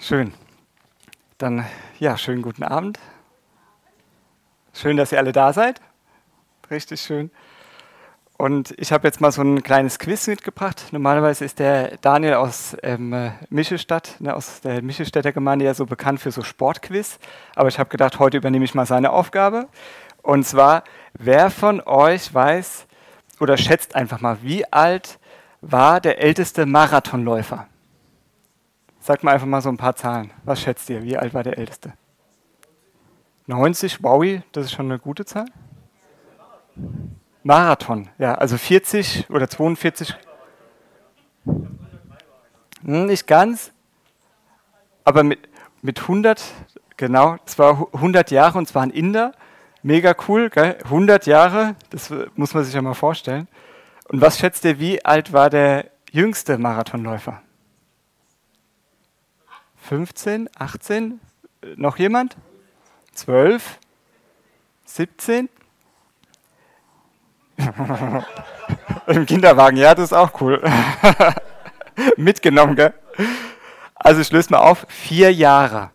Schön. 0.00 0.32
Dann, 1.38 1.66
ja, 1.98 2.16
schönen 2.16 2.40
guten 2.40 2.62
Abend. 2.62 3.00
Schön, 4.72 4.96
dass 4.96 5.10
ihr 5.10 5.18
alle 5.18 5.32
da 5.32 5.52
seid. 5.52 5.80
Richtig 6.70 7.00
schön. 7.00 7.32
Und 8.36 8.72
ich 8.78 8.92
habe 8.92 9.08
jetzt 9.08 9.20
mal 9.20 9.32
so 9.32 9.42
ein 9.42 9.64
kleines 9.64 9.98
Quiz 9.98 10.28
mitgebracht. 10.28 10.86
Normalerweise 10.92 11.44
ist 11.44 11.58
der 11.58 11.96
Daniel 11.96 12.34
aus 12.34 12.76
ähm, 12.84 13.32
Michelstadt, 13.50 14.14
ne, 14.20 14.36
aus 14.36 14.60
der 14.60 14.82
Michelstädter 14.82 15.32
Gemeinde 15.32 15.64
ja 15.64 15.74
so 15.74 15.84
bekannt 15.84 16.20
für 16.20 16.30
so 16.30 16.44
Sportquiz. 16.44 17.18
Aber 17.56 17.68
ich 17.68 17.80
habe 17.80 17.90
gedacht, 17.90 18.20
heute 18.20 18.36
übernehme 18.36 18.64
ich 18.64 18.76
mal 18.76 18.86
seine 18.86 19.10
Aufgabe. 19.10 19.66
Und 20.22 20.46
zwar, 20.46 20.84
wer 21.14 21.50
von 21.50 21.80
euch 21.80 22.32
weiß 22.32 22.86
oder 23.40 23.56
schätzt 23.56 23.96
einfach 23.96 24.20
mal, 24.20 24.38
wie 24.42 24.64
alt 24.72 25.18
war 25.60 26.00
der 26.00 26.22
älteste 26.22 26.66
Marathonläufer? 26.66 27.66
Sag 29.08 29.24
mal 29.24 29.32
einfach 29.32 29.46
mal 29.46 29.62
so 29.62 29.70
ein 29.70 29.78
paar 29.78 29.96
Zahlen. 29.96 30.32
Was 30.44 30.60
schätzt 30.60 30.90
ihr? 30.90 31.02
Wie 31.02 31.16
alt 31.16 31.32
war 31.32 31.42
der 31.42 31.56
Älteste? 31.56 31.94
90, 33.46 34.02
Wowie, 34.02 34.42
das 34.52 34.66
ist 34.66 34.72
schon 34.72 34.84
eine 34.84 34.98
gute 34.98 35.24
Zahl. 35.24 35.46
Marathon, 37.42 38.10
ja, 38.18 38.34
also 38.34 38.58
40 38.58 39.30
oder 39.30 39.48
42. 39.48 40.14
Hm, 41.46 43.06
nicht 43.06 43.26
ganz, 43.26 43.72
aber 45.04 45.22
mit, 45.22 45.38
mit 45.80 46.02
100, 46.02 46.44
genau, 46.98 47.38
es 47.46 47.58
war 47.58 47.88
100 47.94 48.30
Jahre 48.30 48.58
und 48.58 48.68
zwar 48.68 48.82
ein 48.82 48.90
Inder. 48.90 49.32
Mega 49.82 50.14
cool, 50.28 50.50
gell? 50.50 50.76
100 50.84 51.24
Jahre, 51.24 51.76
das 51.88 52.12
muss 52.36 52.52
man 52.52 52.62
sich 52.62 52.74
ja 52.74 52.82
mal 52.82 52.92
vorstellen. 52.92 53.48
Und 54.10 54.20
was 54.20 54.38
schätzt 54.38 54.66
ihr, 54.66 54.78
wie 54.78 55.02
alt 55.02 55.32
war 55.32 55.48
der 55.48 55.86
jüngste 56.10 56.58
Marathonläufer? 56.58 57.40
15, 59.88 60.50
18, 60.58 61.18
noch 61.76 61.96
jemand? 61.96 62.36
12, 63.14 63.78
17? 64.84 65.48
Im 69.06 69.24
Kinderwagen, 69.24 69.78
ja, 69.78 69.94
das 69.94 70.10
ist 70.10 70.12
auch 70.12 70.38
cool. 70.42 70.62
Mitgenommen, 72.18 72.76
gell? 72.76 72.92
Also 73.94 74.20
ich 74.20 74.30
löse 74.30 74.50
mal 74.50 74.58
auf, 74.58 74.84
vier 74.90 75.32
Jahre. 75.32 75.90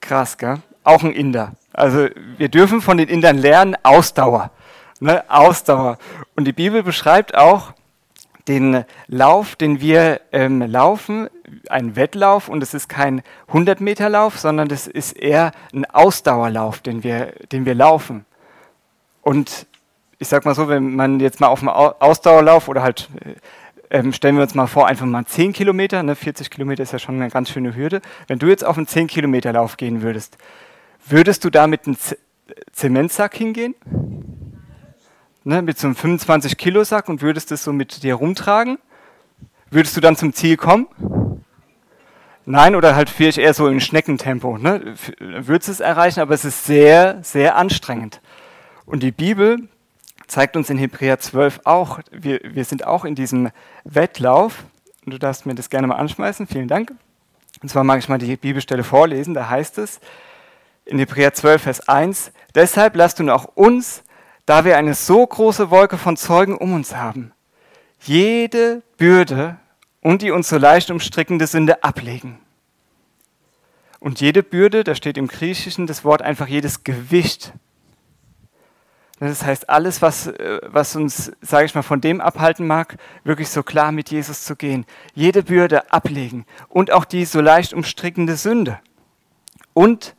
Krass, 0.00 0.38
gell? 0.38 0.58
Auch 0.84 1.02
ein 1.02 1.12
Inder. 1.12 1.54
Also 1.72 2.06
wir 2.36 2.48
dürfen 2.48 2.80
von 2.80 2.96
den 2.96 3.08
Indern 3.08 3.38
lernen, 3.38 3.76
Ausdauer. 3.82 4.52
Ne? 5.00 5.24
Ausdauer. 5.28 5.98
Und 6.36 6.44
die 6.44 6.52
Bibel 6.52 6.84
beschreibt 6.84 7.34
auch, 7.36 7.72
den 8.48 8.84
Lauf, 9.06 9.56
den 9.56 9.80
wir 9.80 10.20
ähm, 10.32 10.62
laufen, 10.62 11.28
ein 11.68 11.96
Wettlauf 11.96 12.48
und 12.48 12.62
es 12.62 12.74
ist 12.74 12.88
kein 12.88 13.22
100-Meter-Lauf, 13.52 14.38
sondern 14.38 14.68
das 14.68 14.86
ist 14.86 15.12
eher 15.12 15.52
ein 15.72 15.84
Ausdauerlauf, 15.84 16.80
den 16.80 17.04
wir, 17.04 17.32
den 17.52 17.66
wir 17.66 17.74
laufen. 17.74 18.24
Und 19.22 19.66
ich 20.18 20.28
sag 20.28 20.44
mal 20.44 20.54
so, 20.54 20.68
wenn 20.68 20.96
man 20.96 21.20
jetzt 21.20 21.40
mal 21.40 21.48
auf 21.48 21.60
einem 21.60 21.68
Ausdauerlauf 21.68 22.68
oder 22.68 22.82
halt, 22.82 23.08
äh, 23.24 23.34
ähm, 23.98 24.12
stellen 24.12 24.36
wir 24.36 24.42
uns 24.42 24.54
mal 24.54 24.66
vor, 24.66 24.86
einfach 24.86 25.06
mal 25.06 25.24
10 25.24 25.52
Kilometer, 25.52 26.02
ne, 26.02 26.14
40 26.14 26.50
Kilometer 26.50 26.82
ist 26.82 26.92
ja 26.92 26.98
schon 26.98 27.16
eine 27.16 27.30
ganz 27.30 27.50
schöne 27.50 27.74
Hürde. 27.74 28.02
Wenn 28.26 28.38
du 28.38 28.46
jetzt 28.46 28.64
auf 28.64 28.76
einen 28.76 28.86
10-Kilometer-Lauf 28.86 29.76
gehen 29.76 30.02
würdest, 30.02 30.36
würdest 31.06 31.44
du 31.44 31.50
da 31.50 31.66
mit 31.66 31.86
einem 31.86 31.98
Z 31.98 32.18
Zementsack 32.72 33.36
hingehen? 33.36 33.74
Ne, 35.48 35.62
mit 35.62 35.78
so 35.78 35.86
einem 35.86 35.96
25-Kilo-Sack 35.96 37.08
und 37.08 37.22
würdest 37.22 37.50
das 37.50 37.64
so 37.64 37.72
mit 37.72 38.02
dir 38.02 38.16
rumtragen, 38.16 38.78
würdest 39.70 39.96
du 39.96 40.00
dann 40.00 40.14
zum 40.14 40.34
Ziel 40.34 40.56
kommen? 40.56 40.86
Nein, 42.44 42.76
oder 42.76 42.94
halt 42.94 43.10
vielleicht 43.10 43.38
eher 43.38 43.54
so 43.54 43.66
in 43.66 43.80
Schneckentempo. 43.80 44.58
Ne? 44.58 44.94
Würdest 45.18 45.68
es 45.68 45.80
erreichen, 45.80 46.20
aber 46.20 46.34
es 46.34 46.44
ist 46.44 46.64
sehr, 46.64 47.18
sehr 47.22 47.56
anstrengend. 47.56 48.20
Und 48.86 49.02
die 49.02 49.10
Bibel 49.10 49.68
zeigt 50.26 50.56
uns 50.56 50.70
in 50.70 50.78
Hebräer 50.78 51.18
12 51.18 51.60
auch, 51.64 52.00
wir, 52.10 52.40
wir 52.44 52.64
sind 52.64 52.86
auch 52.86 53.04
in 53.04 53.14
diesem 53.14 53.50
Wettlauf. 53.84 54.64
Du 55.06 55.18
darfst 55.18 55.46
mir 55.46 55.54
das 55.54 55.70
gerne 55.70 55.86
mal 55.86 55.96
anschmeißen, 55.96 56.46
vielen 56.46 56.68
Dank. 56.68 56.92
Und 57.62 57.70
zwar 57.70 57.84
mag 57.84 57.98
ich 57.98 58.08
mal 58.08 58.18
die 58.18 58.36
Bibelstelle 58.36 58.84
vorlesen, 58.84 59.34
da 59.34 59.48
heißt 59.48 59.78
es 59.78 60.00
in 60.84 60.98
Hebräer 60.98 61.34
12, 61.34 61.62
Vers 61.62 61.88
1, 61.88 62.32
deshalb 62.54 62.96
lasst 62.96 63.18
du 63.18 63.28
auch 63.30 63.44
uns 63.54 64.04
da 64.48 64.64
wir 64.64 64.78
eine 64.78 64.94
so 64.94 65.26
große 65.26 65.70
Wolke 65.70 65.98
von 65.98 66.16
Zeugen 66.16 66.56
um 66.56 66.72
uns 66.72 66.96
haben, 66.96 67.32
jede 68.00 68.82
Bürde 68.96 69.58
und 70.00 70.22
die 70.22 70.30
uns 70.30 70.48
so 70.48 70.56
leicht 70.56 70.90
umstrickende 70.90 71.46
Sünde 71.46 71.84
ablegen. 71.84 72.38
Und 74.00 74.22
jede 74.22 74.42
Bürde, 74.42 74.84
da 74.84 74.94
steht 74.94 75.18
im 75.18 75.28
Griechischen 75.28 75.86
das 75.86 76.02
Wort 76.02 76.22
einfach 76.22 76.46
jedes 76.46 76.82
Gewicht. 76.82 77.52
Das 79.20 79.44
heißt, 79.44 79.68
alles, 79.68 80.00
was, 80.00 80.28
äh, 80.28 80.60
was 80.62 80.96
uns, 80.96 81.30
sage 81.42 81.66
ich 81.66 81.74
mal, 81.74 81.82
von 81.82 82.00
dem 82.00 82.22
abhalten 82.22 82.66
mag, 82.66 82.96
wirklich 83.24 83.50
so 83.50 83.62
klar 83.62 83.92
mit 83.92 84.10
Jesus 84.10 84.44
zu 84.44 84.56
gehen. 84.56 84.86
Jede 85.12 85.42
Bürde 85.42 85.92
ablegen 85.92 86.46
und 86.70 86.90
auch 86.90 87.04
die 87.04 87.26
so 87.26 87.42
leicht 87.42 87.74
umstrickende 87.74 88.36
Sünde. 88.36 88.78
Und 89.74 90.14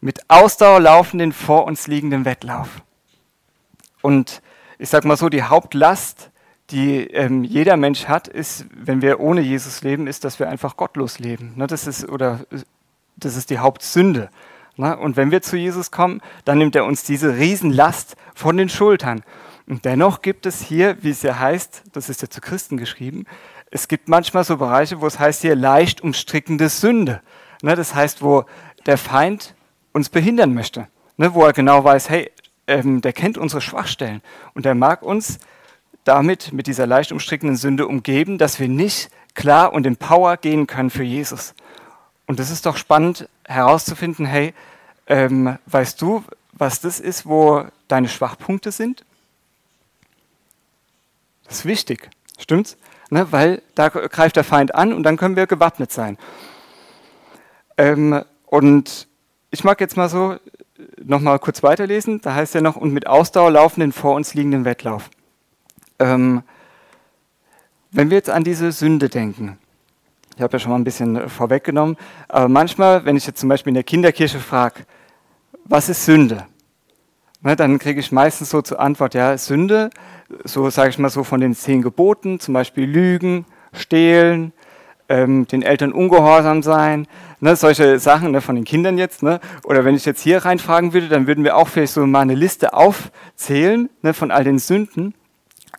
mit 0.00 0.30
Ausdauer 0.30 0.80
laufen 0.80 1.18
den 1.18 1.32
vor 1.32 1.66
uns 1.66 1.86
liegenden 1.86 2.24
Wettlauf. 2.24 2.80
Und 4.02 4.42
ich 4.78 4.88
sage 4.88 5.08
mal 5.08 5.16
so, 5.16 5.28
die 5.28 5.44
Hauptlast, 5.44 6.30
die 6.70 7.06
ähm, 7.08 7.44
jeder 7.44 7.76
Mensch 7.76 8.06
hat, 8.06 8.28
ist, 8.28 8.66
wenn 8.74 9.02
wir 9.02 9.20
ohne 9.20 9.40
Jesus 9.40 9.82
leben, 9.82 10.06
ist, 10.06 10.24
dass 10.24 10.38
wir 10.38 10.48
einfach 10.48 10.76
gottlos 10.76 11.18
leben. 11.18 11.52
Ne, 11.56 11.66
das, 11.66 11.86
ist, 11.86 12.08
oder, 12.08 12.40
das 13.16 13.36
ist 13.36 13.50
die 13.50 13.58
Hauptsünde. 13.58 14.28
Ne? 14.76 14.96
Und 14.96 15.16
wenn 15.16 15.30
wir 15.30 15.42
zu 15.42 15.56
Jesus 15.56 15.90
kommen, 15.90 16.20
dann 16.44 16.58
nimmt 16.58 16.76
er 16.76 16.84
uns 16.84 17.04
diese 17.04 17.36
Riesenlast 17.36 18.16
von 18.34 18.56
den 18.56 18.68
Schultern. 18.68 19.22
Und 19.66 19.84
dennoch 19.84 20.22
gibt 20.22 20.46
es 20.46 20.60
hier, 20.60 20.96
wie 21.02 21.10
es 21.10 21.22
ja 21.22 21.38
heißt, 21.38 21.84
das 21.92 22.08
ist 22.08 22.22
ja 22.22 22.28
zu 22.28 22.40
Christen 22.40 22.76
geschrieben, 22.76 23.26
es 23.70 23.88
gibt 23.88 24.08
manchmal 24.08 24.44
so 24.44 24.58
Bereiche, 24.58 25.00
wo 25.00 25.06
es 25.06 25.18
heißt 25.18 25.40
hier 25.40 25.56
leicht 25.56 26.02
umstrickende 26.02 26.68
Sünde. 26.68 27.22
Ne? 27.62 27.74
Das 27.74 27.94
heißt, 27.94 28.22
wo 28.22 28.44
der 28.84 28.98
Feind 28.98 29.54
uns 29.92 30.10
behindern 30.10 30.52
möchte. 30.52 30.88
Ne? 31.16 31.32
Wo 31.32 31.44
er 31.44 31.54
genau 31.54 31.82
weiß, 31.82 32.10
hey, 32.10 32.30
ähm, 32.72 33.02
der 33.02 33.12
kennt 33.12 33.36
unsere 33.36 33.60
Schwachstellen 33.60 34.22
und 34.54 34.64
der 34.64 34.74
mag 34.74 35.02
uns 35.02 35.38
damit, 36.04 36.52
mit 36.52 36.66
dieser 36.66 36.86
leicht 36.86 37.12
umstrickenden 37.12 37.56
Sünde 37.56 37.86
umgeben, 37.86 38.38
dass 38.38 38.58
wir 38.58 38.68
nicht 38.68 39.10
klar 39.34 39.72
und 39.72 39.86
in 39.86 39.96
Power 39.96 40.36
gehen 40.36 40.66
können 40.66 40.90
für 40.90 41.04
Jesus. 41.04 41.54
Und 42.26 42.38
das 42.38 42.50
ist 42.50 42.66
doch 42.66 42.76
spannend 42.76 43.28
herauszufinden, 43.44 44.26
hey, 44.26 44.54
ähm, 45.06 45.58
weißt 45.66 46.00
du, 46.00 46.24
was 46.52 46.80
das 46.80 46.98
ist, 46.98 47.26
wo 47.26 47.64
deine 47.88 48.08
Schwachpunkte 48.08 48.72
sind? 48.72 49.04
Das 51.44 51.58
ist 51.58 51.64
wichtig, 51.64 52.08
stimmt's? 52.38 52.76
Ne, 53.10 53.30
weil 53.30 53.60
da 53.74 53.90
greift 53.90 54.36
der 54.36 54.44
Feind 54.44 54.74
an 54.74 54.94
und 54.94 55.02
dann 55.02 55.18
können 55.18 55.36
wir 55.36 55.46
gewappnet 55.46 55.92
sein. 55.92 56.16
Ähm, 57.76 58.24
und 58.46 59.06
ich 59.50 59.64
mag 59.64 59.78
jetzt 59.80 59.98
mal 59.98 60.08
so 60.08 60.38
nochmal 61.02 61.38
kurz 61.38 61.62
weiterlesen. 61.62 62.20
Da 62.20 62.34
heißt 62.34 62.54
ja 62.54 62.60
noch, 62.60 62.76
und 62.76 62.92
mit 62.92 63.06
Ausdauer 63.06 63.50
laufen 63.50 63.80
den 63.80 63.92
vor 63.92 64.14
uns 64.14 64.34
liegenden 64.34 64.64
Wettlauf. 64.64 65.10
Ähm, 65.98 66.42
wenn 67.90 68.10
wir 68.10 68.16
jetzt 68.16 68.30
an 68.30 68.44
diese 68.44 68.72
Sünde 68.72 69.08
denken, 69.08 69.58
ich 70.36 70.42
habe 70.42 70.54
ja 70.54 70.58
schon 70.58 70.70
mal 70.70 70.78
ein 70.78 70.84
bisschen 70.84 71.28
vorweggenommen, 71.28 71.96
aber 72.28 72.48
manchmal, 72.48 73.04
wenn 73.04 73.16
ich 73.16 73.26
jetzt 73.26 73.40
zum 73.40 73.48
Beispiel 73.48 73.70
in 73.70 73.74
der 73.74 73.84
Kinderkirche 73.84 74.38
frage, 74.38 74.86
was 75.64 75.88
ist 75.88 76.04
Sünde? 76.04 76.46
Ne, 77.42 77.56
dann 77.56 77.78
kriege 77.78 78.00
ich 78.00 78.12
meistens 78.12 78.50
so 78.50 78.62
zur 78.62 78.80
Antwort, 78.80 79.14
ja, 79.14 79.36
Sünde, 79.36 79.90
so 80.44 80.70
sage 80.70 80.90
ich 80.90 80.98
mal 80.98 81.10
so 81.10 81.24
von 81.24 81.40
den 81.40 81.54
zehn 81.54 81.82
Geboten, 81.82 82.40
zum 82.40 82.54
Beispiel 82.54 82.84
Lügen, 82.88 83.46
Stehlen, 83.72 84.52
ähm, 85.12 85.46
den 85.46 85.62
Eltern 85.62 85.92
ungehorsam 85.92 86.62
sein, 86.62 87.06
ne, 87.40 87.54
solche 87.54 87.98
Sachen 87.98 88.30
ne, 88.30 88.40
von 88.40 88.54
den 88.54 88.64
Kindern 88.64 88.96
jetzt. 88.96 89.22
Ne, 89.22 89.40
oder 89.64 89.84
wenn 89.84 89.94
ich 89.94 90.06
jetzt 90.06 90.22
hier 90.22 90.44
reinfragen 90.44 90.94
würde, 90.94 91.08
dann 91.08 91.26
würden 91.26 91.44
wir 91.44 91.56
auch 91.56 91.68
vielleicht 91.68 91.92
so 91.92 92.06
mal 92.06 92.20
eine 92.20 92.34
Liste 92.34 92.72
aufzählen 92.72 93.90
ne, 94.00 94.14
von 94.14 94.30
all 94.30 94.42
den 94.42 94.58
Sünden. 94.58 95.14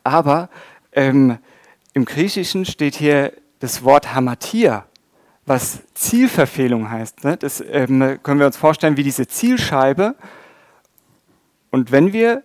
Aber 0.04 0.50
ähm, 0.92 1.40
im 1.94 2.06
Griechischen 2.06 2.66
steht 2.66 2.96
hier 2.96 3.34
das 3.60 3.84
Wort 3.84 4.14
Hamatia, 4.14 4.86
was 5.48 5.80
Zielverfehlung 5.96 6.92
heißt. 6.92 7.24
Ne? 7.24 7.38
Das 7.38 7.64
ähm, 7.68 8.20
können 8.22 8.40
wir 8.40 8.46
uns 8.46 8.58
vorstellen 8.58 8.98
wie 8.98 9.04
diese 9.04 9.28
Zielscheibe. 9.28 10.16
Und 11.72 11.92
wenn 11.92 12.14
wir 12.14 12.44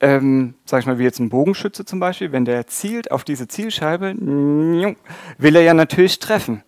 ähm, 0.00 0.54
sag 0.64 0.80
ich 0.80 0.86
mal, 0.86 0.98
wie 0.98 1.04
jetzt 1.04 1.18
ein 1.18 1.28
Bogenschütze 1.28 1.84
zum 1.84 2.00
Beispiel, 2.00 2.32
wenn 2.32 2.44
der 2.44 2.66
zielt 2.66 3.10
auf 3.10 3.24
diese 3.24 3.48
Zielscheibe, 3.48 4.14
will 4.16 5.56
er 5.56 5.62
ja 5.62 5.74
natürlich 5.74 6.18
treffen. 6.18 6.62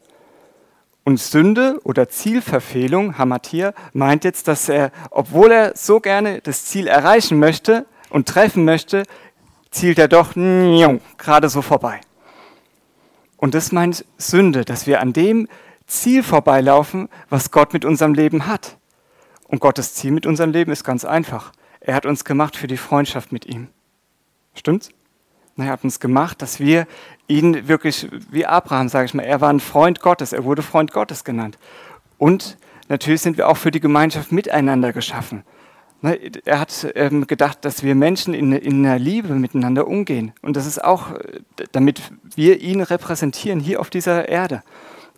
Und 1.04 1.18
Sünde 1.18 1.80
oder 1.82 2.08
Zielverfehlung, 2.08 3.18
Hamatir, 3.18 3.74
meint 3.92 4.24
jetzt, 4.24 4.46
dass 4.46 4.68
er, 4.68 4.92
obwohl 5.10 5.50
er 5.50 5.72
so 5.76 5.98
gerne 5.98 6.40
das 6.42 6.66
Ziel 6.66 6.86
erreichen 6.86 7.38
möchte 7.38 7.86
und 8.10 8.28
treffen 8.28 8.64
möchte, 8.64 9.02
zielt 9.70 9.98
er 9.98 10.06
doch 10.06 10.34
gerade 10.34 11.48
so 11.48 11.62
vorbei. 11.62 12.00
Und 13.36 13.54
das 13.54 13.72
meint 13.72 14.04
Sünde, 14.18 14.64
dass 14.64 14.86
wir 14.86 15.00
an 15.00 15.12
dem 15.12 15.48
Ziel 15.88 16.22
vorbeilaufen, 16.22 17.08
was 17.28 17.50
Gott 17.50 17.72
mit 17.72 17.84
unserem 17.84 18.14
Leben 18.14 18.46
hat. 18.46 18.76
Und 19.48 19.58
Gottes 19.60 19.94
Ziel 19.94 20.12
mit 20.12 20.26
unserem 20.26 20.52
Leben 20.52 20.70
ist 20.70 20.84
ganz 20.84 21.04
einfach. 21.04 21.52
Er 21.84 21.94
hat 21.94 22.06
uns 22.06 22.24
gemacht 22.24 22.56
für 22.56 22.68
die 22.68 22.76
Freundschaft 22.76 23.32
mit 23.32 23.46
ihm. 23.46 23.68
Stimmt's? 24.54 24.90
Er 25.56 25.66
hat 25.66 25.84
uns 25.84 26.00
gemacht, 26.00 26.40
dass 26.40 26.60
wir 26.60 26.86
ihn 27.28 27.68
wirklich, 27.68 28.08
wie 28.30 28.46
Abraham, 28.46 28.88
sage 28.88 29.06
ich 29.06 29.14
mal, 29.14 29.24
er 29.24 29.40
war 29.40 29.50
ein 29.50 29.60
Freund 29.60 30.00
Gottes, 30.00 30.32
er 30.32 30.44
wurde 30.44 30.62
Freund 30.62 30.92
Gottes 30.92 31.24
genannt. 31.24 31.58
Und 32.18 32.56
natürlich 32.88 33.20
sind 33.20 33.36
wir 33.36 33.48
auch 33.48 33.56
für 33.56 33.70
die 33.70 33.80
Gemeinschaft 33.80 34.32
miteinander 34.32 34.92
geschaffen. 34.92 35.44
Er 36.44 36.58
hat 36.58 36.90
ähm, 36.96 37.26
gedacht, 37.26 37.64
dass 37.64 37.84
wir 37.84 37.94
Menschen 37.94 38.34
in, 38.34 38.52
in 38.52 38.84
einer 38.84 38.98
Liebe 38.98 39.34
miteinander 39.34 39.86
umgehen. 39.86 40.32
Und 40.42 40.56
das 40.56 40.66
ist 40.66 40.82
auch, 40.82 41.12
äh, 41.12 41.42
damit 41.70 42.02
wir 42.34 42.60
ihn 42.60 42.80
repräsentieren 42.80 43.60
hier 43.60 43.78
auf 43.80 43.88
dieser 43.88 44.28
Erde. 44.28 44.62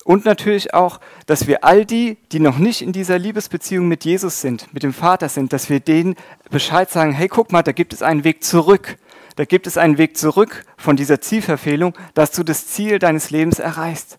Und 0.05 0.27
natürlich 0.27 0.75
auch, 0.75 1.01
dass 1.27 1.47
wir 1.47 1.65
all 1.65 1.87
die, 1.87 2.19
die 2.31 2.39
noch 2.39 2.59
nicht 2.59 2.83
in 2.83 2.93
dieser 2.93 3.19
Liebesbeziehung 3.19 3.89
mit 3.89 4.05
Jesus 4.05 4.43
sind, 4.43 4.73
mit 4.75 4.83
dem 4.83 4.93
Vater 4.93 5.31
sind, 5.31 5.55
dass 5.55 5.71
wir 5.71 5.81
denen 5.81 6.15
Bescheid 6.51 6.91
sagen, 6.91 7.13
hey, 7.13 7.27
guck 7.27 7.53
mal, 7.53 7.63
da 7.63 7.73
gibt 7.73 7.95
es 7.95 8.03
einen 8.03 8.23
Weg 8.23 8.45
zurück. 8.45 8.99
Da 9.37 9.47
gibt 9.47 9.67
es 9.67 9.79
einen 9.79 9.99
Weg 9.99 10.17
zurück 10.17 10.65
von 10.77 10.97
dieser 10.97 11.21
Zielverfehlung, 11.21 11.95
dass 12.13 12.33
du 12.33 12.45
das 12.45 12.67
Ziel 12.69 12.99
deines 12.99 13.31
Lebens 13.31 13.59
erreichst. 13.59 14.19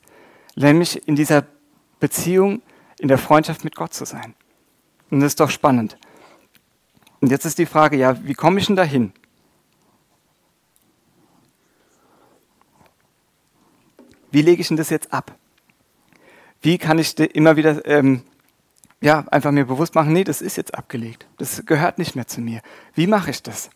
Nämlich 0.55 1.07
in 1.07 1.15
dieser 1.15 1.45
Beziehung, 1.99 2.63
in 2.99 3.07
der 3.07 3.19
Freundschaft 3.19 3.63
mit 3.63 3.75
Gott 3.75 3.93
zu 3.93 4.05
sein. 4.05 4.33
Und 5.11 5.19
das 5.19 5.33
ist 5.33 5.39
doch 5.39 5.51
spannend. 5.51 5.97
Und 7.21 7.29
jetzt 7.29 7.45
ist 7.45 7.59
die 7.59 7.65
Frage, 7.65 7.95
ja, 7.95 8.17
wie 8.25 8.33
komme 8.33 8.59
ich 8.59 8.65
denn 8.65 8.75
dahin? 8.75 9.13
Wie 14.31 14.41
lege 14.41 14.61
ich 14.61 14.67
denn 14.67 14.77
das 14.77 14.89
jetzt 14.89 15.13
ab? 15.13 15.37
Wie 16.65 16.79
kann 16.79 16.97
ich 16.97 17.19
immer 17.19 17.57
wieder 17.57 17.85
ähm, 17.85 18.23
ja, 18.99 19.23
einfach 19.29 19.51
mir 19.51 19.65
bewusst 19.65 19.93
machen, 19.93 20.13
nee, 20.13 20.23
das 20.23 20.41
ist 20.41 20.57
jetzt 20.57 20.73
abgelegt. 20.73 21.27
Das 21.37 21.63
gehört 21.67 21.99
nicht 21.99 22.15
mehr 22.15 22.25
zu 22.25 22.41
mir. 22.41 22.61
Wie 22.95 23.05
mache 23.05 23.29
ich 23.29 23.43
das? 23.43 23.69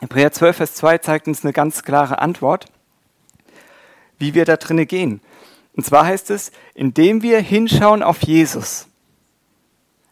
Hebräer 0.00 0.30
12, 0.30 0.56
Vers 0.56 0.74
2 0.74 0.98
zeigt 0.98 1.26
uns 1.26 1.42
eine 1.42 1.52
ganz 1.52 1.82
klare 1.82 2.20
Antwort, 2.20 2.66
wie 4.20 4.34
wir 4.34 4.44
da 4.44 4.56
drinnen 4.56 4.86
gehen. 4.86 5.20
Und 5.74 5.84
zwar 5.84 6.06
heißt 6.06 6.30
es, 6.30 6.52
indem 6.74 7.22
wir 7.22 7.40
hinschauen 7.40 8.04
auf 8.04 8.22
Jesus. 8.22 8.86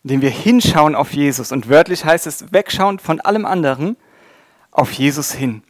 Indem 0.03 0.21
wir 0.21 0.31
hinschauen 0.31 0.97
auf 0.97 1.13
Jesus. 1.13 1.53
Und 1.53 1.69
wörtlich 1.69 2.05
heißt 2.05 2.27
es, 2.27 2.53
wegschauen 2.53 2.99
von 2.99 3.21
allem 3.21 3.47
anderen 3.47 3.97
auf 4.73 4.91
Jesus 4.91 5.31
hin. 5.31 5.63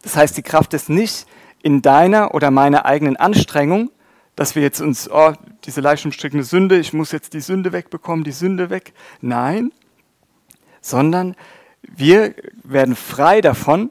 Das 0.00 0.16
heißt, 0.16 0.34
die 0.34 0.42
Kraft 0.42 0.72
ist 0.72 0.88
nicht 0.88 1.26
in 1.62 1.82
deiner 1.82 2.34
oder 2.34 2.50
meiner 2.50 2.86
eigenen 2.86 3.18
Anstrengung, 3.18 3.90
dass 4.36 4.54
wir 4.54 4.62
jetzt 4.62 4.80
uns, 4.80 5.10
oh, 5.10 5.32
diese 5.64 5.80
leicht 5.80 6.04
umstrickende 6.04 6.44
Sünde, 6.44 6.78
ich 6.78 6.92
muss 6.92 7.12
jetzt 7.12 7.34
die 7.34 7.40
Sünde 7.40 7.72
wegbekommen, 7.72 8.24
die 8.24 8.32
Sünde 8.32 8.70
weg. 8.70 8.92
Nein, 9.20 9.72
sondern 10.80 11.36
wir 11.82 12.34
werden 12.62 12.96
frei 12.96 13.40
davon. 13.40 13.90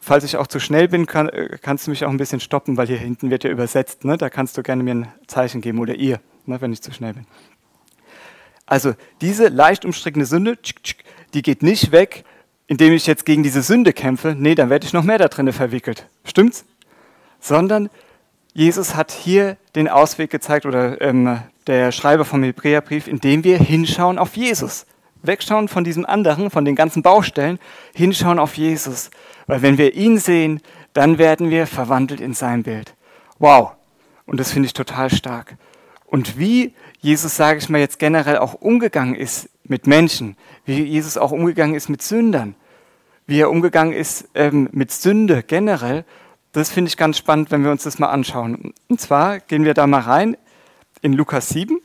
Falls 0.00 0.24
ich 0.24 0.36
auch 0.36 0.46
zu 0.46 0.60
schnell 0.60 0.88
bin, 0.88 1.06
kann, 1.06 1.28
äh, 1.28 1.58
kannst 1.60 1.86
du 1.86 1.90
mich 1.90 2.04
auch 2.04 2.10
ein 2.10 2.16
bisschen 2.16 2.40
stoppen, 2.40 2.76
weil 2.76 2.86
hier 2.86 2.98
hinten 2.98 3.30
wird 3.30 3.44
ja 3.44 3.50
übersetzt. 3.50 4.04
Ne? 4.04 4.16
Da 4.16 4.30
kannst 4.30 4.56
du 4.56 4.62
gerne 4.62 4.82
mir 4.82 4.94
ein 4.94 5.08
Zeichen 5.26 5.60
geben 5.60 5.80
oder 5.80 5.94
ihr, 5.94 6.20
ne, 6.44 6.60
wenn 6.60 6.72
ich 6.72 6.80
zu 6.80 6.92
schnell 6.92 7.14
bin. 7.14 7.26
Also 8.66 8.94
diese 9.20 9.48
leicht 9.48 9.84
umstrickende 9.84 10.26
Sünde, 10.26 10.58
die 11.34 11.42
geht 11.42 11.62
nicht 11.62 11.92
weg, 11.92 12.24
indem 12.66 12.92
ich 12.92 13.06
jetzt 13.06 13.24
gegen 13.24 13.42
diese 13.42 13.62
Sünde 13.62 13.92
kämpfe. 13.92 14.34
Nee, 14.36 14.54
dann 14.54 14.70
werde 14.70 14.86
ich 14.86 14.92
noch 14.92 15.04
mehr 15.04 15.18
da 15.18 15.28
drin 15.28 15.52
verwickelt. 15.52 16.08
Stimmt's? 16.24 16.64
Sondern 17.40 17.90
Jesus 18.56 18.94
hat 18.94 19.12
hier 19.12 19.58
den 19.74 19.86
Ausweg 19.86 20.30
gezeigt 20.30 20.64
oder 20.64 20.98
ähm, 21.02 21.40
der 21.66 21.92
Schreiber 21.92 22.24
vom 22.24 22.42
Hebräerbrief, 22.42 23.06
indem 23.06 23.44
wir 23.44 23.58
hinschauen 23.58 24.18
auf 24.18 24.34
Jesus. 24.34 24.86
Wegschauen 25.22 25.68
von 25.68 25.84
diesem 25.84 26.06
anderen, 26.06 26.48
von 26.48 26.64
den 26.64 26.74
ganzen 26.74 27.02
Baustellen, 27.02 27.58
hinschauen 27.94 28.38
auf 28.38 28.56
Jesus. 28.56 29.10
Weil 29.46 29.60
wenn 29.60 29.76
wir 29.76 29.94
ihn 29.94 30.16
sehen, 30.16 30.62
dann 30.94 31.18
werden 31.18 31.50
wir 31.50 31.66
verwandelt 31.66 32.18
in 32.22 32.32
sein 32.32 32.62
Bild. 32.62 32.94
Wow. 33.38 33.72
Und 34.24 34.40
das 34.40 34.52
finde 34.52 34.68
ich 34.68 34.72
total 34.72 35.10
stark. 35.10 35.56
Und 36.06 36.38
wie 36.38 36.72
Jesus, 37.00 37.36
sage 37.36 37.58
ich 37.58 37.68
mal 37.68 37.82
jetzt 37.82 37.98
generell, 37.98 38.38
auch 38.38 38.54
umgegangen 38.54 39.16
ist 39.16 39.50
mit 39.64 39.86
Menschen, 39.86 40.34
wie 40.64 40.82
Jesus 40.82 41.18
auch 41.18 41.30
umgegangen 41.30 41.74
ist 41.74 41.90
mit 41.90 42.00
Sündern, 42.00 42.54
wie 43.26 43.38
er 43.38 43.50
umgegangen 43.50 43.92
ist 43.92 44.30
ähm, 44.34 44.70
mit 44.72 44.92
Sünde 44.92 45.42
generell, 45.42 46.06
das 46.56 46.70
finde 46.70 46.88
ich 46.88 46.96
ganz 46.96 47.18
spannend, 47.18 47.50
wenn 47.50 47.64
wir 47.64 47.70
uns 47.70 47.82
das 47.82 47.98
mal 47.98 48.08
anschauen. 48.08 48.72
Und 48.88 48.98
zwar 48.98 49.40
gehen 49.40 49.64
wir 49.64 49.74
da 49.74 49.86
mal 49.86 50.00
rein 50.00 50.38
in 51.02 51.12
Lukas 51.12 51.50
7. 51.50 51.78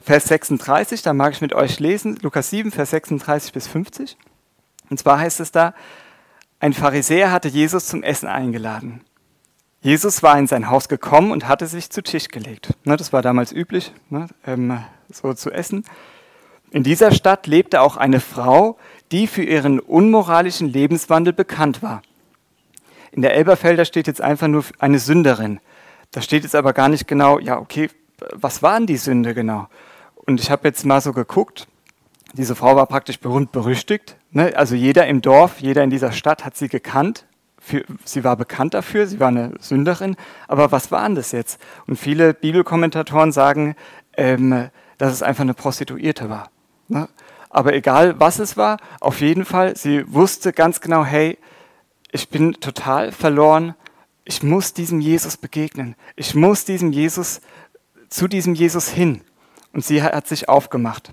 Vers 0.00 0.26
36, 0.26 1.02
da 1.02 1.12
mag 1.12 1.32
ich 1.32 1.40
mit 1.40 1.52
euch 1.52 1.80
lesen, 1.80 2.16
Lukas 2.22 2.50
7, 2.50 2.70
Vers 2.70 2.90
36 2.90 3.52
bis 3.52 3.66
50. 3.66 4.16
Und 4.88 5.00
zwar 5.00 5.18
heißt 5.18 5.40
es 5.40 5.50
da, 5.50 5.74
ein 6.60 6.72
Pharisäer 6.72 7.32
hatte 7.32 7.48
Jesus 7.48 7.88
zum 7.88 8.04
Essen 8.04 8.28
eingeladen. 8.28 9.00
Jesus 9.80 10.22
war 10.22 10.38
in 10.38 10.46
sein 10.46 10.70
Haus 10.70 10.88
gekommen 10.88 11.32
und 11.32 11.48
hatte 11.48 11.66
sich 11.66 11.90
zu 11.90 12.00
Tisch 12.00 12.28
gelegt. 12.28 12.74
Ne, 12.84 12.96
das 12.96 13.12
war 13.12 13.22
damals 13.22 13.50
üblich, 13.50 13.92
ne, 14.08 14.28
ähm, 14.46 14.78
so 15.10 15.34
zu 15.34 15.50
essen. 15.50 15.84
In 16.70 16.82
dieser 16.82 17.12
Stadt 17.12 17.46
lebte 17.46 17.80
auch 17.80 17.96
eine 17.96 18.20
Frau, 18.20 18.76
die 19.12 19.26
für 19.26 19.42
ihren 19.42 19.78
unmoralischen 19.78 20.68
Lebenswandel 20.68 21.32
bekannt 21.32 21.82
war. 21.82 22.02
In 23.12 23.22
der 23.22 23.34
Elberfelder 23.34 23.84
steht 23.84 24.06
jetzt 24.06 24.20
einfach 24.20 24.48
nur 24.48 24.64
eine 24.78 24.98
Sünderin. 24.98 25.60
Da 26.10 26.20
steht 26.20 26.42
jetzt 26.42 26.54
aber 26.54 26.72
gar 26.72 26.88
nicht 26.88 27.06
genau, 27.06 27.38
ja, 27.38 27.58
okay, 27.58 27.88
was 28.32 28.62
waren 28.62 28.86
die 28.86 28.96
Sünde 28.96 29.34
genau? 29.34 29.68
Und 30.14 30.40
ich 30.40 30.50
habe 30.50 30.68
jetzt 30.68 30.84
mal 30.84 31.00
so 31.00 31.12
geguckt, 31.12 31.66
diese 32.32 32.54
Frau 32.54 32.76
war 32.76 32.86
praktisch 32.86 33.20
berühmt 33.20 33.52
berüchtigt. 33.52 34.16
Ne? 34.30 34.52
Also 34.56 34.74
jeder 34.74 35.06
im 35.06 35.22
Dorf, 35.22 35.60
jeder 35.60 35.82
in 35.84 35.90
dieser 35.90 36.12
Stadt 36.12 36.44
hat 36.44 36.56
sie 36.56 36.68
gekannt. 36.68 37.26
Für, 37.58 37.84
sie 38.04 38.24
war 38.24 38.36
bekannt 38.36 38.74
dafür, 38.74 39.06
sie 39.06 39.18
war 39.18 39.28
eine 39.28 39.52
Sünderin. 39.60 40.16
Aber 40.46 40.72
was 40.72 40.90
waren 40.90 41.14
das 41.14 41.32
jetzt? 41.32 41.60
Und 41.86 41.96
viele 41.96 42.34
Bibelkommentatoren 42.34 43.32
sagen, 43.32 43.76
ähm, 44.16 44.68
dass 44.98 45.12
es 45.12 45.22
einfach 45.22 45.42
eine 45.42 45.54
Prostituierte 45.54 46.28
war. 46.28 46.50
Ne? 46.88 47.08
Aber 47.50 47.74
egal, 47.74 48.18
was 48.20 48.38
es 48.38 48.56
war, 48.56 48.78
auf 49.00 49.20
jeden 49.20 49.44
Fall, 49.44 49.76
sie 49.76 50.04
wusste 50.12 50.52
ganz 50.52 50.80
genau, 50.80 51.04
hey, 51.04 51.38
ich 52.12 52.28
bin 52.28 52.54
total 52.54 53.12
verloren. 53.12 53.74
Ich 54.24 54.42
muss 54.42 54.72
diesem 54.72 55.00
Jesus 55.00 55.36
begegnen. 55.36 55.96
Ich 56.16 56.34
muss 56.34 56.64
diesem 56.64 56.92
Jesus, 56.92 57.40
zu 58.08 58.28
diesem 58.28 58.54
Jesus 58.54 58.88
hin. 58.88 59.22
Und 59.72 59.84
sie 59.84 60.02
hat 60.02 60.26
sich 60.26 60.48
aufgemacht. 60.48 61.12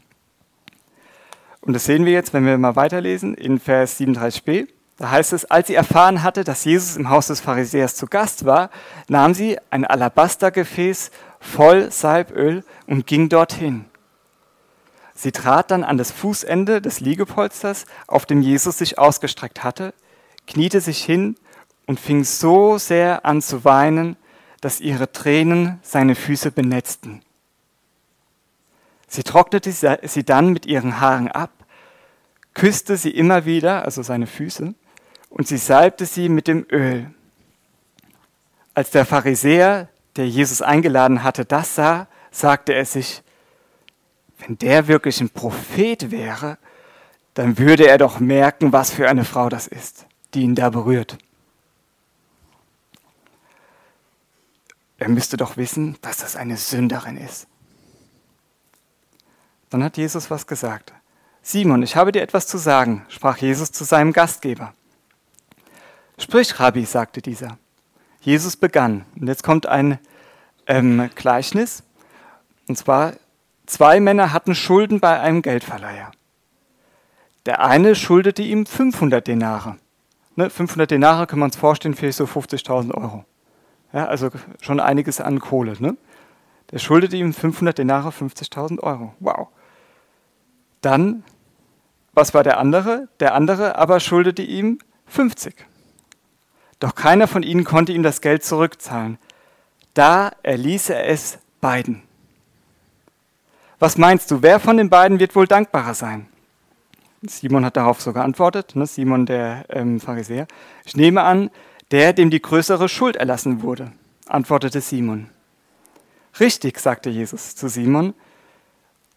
Und 1.62 1.74
das 1.74 1.86
sehen 1.86 2.06
wir 2.06 2.14
jetzt, 2.14 2.34
wenn 2.34 2.46
wir 2.46 2.58
mal 2.58 2.76
weiterlesen, 2.76 3.36
in 3.36 3.60
Vers 3.60 4.00
37b. 4.00 4.68
Da 4.98 5.12
heißt 5.12 5.34
es, 5.34 5.46
als 5.46 5.68
sie 5.68 5.76
erfahren 5.76 6.24
hatte, 6.24 6.44
dass 6.44 6.66
Jesus 6.66 6.98
im 6.98 7.10
Haus 7.10 7.28
des 7.28 7.42
Pharisäers 7.42 7.96
zu 7.96 8.06
Gast 8.08 8.46
war, 8.46 8.70
nahm 9.08 9.34
sie 9.34 9.58
ein 9.70 9.86
Alabastergefäß 9.86 11.12
voll 11.40 11.92
Salböl 11.92 12.64
und 12.88 13.08
ging 13.08 13.30
dorthin. 13.30 13.86
Sie 15.24 15.32
trat 15.32 15.72
dann 15.72 15.86
an 15.86 15.98
das 15.98 16.12
Fußende 16.12 16.82
des 16.82 17.00
Liegepolsters, 17.00 17.86
auf 18.08 18.26
dem 18.26 18.42
Jesus 18.42 18.80
sich 18.80 19.00
ausgestreckt 19.00 19.64
hatte, 19.64 19.94
kniete 20.48 20.82
sich 20.82 21.02
hin 21.02 21.38
und 21.88 21.98
fing 21.98 22.26
so 22.26 22.78
sehr 22.78 23.26
an 23.26 23.42
zu 23.42 23.64
weinen, 23.64 24.18
dass 24.60 24.82
ihre 24.82 25.14
Tränen 25.14 25.80
seine 25.82 26.16
Füße 26.16 26.52
benetzten. 26.52 27.22
Sie 29.08 29.24
trocknete 29.24 29.72
sie 29.72 30.26
dann 30.26 30.52
mit 30.52 30.66
ihren 30.66 31.00
Haaren 31.00 31.30
ab, 31.30 31.52
küsste 32.54 32.98
sie 32.98 33.12
immer 33.12 33.46
wieder, 33.46 33.86
also 33.86 34.04
seine 34.04 34.28
Füße, 34.28 34.74
und 35.30 35.48
sie 35.48 35.58
salbte 35.58 36.06
sie 36.06 36.28
mit 36.28 36.50
dem 36.50 36.66
Öl. 36.70 37.10
Als 38.74 38.92
der 38.92 39.06
Pharisäer, 39.06 39.88
der 40.18 40.28
Jesus 40.28 40.62
eingeladen 40.62 41.24
hatte, 41.24 41.46
das 41.46 41.76
sah, 41.76 42.08
sagte 42.30 42.74
er 42.74 42.84
sich, 42.84 43.24
wenn 44.40 44.58
der 44.58 44.88
wirklich 44.88 45.22
ein 45.22 45.30
Prophet 45.30 46.12
wäre, 46.12 46.58
dann 47.34 47.58
würde 47.58 47.88
er 47.88 47.98
doch 47.98 48.20
merken, 48.20 48.74
was 48.74 48.92
für 48.92 49.10
eine 49.10 49.26
Frau 49.26 49.50
das 49.50 49.68
ist, 49.68 50.06
die 50.34 50.42
ihn 50.42 50.56
da 50.56 50.70
berührt. 50.70 51.18
Er 54.98 55.10
müsste 55.10 55.38
doch 55.38 55.58
wissen, 55.58 55.98
dass 56.02 56.18
das 56.18 56.36
eine 56.36 56.58
Sünderin 56.58 57.18
ist. 57.18 57.48
Dann 59.70 59.84
hat 59.84 59.98
Jesus 59.98 60.30
was 60.30 60.48
gesagt. 60.48 60.94
Simon, 61.42 61.84
ich 61.84 61.96
habe 61.96 62.12
dir 62.12 62.22
etwas 62.22 62.48
zu 62.48 62.58
sagen, 62.58 63.06
sprach 63.10 63.38
Jesus 63.38 63.72
zu 63.72 63.84
seinem 63.84 64.14
Gastgeber. 64.14 64.74
Sprich, 66.18 66.60
Rabbi, 66.60 66.86
sagte 66.86 67.22
dieser. 67.22 67.58
Jesus 68.22 68.56
begann. 68.56 69.04
Und 69.20 69.28
jetzt 69.28 69.44
kommt 69.44 69.66
ein 69.66 70.00
ähm, 70.68 71.10
Gleichnis. 71.16 71.84
Und 72.70 72.78
zwar 72.78 73.14
Zwei 73.74 74.00
Männer 74.00 74.32
hatten 74.32 74.54
Schulden 74.54 75.00
bei 75.00 75.20
einem 75.20 75.42
Geldverleiher. 75.42 76.12
Der 77.48 77.66
eine 77.66 77.96
schuldete 77.96 78.44
ihm 78.44 78.68
500 78.68 79.26
Denare. 79.26 79.78
Ne, 80.36 80.52
500 80.52 80.92
Denare 80.92 81.26
können 81.26 81.42
wir 81.42 81.46
uns 81.46 81.56
vorstellen, 81.56 81.96
vielleicht 81.96 82.20
so 82.20 82.26
50.000 82.26 82.94
Euro. 82.94 83.26
Ja, 83.92 84.06
also 84.06 84.30
schon 84.62 84.80
einiges 84.80 85.20
an 85.20 85.40
Kohle. 85.40 85.74
Ne? 85.80 85.98
Der 86.70 86.78
schuldete 86.78 87.18
ihm 87.18 87.34
500 87.34 87.76
Denare, 87.76 88.10
50.000 88.10 88.80
Euro. 88.82 89.16
Wow. 89.20 89.48
Dann, 90.82 91.24
was 92.14 92.36
war 92.36 92.44
der 92.44 92.60
andere? 92.60 93.08
Der 93.20 93.34
andere 93.34 93.76
aber 93.76 94.00
schuldete 94.00 94.44
ihm 94.44 94.78
50. 95.08 95.56
Doch 96.80 96.94
keiner 96.94 97.28
von 97.28 97.42
ihnen 97.42 97.64
konnte 97.64 97.92
ihm 97.92 98.04
das 98.04 98.22
Geld 98.22 98.44
zurückzahlen. 98.44 99.18
Da 99.96 100.32
erließ 100.44 100.92
er 100.92 101.08
es 101.08 101.40
beiden. 101.60 102.04
Was 103.84 103.98
meinst 103.98 104.32
du, 104.32 104.42
wer 104.42 104.62
von 104.62 104.78
den 104.78 104.90
beiden 104.90 105.20
wird 105.20 105.36
wohl 105.36 105.46
dankbarer 105.46 105.94
sein? 105.94 106.28
Simon 107.24 107.66
hat 107.66 107.76
darauf 107.76 108.00
so 108.00 108.14
geantwortet, 108.14 108.78
ne, 108.78 108.88
Simon 108.88 109.26
der 109.26 109.66
ähm, 109.68 110.00
Pharisäer. 110.00 110.48
Ich 110.86 110.96
nehme 110.96 111.24
an, 111.24 111.50
der, 111.92 112.14
dem 112.14 112.30
die 112.30 112.42
größere 112.42 112.88
Schuld 112.88 113.18
erlassen 113.18 113.62
wurde, 113.62 113.92
antwortete 114.26 114.80
Simon. 114.80 115.30
Richtig, 116.40 116.80
sagte 116.80 117.10
Jesus 117.10 117.58
zu 117.58 117.68
Simon 117.68 118.14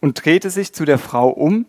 und 0.01 0.25
drehte 0.25 0.51
sich 0.51 0.73
zu 0.73 0.85
der 0.85 0.99
Frau 0.99 1.29
um. 1.29 1.67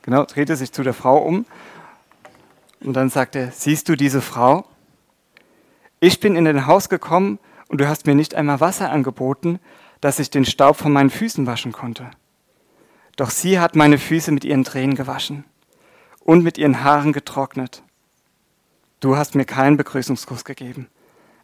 Genau, 0.00 0.24
drehte 0.24 0.56
sich 0.56 0.72
zu 0.72 0.82
der 0.82 0.94
Frau 0.94 1.18
um 1.18 1.44
und 2.80 2.94
dann 2.94 3.10
sagte 3.10 3.50
siehst 3.52 3.86
du 3.90 3.96
diese 3.96 4.22
Frau? 4.22 4.64
Ich 6.00 6.20
bin 6.20 6.36
in 6.36 6.46
dein 6.46 6.66
Haus 6.66 6.88
gekommen 6.88 7.38
und 7.68 7.82
du 7.82 7.86
hast 7.86 8.06
mir 8.06 8.14
nicht 8.14 8.34
einmal 8.34 8.60
Wasser 8.60 8.90
angeboten, 8.90 9.60
dass 10.00 10.18
ich 10.18 10.30
den 10.30 10.44
Staub 10.44 10.76
von 10.76 10.92
meinen 10.92 11.10
Füßen 11.10 11.46
waschen 11.46 11.72
konnte. 11.72 12.10
Doch 13.16 13.30
sie 13.30 13.58
hat 13.58 13.76
meine 13.76 13.98
Füße 13.98 14.32
mit 14.32 14.44
ihren 14.44 14.64
Tränen 14.64 14.96
gewaschen 14.96 15.44
und 16.20 16.42
mit 16.42 16.58
ihren 16.58 16.82
Haaren 16.84 17.12
getrocknet. 17.12 17.82
Du 19.00 19.16
hast 19.16 19.34
mir 19.34 19.44
keinen 19.44 19.76
Begrüßungskuss 19.76 20.44
gegeben, 20.44 20.88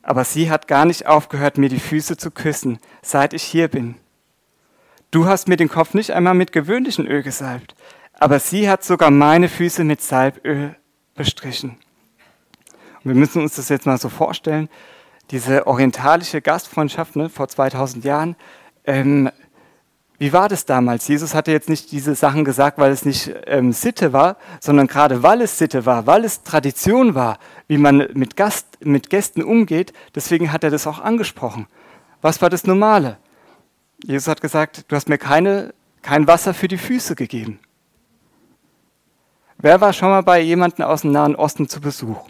aber 0.03 0.25
sie 0.25 0.51
hat 0.51 0.69
gar 0.69 0.85
nicht 0.85 1.07
aufgehört, 1.07 1.59
mir 1.59 1.69
die 1.69 1.81
Füße 1.81 2.17
zu 2.17 2.31
küssen, 2.31 2.79
seit 3.03 3.33
ich 3.33 3.43
hier 3.43 3.69
bin. 3.69 3.97
Du 5.11 5.27
hast 5.27 5.49
mir 5.49 5.57
den 5.57 5.69
Kopf 5.69 5.95
nicht 5.95 6.13
einmal 6.13 6.35
mit 6.35 6.53
gewöhnlichem 6.53 7.07
Öl 7.07 7.23
gesalbt, 7.23 7.75
aber 8.13 8.39
sie 8.39 8.69
hat 8.69 8.85
sogar 8.85 9.11
meine 9.11 9.49
Füße 9.49 9.85
mit 9.85 10.03
Salböl 10.03 10.77
bestrichen. 11.15 11.79
Und 13.03 13.13
wir 13.13 13.15
müssen 13.15 13.43
uns 13.43 13.57
das 13.57 13.69
jetzt 13.69 13.87
mal 13.87 13.99
so 13.99 14.09
vorstellen, 14.09 14.69
diese 15.31 15.67
orientalische 15.67 16.41
Gastfreundschaft 16.41 17.17
ne, 17.17 17.29
vor 17.29 17.49
2000 17.49 18.05
Jahren, 18.05 18.37
ähm, 18.85 19.31
wie 20.19 20.33
war 20.33 20.49
das 20.49 20.65
damals? 20.65 21.07
Jesus 21.09 21.35
hatte 21.35 21.53
jetzt 21.53 21.69
nicht 21.69 21.93
diese 21.93 22.15
Sachen 22.15 22.45
gesagt, 22.45 22.79
weil 22.79 22.91
es 22.91 23.05
nicht 23.05 23.35
ähm, 23.47 23.73
Sitte 23.73 24.15
war, 24.15 24.37
sondern 24.61 24.87
gerade 24.87 25.23
weil 25.23 25.43
es 25.43 25.59
Sitte 25.59 25.85
war, 25.85 26.07
weil 26.07 26.25
es 26.25 26.43
Tradition 26.43 27.15
war, 27.15 27.39
wie 27.69 27.77
man 27.77 28.09
mit, 28.15 28.35
Gast, 28.37 28.79
mit 28.81 29.11
Gästen 29.11 29.43
umgeht, 29.43 29.93
deswegen 30.15 30.53
hat 30.53 30.65
er 30.65 30.71
das 30.71 30.87
auch 30.87 31.01
angesprochen. 31.01 31.67
Was 32.23 32.41
war 32.41 32.49
das 32.49 32.65
Normale? 32.65 33.19
Jesus 34.03 34.29
hat 34.29 34.41
gesagt, 34.41 34.85
du 34.89 34.97
hast 34.97 35.09
mir 35.09 35.19
keine, 35.19 35.75
kein 36.01 36.27
Wasser 36.27 36.55
für 36.55 36.69
die 36.69 36.79
Füße 36.79 37.15
gegeben. 37.15 37.59
Wer 39.59 39.81
war 39.81 39.93
schon 39.93 40.09
mal 40.09 40.23
bei 40.23 40.41
jemandem 40.41 40.87
aus 40.87 41.03
dem 41.03 41.13
Nahen 41.13 41.37
Osten 41.37 41.69
zu 41.69 41.81
Besuch? 41.81 42.29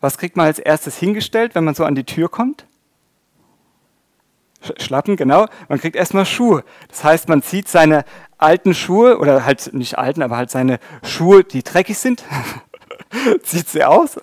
Was 0.00 0.18
kriegt 0.18 0.36
man 0.36 0.46
als 0.46 0.58
erstes 0.58 0.96
hingestellt, 0.96 1.54
wenn 1.54 1.64
man 1.64 1.74
so 1.74 1.84
an 1.84 1.94
die 1.94 2.04
Tür 2.04 2.28
kommt? 2.28 2.66
Schlappen, 4.78 5.16
genau. 5.16 5.46
Man 5.68 5.80
kriegt 5.80 5.96
erstmal 5.96 6.26
Schuhe. 6.26 6.64
Das 6.88 7.02
heißt, 7.02 7.28
man 7.28 7.42
zieht 7.42 7.68
seine 7.68 8.04
alten 8.36 8.74
Schuhe, 8.74 9.18
oder 9.18 9.44
halt 9.44 9.72
nicht 9.72 9.98
alten, 9.98 10.22
aber 10.22 10.36
halt 10.36 10.50
seine 10.50 10.78
Schuhe, 11.02 11.44
die 11.44 11.62
dreckig 11.62 11.98
sind, 11.98 12.24
zieht 13.42 13.68
sie 13.68 13.84
aus. 13.84 14.18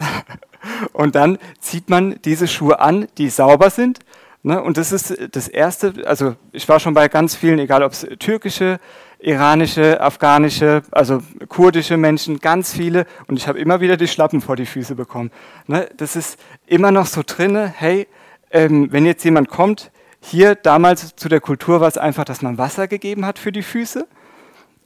Und 0.94 1.16
dann 1.16 1.38
zieht 1.60 1.90
man 1.90 2.20
diese 2.24 2.48
Schuhe 2.48 2.80
an, 2.80 3.08
die 3.18 3.30
sauber 3.30 3.70
sind. 3.70 4.00
Ne? 4.44 4.62
Und 4.62 4.78
das 4.78 4.92
ist 4.92 5.36
das 5.36 5.48
Erste, 5.48 5.94
also 6.06 6.36
ich 6.52 6.68
war 6.70 6.80
schon 6.80 6.94
bei 6.94 7.08
ganz 7.08 7.36
vielen, 7.36 7.60
egal 7.60 7.84
ob 7.84 7.94
es 7.94 8.08
türkische, 8.20 8.80
iranische, 9.20 10.00
afghanische, 10.02 10.84
also 10.92 11.22
kurdische 11.48 11.98
Menschen, 11.98 12.40
ganz 12.40 12.74
viele. 12.74 13.06
Und 13.28 13.38
ich 13.38 13.48
habe 13.48 13.60
immer 13.60 13.82
wieder 13.82 13.98
die 13.98 14.08
Schlappen 14.08 14.42
vor 14.42 14.56
die 14.56 14.66
Füße 14.66 14.96
bekommen. 14.96 15.32
Ne? 15.66 15.90
Das 15.98 16.16
ist 16.16 16.40
immer 16.66 16.92
noch 16.92 17.06
so 17.06 17.22
drinne, 17.26 17.74
hey, 17.76 18.08
ähm, 18.52 18.92
wenn 18.92 19.06
jetzt 19.06 19.24
jemand 19.24 19.50
kommt, 19.50 19.92
hier 20.20 20.56
damals 20.56 21.16
zu 21.16 21.30
der 21.30 21.42
Kultur 21.42 21.82
war 21.82 21.88
es 21.88 21.98
einfach, 21.98 22.26
dass 22.26 22.42
man 22.42 22.58
Wasser 22.58 22.88
gegeben 22.88 23.26
hat 23.26 23.40
für 23.40 23.52
die 23.52 23.64
Füße. 23.64 24.08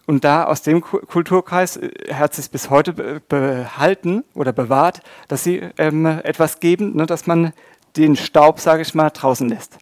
Und 0.07 0.23
da 0.23 0.45
aus 0.45 0.61
dem 0.61 0.81
Kulturkreis 0.81 1.77
äh, 1.77 2.13
hat 2.13 2.33
sich 2.33 2.49
bis 2.49 2.69
heute 2.69 3.21
behalten 3.27 4.23
oder 4.33 4.51
bewahrt, 4.51 5.01
dass 5.27 5.43
sie 5.43 5.61
ähm, 5.77 6.05
etwas 6.05 6.59
geben, 6.59 6.95
ne, 6.95 7.05
dass 7.05 7.27
man 7.27 7.53
den 7.97 8.15
Staub, 8.15 8.59
sage 8.59 8.81
ich 8.81 8.93
mal, 8.93 9.09
draußen 9.09 9.47
lässt. 9.47 9.77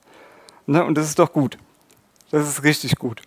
Ne, 0.65 0.83
und 0.83 0.97
das 0.97 1.05
ist 1.07 1.19
doch 1.19 1.33
gut. 1.33 1.57
Das 2.31 2.47
ist 2.47 2.63
richtig 2.63 2.97
gut. 2.97 3.21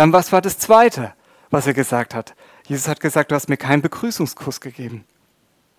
Dann, 0.00 0.14
was 0.14 0.32
war 0.32 0.40
das 0.40 0.58
Zweite, 0.58 1.12
was 1.50 1.66
er 1.66 1.74
gesagt 1.74 2.14
hat? 2.14 2.34
Jesus 2.66 2.88
hat 2.88 3.00
gesagt, 3.00 3.30
du 3.30 3.34
hast 3.34 3.50
mir 3.50 3.58
keinen 3.58 3.82
Begrüßungskuss 3.82 4.62
gegeben. 4.62 5.04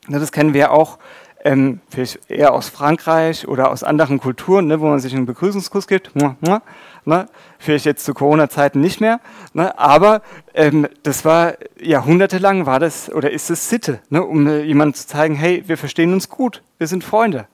Ne, 0.08 0.20
das 0.20 0.32
kennen 0.32 0.54
wir 0.54 0.74
auch 0.74 1.00
ähm, 1.44 1.82
vielleicht 1.90 2.30
eher 2.30 2.54
aus 2.54 2.70
Frankreich 2.70 3.48
oder 3.48 3.72
aus 3.72 3.84
anderen 3.84 4.20
Kulturen, 4.20 4.68
ne, 4.68 4.80
wo 4.80 4.88
man 4.88 5.00
sich 5.00 5.16
einen 5.16 5.26
Begrüßungskuss 5.26 5.88
gibt. 5.88 6.12
Ne, 6.16 7.26
vielleicht 7.58 7.86
jetzt 7.86 8.06
zu 8.06 8.14
Corona-Zeiten 8.14 8.80
nicht 8.80 9.02
mehr, 9.02 9.22
ne, 9.54 9.80
aber 9.80 10.22
ähm, 10.54 10.88
das 11.02 11.26
war 11.26 11.56
jahrhundertelang 11.82 12.68
war 12.68 12.80
das 12.80 13.12
oder 13.12 13.32
ist 13.32 13.50
es 13.50 13.70
Sitte, 13.70 14.02
ne, 14.12 14.24
um 14.24 14.46
äh, 14.46 14.62
jemandem 14.62 14.94
zu 14.94 15.08
zeigen, 15.08 15.34
hey, 15.34 15.64
wir 15.66 15.80
verstehen 15.80 16.14
uns 16.14 16.30
gut, 16.30 16.62
wir 16.78 16.86
sind 16.86 17.04
Freunde. 17.04 17.48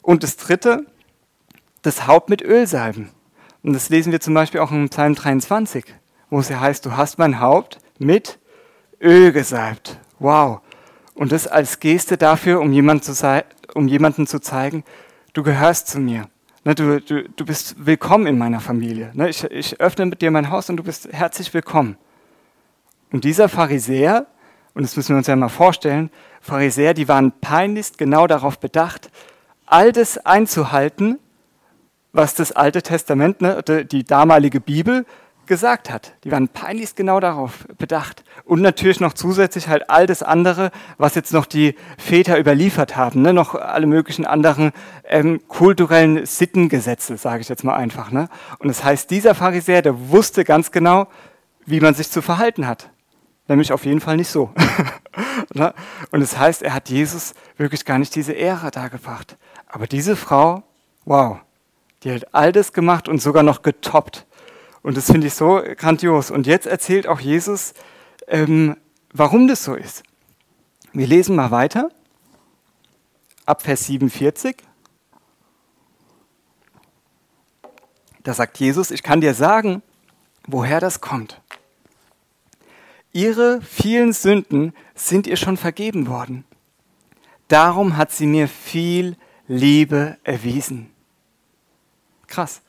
Und 0.00 0.22
das 0.22 0.38
Dritte, 0.38 0.86
das 1.82 2.06
Haupt 2.06 2.30
mit 2.30 2.40
Öl 2.40 2.66
salben. 2.66 3.10
Und 3.62 3.72
das 3.72 3.88
lesen 3.88 4.12
wir 4.12 4.20
zum 4.20 4.34
Beispiel 4.34 4.60
auch 4.60 4.70
im 4.70 4.88
Psalm 4.88 5.14
23, 5.14 5.84
wo 6.30 6.38
es 6.38 6.48
ja 6.48 6.60
heißt, 6.60 6.86
du 6.86 6.96
hast 6.96 7.18
mein 7.18 7.40
Haupt 7.40 7.78
mit 7.98 8.38
Öl 9.00 9.32
gesalbt. 9.32 9.98
Wow. 10.18 10.60
Und 11.14 11.32
das 11.32 11.46
als 11.46 11.80
Geste 11.80 12.16
dafür, 12.16 12.60
um, 12.60 12.72
jemand 12.72 13.04
zu 13.04 13.44
um 13.74 13.88
jemanden 13.88 14.26
zu 14.26 14.40
zeigen, 14.40 14.84
du 15.32 15.42
gehörst 15.42 15.88
zu 15.88 15.98
mir. 15.98 16.28
Ne, 16.64 16.74
du, 16.74 17.00
du, 17.00 17.28
du 17.28 17.44
bist 17.44 17.74
willkommen 17.78 18.26
in 18.26 18.38
meiner 18.38 18.60
Familie. 18.60 19.10
Ne, 19.14 19.28
ich, 19.28 19.44
ich 19.44 19.80
öffne 19.80 20.06
mit 20.06 20.22
dir 20.22 20.30
mein 20.30 20.50
Haus 20.50 20.68
und 20.70 20.76
du 20.76 20.82
bist 20.82 21.08
herzlich 21.12 21.52
willkommen. 21.54 21.96
Und 23.10 23.24
dieser 23.24 23.48
Pharisäer, 23.48 24.26
und 24.74 24.82
das 24.82 24.96
müssen 24.96 25.10
wir 25.10 25.18
uns 25.18 25.26
ja 25.26 25.36
mal 25.36 25.48
vorstellen, 25.48 26.10
Pharisäer, 26.40 26.94
die 26.94 27.08
waren 27.08 27.32
peinlichst 27.40 27.98
genau 27.98 28.26
darauf 28.26 28.58
bedacht, 28.58 29.10
all 29.66 29.92
das 29.92 30.18
einzuhalten, 30.18 31.18
was 32.18 32.34
das 32.34 32.50
Alte 32.50 32.82
Testament, 32.82 33.40
ne, 33.40 33.62
die 33.62 34.02
damalige 34.02 34.60
Bibel, 34.60 35.06
gesagt 35.46 35.88
hat. 35.88 36.14
Die 36.24 36.32
waren 36.32 36.48
peinlichst 36.48 36.96
genau 36.96 37.20
darauf 37.20 37.64
bedacht. 37.78 38.24
Und 38.44 38.60
natürlich 38.60 38.98
noch 38.98 39.12
zusätzlich 39.12 39.68
halt 39.68 39.88
all 39.88 40.06
das 40.08 40.24
andere, 40.24 40.72
was 40.98 41.14
jetzt 41.14 41.32
noch 41.32 41.46
die 41.46 41.76
Väter 41.96 42.36
überliefert 42.36 42.96
haben. 42.96 43.22
Ne? 43.22 43.32
Noch 43.32 43.54
alle 43.54 43.86
möglichen 43.86 44.26
anderen 44.26 44.72
ähm, 45.04 45.40
kulturellen 45.46 46.26
Sittengesetze, 46.26 47.16
sage 47.16 47.40
ich 47.40 47.48
jetzt 47.48 47.62
mal 47.62 47.76
einfach. 47.76 48.10
Ne? 48.10 48.28
Und 48.58 48.66
das 48.66 48.82
heißt, 48.82 49.10
dieser 49.12 49.36
Pharisäer, 49.36 49.80
der 49.80 50.10
wusste 50.10 50.42
ganz 50.44 50.72
genau, 50.72 51.06
wie 51.66 51.80
man 51.80 51.94
sich 51.94 52.10
zu 52.10 52.20
verhalten 52.20 52.66
hat. 52.66 52.90
Nämlich 53.46 53.72
auf 53.72 53.84
jeden 53.86 54.00
Fall 54.00 54.16
nicht 54.16 54.28
so. 54.28 54.50
ne? 55.54 55.72
Und 56.10 56.18
das 56.18 56.36
heißt, 56.36 56.64
er 56.64 56.74
hat 56.74 56.90
Jesus 56.90 57.34
wirklich 57.56 57.84
gar 57.84 58.00
nicht 58.00 58.14
diese 58.16 58.32
Ehre 58.32 58.72
dargebracht. 58.72 59.38
Aber 59.68 59.86
diese 59.86 60.16
Frau, 60.16 60.64
wow, 61.04 61.38
die 62.04 62.12
hat 62.12 62.34
all 62.34 62.52
das 62.52 62.72
gemacht 62.72 63.08
und 63.08 63.20
sogar 63.20 63.42
noch 63.42 63.62
getoppt. 63.62 64.26
Und 64.82 64.96
das 64.96 65.06
finde 65.06 65.26
ich 65.26 65.34
so 65.34 65.62
grandios. 65.76 66.30
Und 66.30 66.46
jetzt 66.46 66.66
erzählt 66.66 67.06
auch 67.06 67.20
Jesus, 67.20 67.74
ähm, 68.28 68.76
warum 69.12 69.48
das 69.48 69.64
so 69.64 69.74
ist. 69.74 70.02
Wir 70.92 71.06
lesen 71.06 71.36
mal 71.36 71.50
weiter, 71.50 71.90
ab 73.44 73.62
Vers 73.62 73.86
47. 73.86 74.56
Da 78.22 78.34
sagt 78.34 78.58
Jesus, 78.58 78.90
ich 78.90 79.02
kann 79.02 79.20
dir 79.20 79.34
sagen, 79.34 79.82
woher 80.46 80.80
das 80.80 81.00
kommt. 81.00 81.40
Ihre 83.12 83.60
vielen 83.62 84.12
Sünden 84.12 84.74
sind 84.94 85.26
ihr 85.26 85.36
schon 85.36 85.56
vergeben 85.56 86.08
worden. 86.08 86.44
Darum 87.48 87.96
hat 87.96 88.12
sie 88.12 88.26
mir 88.26 88.48
viel 88.48 89.16
Liebe 89.46 90.18
erwiesen. 90.24 90.90
Krass. 92.28 92.62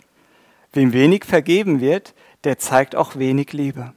Wem 0.74 0.94
wenig 0.94 1.26
vergeben 1.26 1.80
wird, 1.82 2.16
der 2.44 2.58
zeigt 2.58 2.96
auch 2.96 3.16
wenig 3.16 3.54
Liebe. 3.54 3.94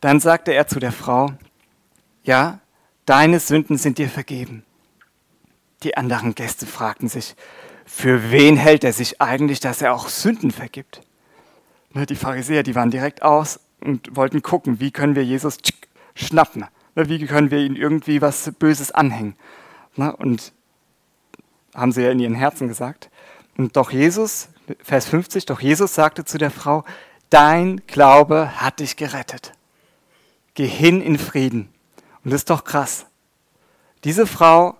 Dann 0.00 0.20
sagte 0.20 0.52
er 0.54 0.66
zu 0.66 0.78
der 0.78 0.92
Frau, 0.92 1.32
ja, 2.22 2.60
deine 3.04 3.40
Sünden 3.40 3.76
sind 3.76 3.98
dir 3.98 4.08
vergeben. 4.08 4.64
Die 5.82 5.96
anderen 5.96 6.34
Gäste 6.34 6.66
fragten 6.66 7.08
sich, 7.08 7.34
für 7.86 8.30
wen 8.30 8.56
hält 8.56 8.84
er 8.84 8.92
sich 8.92 9.20
eigentlich, 9.20 9.60
dass 9.60 9.80
er 9.80 9.94
auch 9.94 10.08
Sünden 10.08 10.50
vergibt? 10.50 11.00
Ne, 11.92 12.04
die 12.04 12.16
Pharisäer, 12.16 12.62
die 12.62 12.74
waren 12.74 12.90
direkt 12.90 13.22
aus 13.22 13.60
und 13.80 14.14
wollten 14.14 14.42
gucken, 14.42 14.78
wie 14.78 14.90
können 14.90 15.14
wir 15.14 15.24
Jesus 15.24 15.58
schnappen. 16.14 16.66
Ne, 16.94 17.08
wie 17.08 17.24
können 17.26 17.50
wir 17.50 17.60
ihn 17.60 17.76
irgendwie 17.76 18.20
was 18.20 18.52
Böses 18.58 18.92
anhängen. 18.92 19.36
Ne, 19.96 20.14
und 20.14 20.52
haben 21.74 21.92
sie 21.92 22.02
ja 22.02 22.10
in 22.10 22.20
ihren 22.20 22.34
Herzen 22.34 22.68
gesagt. 22.68 23.08
Und 23.58 23.76
doch 23.76 23.90
Jesus, 23.90 24.48
Vers 24.82 25.08
50, 25.08 25.44
doch 25.44 25.60
Jesus 25.60 25.94
sagte 25.94 26.24
zu 26.24 26.38
der 26.38 26.52
Frau, 26.52 26.84
dein 27.28 27.82
Glaube 27.88 28.62
hat 28.62 28.78
dich 28.78 28.96
gerettet. 28.96 29.52
Geh 30.54 30.66
hin 30.66 31.02
in 31.02 31.18
Frieden. 31.18 31.68
Und 32.24 32.30
das 32.32 32.42
ist 32.42 32.50
doch 32.50 32.62
krass. 32.62 33.06
Diese 34.04 34.26
Frau, 34.26 34.76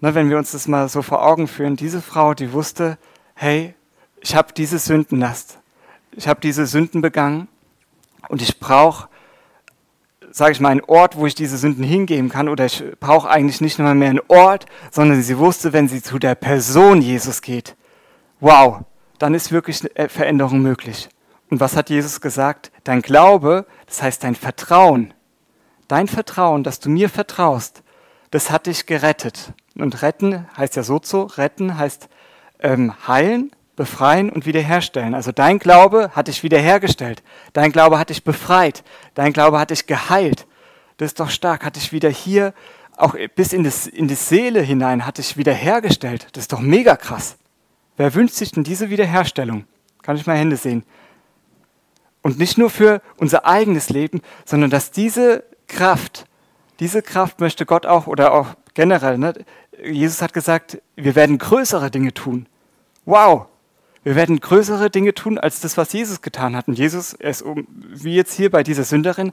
ne, 0.00 0.14
wenn 0.14 0.30
wir 0.30 0.38
uns 0.38 0.52
das 0.52 0.66
mal 0.66 0.88
so 0.88 1.02
vor 1.02 1.22
Augen 1.22 1.46
führen, 1.46 1.76
diese 1.76 2.00
Frau, 2.00 2.32
die 2.32 2.54
wusste, 2.54 2.96
hey, 3.34 3.74
ich 4.22 4.34
habe 4.34 4.54
diese 4.54 4.78
Sündenlast. 4.78 5.58
Ich 6.12 6.26
habe 6.26 6.40
diese 6.40 6.66
Sünden 6.66 7.02
begangen 7.02 7.48
und 8.28 8.40
ich 8.40 8.58
brauche, 8.58 9.08
sage 10.30 10.52
ich 10.52 10.60
mal, 10.60 10.70
einen 10.70 10.80
Ort, 10.82 11.16
wo 11.16 11.26
ich 11.26 11.34
diese 11.34 11.58
Sünden 11.58 11.84
hingeben 11.84 12.30
kann. 12.30 12.48
Oder 12.48 12.64
ich 12.64 12.82
brauche 12.98 13.28
eigentlich 13.28 13.60
nicht 13.60 13.78
nur 13.78 13.92
mehr 13.92 14.08
einen 14.08 14.20
Ort, 14.28 14.64
sondern 14.90 15.22
sie 15.22 15.36
wusste, 15.36 15.74
wenn 15.74 15.86
sie 15.86 16.02
zu 16.02 16.18
der 16.18 16.34
Person 16.34 17.02
Jesus 17.02 17.42
geht, 17.42 17.76
wow, 18.40 18.82
dann 19.18 19.34
ist 19.34 19.52
wirklich 19.52 19.82
eine 19.94 20.08
Veränderung 20.08 20.60
möglich. 20.60 21.08
Und 21.50 21.60
was 21.60 21.76
hat 21.76 21.90
Jesus 21.90 22.20
gesagt? 22.20 22.70
Dein 22.84 23.02
Glaube, 23.02 23.66
das 23.86 24.02
heißt 24.02 24.24
dein 24.24 24.34
Vertrauen, 24.34 25.12
dein 25.88 26.08
Vertrauen, 26.08 26.62
dass 26.62 26.80
du 26.80 26.88
mir 26.88 27.08
vertraust, 27.08 27.82
das 28.30 28.50
hat 28.50 28.66
dich 28.66 28.86
gerettet. 28.86 29.52
Und 29.76 30.02
retten 30.02 30.46
heißt 30.56 30.76
ja 30.76 30.82
so 30.82 30.98
zu, 30.98 31.22
retten 31.22 31.76
heißt 31.76 32.08
ähm, 32.60 32.94
heilen, 33.06 33.50
befreien 33.76 34.30
und 34.30 34.46
wiederherstellen. 34.46 35.14
Also 35.14 35.32
dein 35.32 35.58
Glaube 35.58 36.10
hat 36.14 36.28
dich 36.28 36.42
wiederhergestellt, 36.42 37.22
dein 37.52 37.72
Glaube 37.72 37.98
hat 37.98 38.10
dich 38.10 38.24
befreit, 38.24 38.84
dein 39.14 39.32
Glaube 39.32 39.58
hat 39.58 39.70
dich 39.70 39.86
geheilt. 39.86 40.46
Das 40.98 41.06
ist 41.06 41.20
doch 41.20 41.30
stark, 41.30 41.64
hat 41.64 41.76
dich 41.76 41.92
wieder 41.92 42.10
hier, 42.10 42.52
auch 42.96 43.16
bis 43.34 43.52
in, 43.54 43.64
das, 43.64 43.86
in 43.86 44.06
die 44.06 44.14
Seele 44.14 44.60
hinein, 44.60 45.06
hat 45.06 45.18
dich 45.18 45.36
wiederhergestellt. 45.38 46.28
Das 46.32 46.42
ist 46.42 46.52
doch 46.52 46.60
mega 46.60 46.96
krass. 46.96 47.38
Wer 48.00 48.14
wünscht 48.14 48.36
sich 48.36 48.50
denn 48.50 48.64
diese 48.64 48.88
Wiederherstellung? 48.88 49.66
Kann 50.00 50.16
ich 50.16 50.26
mal 50.26 50.34
Hände 50.34 50.56
sehen? 50.56 50.84
Und 52.22 52.38
nicht 52.38 52.56
nur 52.56 52.70
für 52.70 53.02
unser 53.18 53.44
eigenes 53.44 53.90
Leben, 53.90 54.22
sondern 54.46 54.70
dass 54.70 54.90
diese 54.90 55.44
Kraft, 55.68 56.24
diese 56.78 57.02
Kraft 57.02 57.40
möchte 57.40 57.66
Gott 57.66 57.84
auch 57.84 58.06
oder 58.06 58.32
auch 58.32 58.54
generell, 58.72 59.18
ne? 59.18 59.34
Jesus 59.84 60.22
hat 60.22 60.32
gesagt, 60.32 60.80
wir 60.96 61.14
werden 61.14 61.36
größere 61.36 61.90
Dinge 61.90 62.14
tun. 62.14 62.46
Wow, 63.04 63.48
wir 64.02 64.14
werden 64.14 64.40
größere 64.40 64.88
Dinge 64.88 65.12
tun 65.12 65.36
als 65.36 65.60
das, 65.60 65.76
was 65.76 65.92
Jesus 65.92 66.22
getan 66.22 66.56
hat. 66.56 66.68
Und 66.68 66.78
Jesus, 66.78 67.12
ist 67.12 67.44
wie 67.66 68.14
jetzt 68.14 68.32
hier 68.32 68.50
bei 68.50 68.62
dieser 68.62 68.84
Sünderin, 68.84 69.30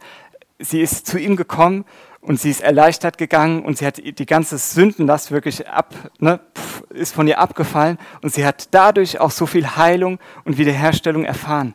sie 0.59 0.81
ist 0.81 1.07
zu 1.07 1.17
ihm 1.17 1.37
gekommen 1.37 1.85
und 2.27 2.41
sie 2.41 2.49
ist 2.49 2.59
erleichtert 2.59 3.17
gegangen 3.17 3.63
und 3.63 3.77
sie 3.77 3.85
hat 3.85 3.97
die 3.97 4.25
ganze 4.25 4.57
Sündenlast 4.57 5.31
wirklich 5.31 5.67
ab, 5.69 5.95
ne, 6.19 6.41
ist 6.89 7.15
von 7.15 7.25
ihr 7.25 7.39
abgefallen 7.39 7.97
und 8.21 8.33
sie 8.33 8.45
hat 8.45 8.67
dadurch 8.71 9.21
auch 9.21 9.31
so 9.31 9.45
viel 9.45 9.77
Heilung 9.77 10.19
und 10.43 10.57
Wiederherstellung 10.57 11.23
erfahren. 11.23 11.73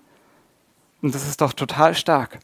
Und 1.00 1.14
das 1.14 1.26
ist 1.26 1.40
doch 1.40 1.54
total 1.54 1.94
stark. 1.94 2.38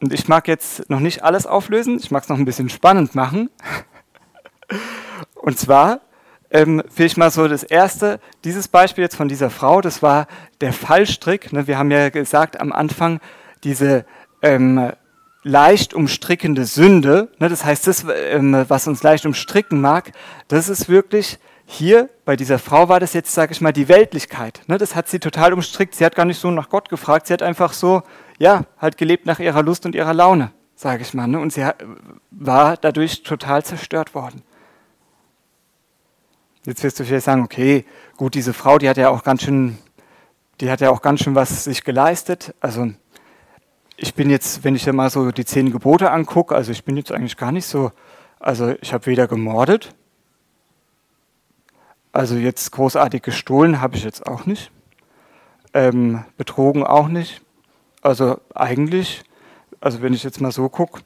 Und 0.00 0.12
ich 0.12 0.26
mag 0.26 0.48
jetzt 0.48 0.90
noch 0.90 0.98
nicht 0.98 1.22
alles 1.22 1.46
auflösen, 1.46 1.98
ich 1.98 2.10
mag 2.10 2.24
es 2.24 2.28
noch 2.28 2.38
ein 2.38 2.44
bisschen 2.44 2.68
spannend 2.68 3.14
machen. 3.14 3.48
Und 5.36 5.58
zwar 5.58 6.00
ähm, 6.50 6.82
ich 6.96 7.16
mal 7.16 7.30
so 7.30 7.46
das 7.46 7.62
erste, 7.62 8.18
dieses 8.42 8.66
Beispiel 8.66 9.02
jetzt 9.02 9.16
von 9.16 9.28
dieser 9.28 9.50
Frau, 9.50 9.80
das 9.80 10.02
war 10.02 10.26
der 10.60 10.72
Fallstrick. 10.72 11.52
Ne? 11.52 11.68
Wir 11.68 11.78
haben 11.78 11.92
ja 11.92 12.08
gesagt 12.08 12.60
am 12.60 12.72
Anfang, 12.72 13.20
diese 13.62 14.04
ähm, 14.42 14.92
leicht 15.42 15.94
umstrickende 15.94 16.64
Sünde, 16.64 17.28
ne? 17.38 17.48
das 17.48 17.64
heißt, 17.64 17.86
das, 17.86 18.04
ähm, 18.30 18.64
was 18.68 18.86
uns 18.88 19.02
leicht 19.02 19.24
umstricken 19.26 19.80
mag, 19.80 20.12
das 20.48 20.68
ist 20.68 20.88
wirklich 20.88 21.38
hier 21.70 22.08
bei 22.24 22.34
dieser 22.34 22.58
Frau 22.58 22.88
war 22.88 22.98
das 22.98 23.12
jetzt, 23.12 23.34
sage 23.34 23.52
ich 23.52 23.60
mal, 23.60 23.74
die 23.74 23.88
Weltlichkeit. 23.88 24.62
Ne? 24.68 24.78
Das 24.78 24.96
hat 24.96 25.06
sie 25.06 25.18
total 25.18 25.52
umstrickt. 25.52 25.94
Sie 25.94 26.04
hat 26.04 26.14
gar 26.14 26.24
nicht 26.24 26.40
so 26.40 26.50
nach 26.50 26.70
Gott 26.70 26.88
gefragt. 26.88 27.26
Sie 27.26 27.32
hat 27.34 27.42
einfach 27.42 27.74
so, 27.74 28.02
ja, 28.38 28.64
halt 28.78 28.96
gelebt 28.96 29.26
nach 29.26 29.38
ihrer 29.38 29.62
Lust 29.62 29.84
und 29.84 29.94
ihrer 29.94 30.14
Laune, 30.14 30.50
sage 30.74 31.02
ich 31.02 31.12
mal. 31.12 31.26
Ne? 31.26 31.38
Und 31.38 31.52
sie 31.52 31.68
war 32.30 32.78
dadurch 32.78 33.22
total 33.22 33.66
zerstört 33.66 34.14
worden. 34.14 34.42
Jetzt 36.64 36.82
wirst 36.82 36.98
du 36.98 37.04
vielleicht 37.04 37.26
sagen, 37.26 37.42
okay, 37.42 37.84
gut, 38.16 38.34
diese 38.34 38.54
Frau, 38.54 38.78
die 38.78 38.88
hat 38.88 38.96
ja 38.96 39.10
auch 39.10 39.22
ganz 39.22 39.42
schön, 39.42 39.76
die 40.62 40.70
hat 40.70 40.80
ja 40.80 40.88
auch 40.88 41.02
ganz 41.02 41.20
schön 41.20 41.34
was 41.34 41.64
sich 41.64 41.84
geleistet. 41.84 42.54
Also 42.60 42.92
ich 44.00 44.14
bin 44.14 44.30
jetzt, 44.30 44.62
wenn 44.62 44.76
ich 44.76 44.86
ja 44.86 44.92
mal 44.92 45.10
so 45.10 45.32
die 45.32 45.44
zehn 45.44 45.72
Gebote 45.72 46.10
angucke, 46.10 46.54
also 46.54 46.70
ich 46.70 46.84
bin 46.84 46.96
jetzt 46.96 47.10
eigentlich 47.12 47.36
gar 47.36 47.50
nicht 47.50 47.66
so, 47.66 47.90
also 48.38 48.74
ich 48.80 48.92
habe 48.92 49.06
weder 49.06 49.26
gemordet, 49.26 49.94
also 52.12 52.36
jetzt 52.36 52.70
großartig 52.70 53.22
gestohlen 53.22 53.80
habe 53.80 53.96
ich 53.96 54.04
jetzt 54.04 54.26
auch 54.26 54.46
nicht. 54.46 54.70
Ähm, 55.74 56.24
betrogen 56.36 56.84
auch 56.84 57.08
nicht. 57.08 57.42
Also 58.00 58.40
eigentlich, 58.54 59.22
also 59.80 60.00
wenn 60.00 60.14
ich 60.14 60.22
jetzt 60.22 60.40
mal 60.40 60.52
so 60.52 60.68
gucke, 60.68 61.02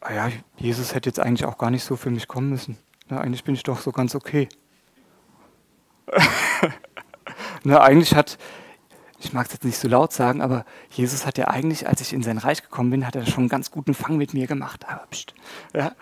ah 0.00 0.12
ja, 0.12 0.28
Jesus 0.58 0.94
hätte 0.94 1.08
jetzt 1.08 1.18
eigentlich 1.18 1.46
auch 1.46 1.58
gar 1.58 1.70
nicht 1.70 1.82
so 1.82 1.96
für 1.96 2.10
mich 2.10 2.28
kommen 2.28 2.50
müssen. 2.50 2.78
Na, 3.08 3.20
eigentlich 3.20 3.42
bin 3.42 3.54
ich 3.54 3.62
doch 3.62 3.80
so 3.80 3.90
ganz 3.90 4.14
okay. 4.14 4.48
Na, 7.64 7.80
eigentlich 7.80 8.14
hat, 8.14 8.38
ich 9.26 9.32
mag 9.32 9.46
es 9.46 9.52
jetzt 9.52 9.64
nicht 9.64 9.78
so 9.78 9.88
laut 9.88 10.12
sagen, 10.12 10.40
aber 10.40 10.64
Jesus 10.90 11.26
hat 11.26 11.36
ja 11.36 11.48
eigentlich, 11.48 11.88
als 11.88 12.00
ich 12.00 12.12
in 12.12 12.22
sein 12.22 12.38
Reich 12.38 12.62
gekommen 12.62 12.90
bin, 12.90 13.06
hat 13.06 13.16
er 13.16 13.26
schon 13.26 13.40
einen 13.40 13.48
ganz 13.48 13.70
guten 13.70 13.92
Fang 13.92 14.16
mit 14.16 14.34
mir 14.34 14.46
gemacht. 14.46 14.84
Aber 14.88 15.06
pst, 15.10 15.34
ja. 15.74 15.92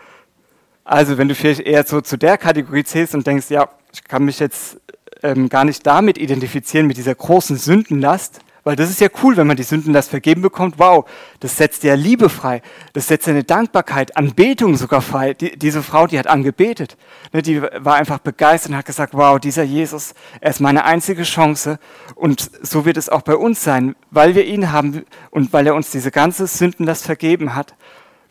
Also 0.84 1.16
wenn 1.16 1.28
du 1.28 1.34
vielleicht 1.34 1.60
eher 1.60 1.84
so 1.84 2.02
zu 2.02 2.18
der 2.18 2.36
Kategorie 2.36 2.84
zählst 2.84 3.14
und 3.14 3.26
denkst, 3.26 3.50
ja, 3.50 3.70
ich 3.92 4.04
kann 4.04 4.24
mich 4.24 4.38
jetzt 4.38 4.78
ähm, 5.22 5.48
gar 5.48 5.64
nicht 5.64 5.86
damit 5.86 6.18
identifizieren, 6.18 6.86
mit 6.86 6.98
dieser 6.98 7.14
großen 7.14 7.56
Sündenlast, 7.56 8.40
weil 8.64 8.76
das 8.76 8.90
ist 8.90 9.00
ja 9.00 9.08
cool, 9.22 9.36
wenn 9.36 9.46
man 9.46 9.56
die 9.56 9.62
Sündenlast 9.62 10.10
vergeben 10.10 10.42
bekommt. 10.42 10.78
Wow, 10.78 11.08
das 11.40 11.56
setzt 11.56 11.84
ja 11.84 11.94
Liebe 11.94 12.28
frei, 12.28 12.62
das 12.94 13.06
setzt 13.06 13.28
eine 13.28 13.44
Dankbarkeit, 13.44 14.16
Anbetung 14.16 14.76
sogar 14.76 15.02
frei. 15.02 15.34
Die, 15.34 15.56
diese 15.56 15.82
Frau, 15.82 16.06
die 16.06 16.18
hat 16.18 16.26
angebetet, 16.26 16.96
ne, 17.32 17.42
die 17.42 17.62
war 17.62 17.94
einfach 17.94 18.18
begeistert 18.18 18.72
und 18.72 18.78
hat 18.78 18.86
gesagt, 18.86 19.14
wow, 19.14 19.38
dieser 19.38 19.62
Jesus, 19.62 20.14
er 20.40 20.50
ist 20.50 20.60
meine 20.60 20.84
einzige 20.84 21.22
Chance 21.22 21.78
und 22.14 22.50
so 22.62 22.84
wird 22.84 22.96
es 22.96 23.08
auch 23.08 23.22
bei 23.22 23.36
uns 23.36 23.62
sein, 23.62 23.94
weil 24.10 24.34
wir 24.34 24.44
ihn 24.44 24.72
haben 24.72 25.04
und 25.30 25.52
weil 25.52 25.66
er 25.66 25.74
uns 25.74 25.90
diese 25.90 26.10
ganze 26.10 26.46
Sündenlast 26.46 27.04
vergeben 27.04 27.54
hat 27.54 27.74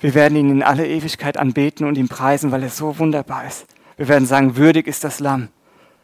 wir 0.04 0.16
werden 0.16 0.38
ihn 0.38 0.50
in 0.50 0.64
alle 0.64 0.86
Ewigkeit 0.86 1.38
anbeten 1.38 1.88
und 1.88 1.98
ihn 1.98 2.10
preisen, 2.10 2.52
weil 2.52 2.62
er 2.62 2.70
so 2.70 3.00
wunderbar 3.00 3.48
ist. 3.48 3.66
Wir 3.96 4.10
werden 4.10 4.26
sagen, 4.26 4.58
würdig 4.58 4.86
ist 4.86 5.06
das 5.06 5.22
Lamm. 5.22 5.48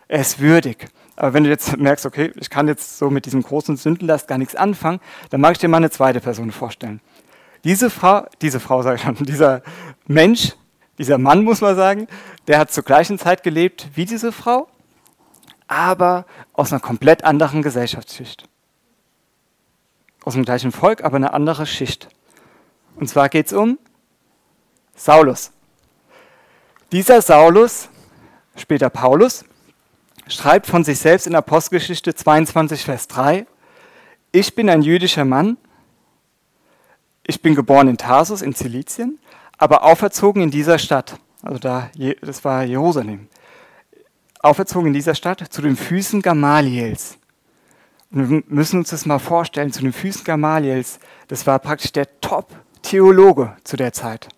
Er 0.08 0.22
ist 0.22 0.40
würdig. 0.40 0.88
Aber 1.20 1.34
wenn 1.34 1.44
du 1.44 1.50
jetzt 1.50 1.76
merkst, 1.76 2.06
okay, 2.06 2.32
ich 2.38 2.50
kann 2.50 2.70
jetzt 2.70 2.98
so 2.98 3.10
mit 3.10 3.26
diesem 3.26 3.44
großen 3.44 3.76
Sündenlast 3.76 4.30
gar 4.30 4.38
nichts 4.38 4.56
anfangen, 4.56 5.02
dann 5.32 5.42
mag 5.42 5.52
ich 5.52 5.58
dir 5.58 5.68
mal 5.68 5.76
eine 5.76 5.90
zweite 5.90 6.22
Person 6.22 6.50
vorstellen. 6.54 7.02
Diese 7.66 7.90
Frau, 7.90 8.26
diese 8.42 8.62
Frau 8.62 8.82
sage 8.84 8.96
ich 8.96 9.02
schon, 9.02 9.16
dieser 9.26 9.62
Mensch, 10.08 10.56
dieser 10.98 11.18
Mann 11.18 11.44
muss 11.44 11.60
man 11.60 11.76
sagen, 11.76 12.08
der 12.48 12.58
hat 12.58 12.72
zur 12.72 12.84
gleichen 12.84 13.20
Zeit 13.20 13.44
gelebt 13.44 13.90
wie 13.96 14.06
diese 14.06 14.32
Frau, 14.32 14.70
aber 15.68 16.26
aus 16.54 16.72
einer 16.72 16.80
komplett 16.80 17.26
anderen 17.26 17.64
Gesellschaftsschicht. 17.64 18.48
Aus 20.24 20.36
dem 20.36 20.46
gleichen 20.46 20.72
Volk, 20.72 21.04
aber 21.04 21.18
eine 21.18 21.34
andere 21.34 21.66
Schicht. 21.66 22.08
Und 22.96 23.10
zwar 23.10 23.28
geht 23.28 23.48
es 23.48 23.54
um 23.54 23.78
Saulus. 24.96 25.52
Dieser 26.94 27.22
Saulus, 27.22 27.90
später 28.56 28.90
Paulus, 28.90 29.44
schreibt 30.30 30.68
von 30.68 30.84
sich 30.84 31.00
selbst 31.00 31.28
in 31.28 31.36
Apostelgeschichte 31.36 32.14
22, 32.14 32.84
Vers 32.84 33.08
3, 33.08 33.46
ich 34.32 34.56
bin 34.56 34.70
ein 34.70 34.82
jüdischer 34.82 35.26
Mann, 35.26 35.58
ich 37.26 37.42
bin 37.42 37.56
geboren 37.56 37.88
in 37.88 37.98
Tarsus 37.98 38.42
in 38.42 38.54
Zilizien, 38.54 39.20
aber 39.58 39.84
auferzogen 39.84 40.44
in 40.44 40.52
dieser 40.52 40.80
Stadt, 40.80 41.18
also 41.42 41.60
da, 41.60 41.90
das 42.22 42.46
war 42.46 42.64
Jerusalem, 42.64 43.28
auferzogen 44.40 44.88
in 44.88 44.94
dieser 44.94 45.16
Stadt 45.16 45.44
zu 45.50 45.62
den 45.62 45.76
Füßen 45.76 46.22
Gamaliels. 46.22 47.18
Und 48.12 48.30
wir 48.30 48.44
müssen 48.48 48.80
uns 48.80 48.90
das 48.90 49.06
mal 49.06 49.20
vorstellen, 49.20 49.72
zu 49.72 49.82
den 49.82 49.94
Füßen 49.94 50.24
Gamaliels, 50.24 51.00
das 51.28 51.46
war 51.46 51.60
praktisch 51.60 51.92
der 51.92 52.20
Top-Theologe 52.22 53.58
zu 53.64 53.78
der 53.78 53.94
Zeit. 53.94 54.30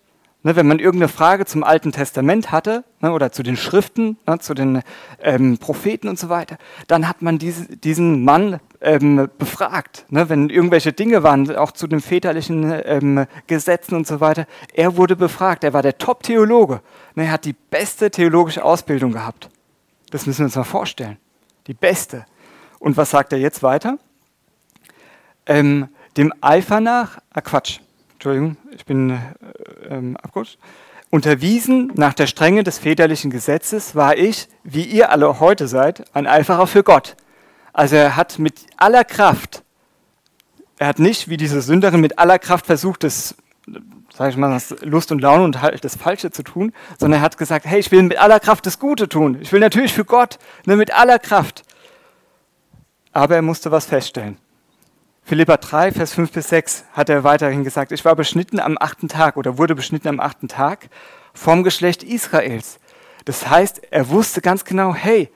Ne, 0.44 0.56
wenn 0.56 0.66
man 0.66 0.80
irgendeine 0.80 1.08
Frage 1.08 1.46
zum 1.46 1.62
Alten 1.62 1.92
Testament 1.92 2.50
hatte 2.50 2.82
ne, 3.00 3.12
oder 3.12 3.30
zu 3.30 3.44
den 3.44 3.56
Schriften, 3.56 4.16
ne, 4.26 4.40
zu 4.40 4.54
den 4.54 4.82
ähm, 5.20 5.58
Propheten 5.58 6.08
und 6.08 6.18
so 6.18 6.28
weiter, 6.30 6.58
dann 6.88 7.08
hat 7.08 7.22
man 7.22 7.38
diese, 7.38 7.76
diesen 7.76 8.24
Mann 8.24 8.58
ähm, 8.80 9.30
befragt. 9.38 10.04
Ne, 10.08 10.28
wenn 10.28 10.50
irgendwelche 10.50 10.92
Dinge 10.92 11.22
waren, 11.22 11.54
auch 11.54 11.70
zu 11.70 11.86
den 11.86 12.00
väterlichen 12.00 12.72
ähm, 12.84 13.26
Gesetzen 13.46 13.94
und 13.94 14.08
so 14.08 14.20
weiter, 14.20 14.46
er 14.74 14.96
wurde 14.96 15.14
befragt. 15.14 15.62
Er 15.62 15.74
war 15.74 15.82
der 15.82 15.96
Top-Theologe. 15.98 16.80
Ne, 17.14 17.26
er 17.26 17.32
hat 17.32 17.44
die 17.44 17.54
beste 17.70 18.10
theologische 18.10 18.64
Ausbildung 18.64 19.12
gehabt. 19.12 19.48
Das 20.10 20.26
müssen 20.26 20.40
wir 20.40 20.46
uns 20.46 20.56
mal 20.56 20.64
vorstellen. 20.64 21.18
Die 21.68 21.74
beste. 21.74 22.26
Und 22.80 22.96
was 22.96 23.10
sagt 23.10 23.32
er 23.32 23.38
jetzt 23.38 23.62
weiter? 23.62 23.96
Ähm, 25.46 25.88
dem 26.16 26.32
Eifer 26.40 26.80
nach, 26.80 27.18
ah 27.32 27.40
Quatsch, 27.40 27.78
Entschuldigung, 28.22 28.56
ich 28.70 28.86
bin 28.86 29.10
äh, 29.10 29.18
ähm, 29.90 30.16
abgerutscht. 30.16 30.56
Unterwiesen 31.10 31.90
nach 31.96 32.14
der 32.14 32.28
Strenge 32.28 32.62
des 32.62 32.78
väterlichen 32.78 33.32
Gesetzes 33.32 33.96
war 33.96 34.16
ich, 34.16 34.46
wie 34.62 34.84
ihr 34.84 35.10
alle 35.10 35.40
heute 35.40 35.66
seid, 35.66 36.04
ein 36.14 36.28
Eiferer 36.28 36.68
für 36.68 36.84
Gott. 36.84 37.16
Also 37.72 37.96
er 37.96 38.14
hat 38.14 38.38
mit 38.38 38.60
aller 38.76 39.02
Kraft, 39.02 39.64
er 40.78 40.86
hat 40.86 41.00
nicht 41.00 41.30
wie 41.30 41.36
diese 41.36 41.60
Sünderin 41.62 42.00
mit 42.00 42.20
aller 42.20 42.38
Kraft 42.38 42.66
versucht, 42.66 43.02
das, 43.02 43.34
sag 44.14 44.30
ich 44.30 44.36
mal, 44.36 44.50
das 44.50 44.70
Lust 44.82 45.10
und 45.10 45.20
Laune 45.20 45.42
und 45.42 45.60
halt 45.60 45.84
das 45.84 45.96
Falsche 45.96 46.30
zu 46.30 46.44
tun, 46.44 46.72
sondern 47.00 47.18
er 47.18 47.24
hat 47.24 47.38
gesagt, 47.38 47.66
hey, 47.66 47.80
ich 47.80 47.90
will 47.90 48.04
mit 48.04 48.18
aller 48.18 48.38
Kraft 48.38 48.66
das 48.66 48.78
Gute 48.78 49.08
tun. 49.08 49.36
Ich 49.40 49.50
will 49.50 49.58
natürlich 49.58 49.92
für 49.92 50.04
Gott, 50.04 50.38
ne, 50.64 50.76
mit 50.76 50.94
aller 50.94 51.18
Kraft. 51.18 51.64
Aber 53.10 53.34
er 53.34 53.42
musste 53.42 53.72
was 53.72 53.86
feststellen. 53.86 54.38
Philippa 55.24 55.56
3, 55.56 55.92
Vers 55.92 56.14
5 56.14 56.32
bis 56.32 56.48
6 56.48 56.84
hat 56.92 57.08
er 57.08 57.24
weiterhin 57.24 57.64
gesagt, 57.64 57.92
ich 57.92 58.04
war 58.04 58.16
beschnitten 58.16 58.60
am 58.60 58.76
achten 58.78 59.08
Tag 59.08 59.36
oder 59.36 59.56
wurde 59.56 59.74
beschnitten 59.74 60.08
am 60.08 60.20
achten 60.20 60.48
Tag 60.48 60.88
vom 61.32 61.62
Geschlecht 61.62 62.02
Israels. 62.02 62.78
Das 63.24 63.48
heißt, 63.48 63.82
er 63.90 64.08
wusste 64.08 64.40
ganz 64.40 64.64
genau, 64.64 64.94
hey, 64.94 65.30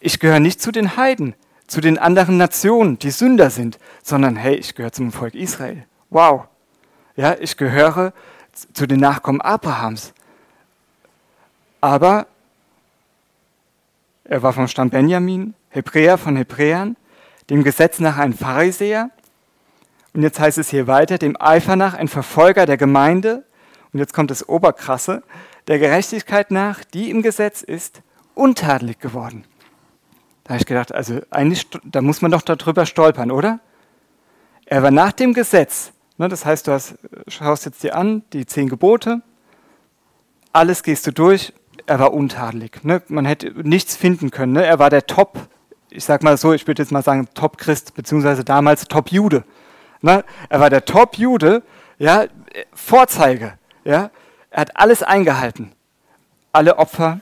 ich 0.00 0.20
gehöre 0.20 0.40
nicht 0.40 0.60
zu 0.60 0.72
den 0.72 0.96
Heiden, 0.96 1.34
zu 1.66 1.80
den 1.80 1.98
anderen 1.98 2.38
Nationen, 2.38 2.98
die 2.98 3.10
Sünder 3.10 3.50
sind, 3.50 3.78
sondern 4.02 4.36
hey, 4.36 4.54
ich 4.54 4.74
gehöre 4.74 4.92
zum 4.92 5.12
Volk 5.12 5.34
Israel. 5.34 5.84
Wow. 6.10 6.44
Ja, 7.16 7.36
ich 7.38 7.56
gehöre 7.56 8.12
zu 8.72 8.86
den 8.86 9.00
Nachkommen 9.00 9.40
Abrahams. 9.40 10.12
Aber 11.80 12.26
er 14.24 14.42
war 14.42 14.52
vom 14.52 14.66
Stamm 14.66 14.90
Benjamin, 14.90 15.54
Hebräer 15.70 16.18
von 16.18 16.36
Hebräern, 16.36 16.96
dem 17.50 17.62
Gesetz 17.62 18.00
nach 18.00 18.18
ein 18.18 18.32
Pharisäer. 18.32 19.10
Und 20.16 20.22
jetzt 20.22 20.40
heißt 20.40 20.56
es 20.56 20.70
hier 20.70 20.86
weiter, 20.86 21.18
dem 21.18 21.36
Eifer 21.38 21.76
nach 21.76 21.92
ein 21.92 22.08
Verfolger 22.08 22.64
der 22.64 22.78
Gemeinde. 22.78 23.44
Und 23.92 23.98
jetzt 23.98 24.14
kommt 24.14 24.30
das 24.30 24.48
Oberkrasse, 24.48 25.22
der 25.68 25.78
Gerechtigkeit 25.78 26.50
nach, 26.50 26.84
die 26.84 27.10
im 27.10 27.20
Gesetz 27.20 27.60
ist, 27.60 28.00
untadelig 28.34 28.98
geworden. 28.98 29.44
Da 30.44 30.54
habe 30.54 30.60
ich 30.62 30.66
gedacht, 30.66 30.94
also 30.94 31.20
eigentlich, 31.28 31.68
da 31.84 32.00
muss 32.00 32.22
man 32.22 32.30
doch 32.30 32.40
darüber 32.40 32.86
stolpern, 32.86 33.30
oder? 33.30 33.60
Er 34.64 34.82
war 34.82 34.90
nach 34.90 35.12
dem 35.12 35.34
Gesetz, 35.34 35.92
ne, 36.16 36.28
das 36.28 36.46
heißt, 36.46 36.66
du 36.66 36.72
hast, 36.72 36.94
schaust 37.28 37.66
jetzt 37.66 37.82
dir 37.82 37.94
an, 37.94 38.22
die 38.32 38.46
zehn 38.46 38.70
Gebote, 38.70 39.20
alles 40.54 40.82
gehst 40.82 41.06
du 41.06 41.12
durch, 41.12 41.52
er 41.84 41.98
war 41.98 42.14
untadelig. 42.14 42.82
Ne? 42.84 43.02
Man 43.08 43.26
hätte 43.26 43.52
nichts 43.68 43.96
finden 43.96 44.30
können. 44.30 44.52
Ne? 44.52 44.64
Er 44.64 44.78
war 44.78 44.88
der 44.88 45.06
Top, 45.06 45.38
ich 45.90 46.04
sag 46.06 46.22
mal 46.22 46.38
so, 46.38 46.54
ich 46.54 46.66
würde 46.66 46.82
jetzt 46.82 46.90
mal 46.90 47.02
sagen, 47.02 47.28
Top-Christ, 47.34 47.92
beziehungsweise 47.92 48.44
damals 48.44 48.88
Top-Jude. 48.88 49.44
Ne? 50.00 50.24
Er 50.48 50.60
war 50.60 50.70
der 50.70 50.84
Top-Jude, 50.84 51.62
ja, 51.98 52.26
Vorzeige. 52.74 53.58
Ja? 53.84 54.10
Er 54.50 54.60
hat 54.60 54.76
alles 54.76 55.02
eingehalten. 55.02 55.72
Alle 56.52 56.78
Opfer, 56.78 57.20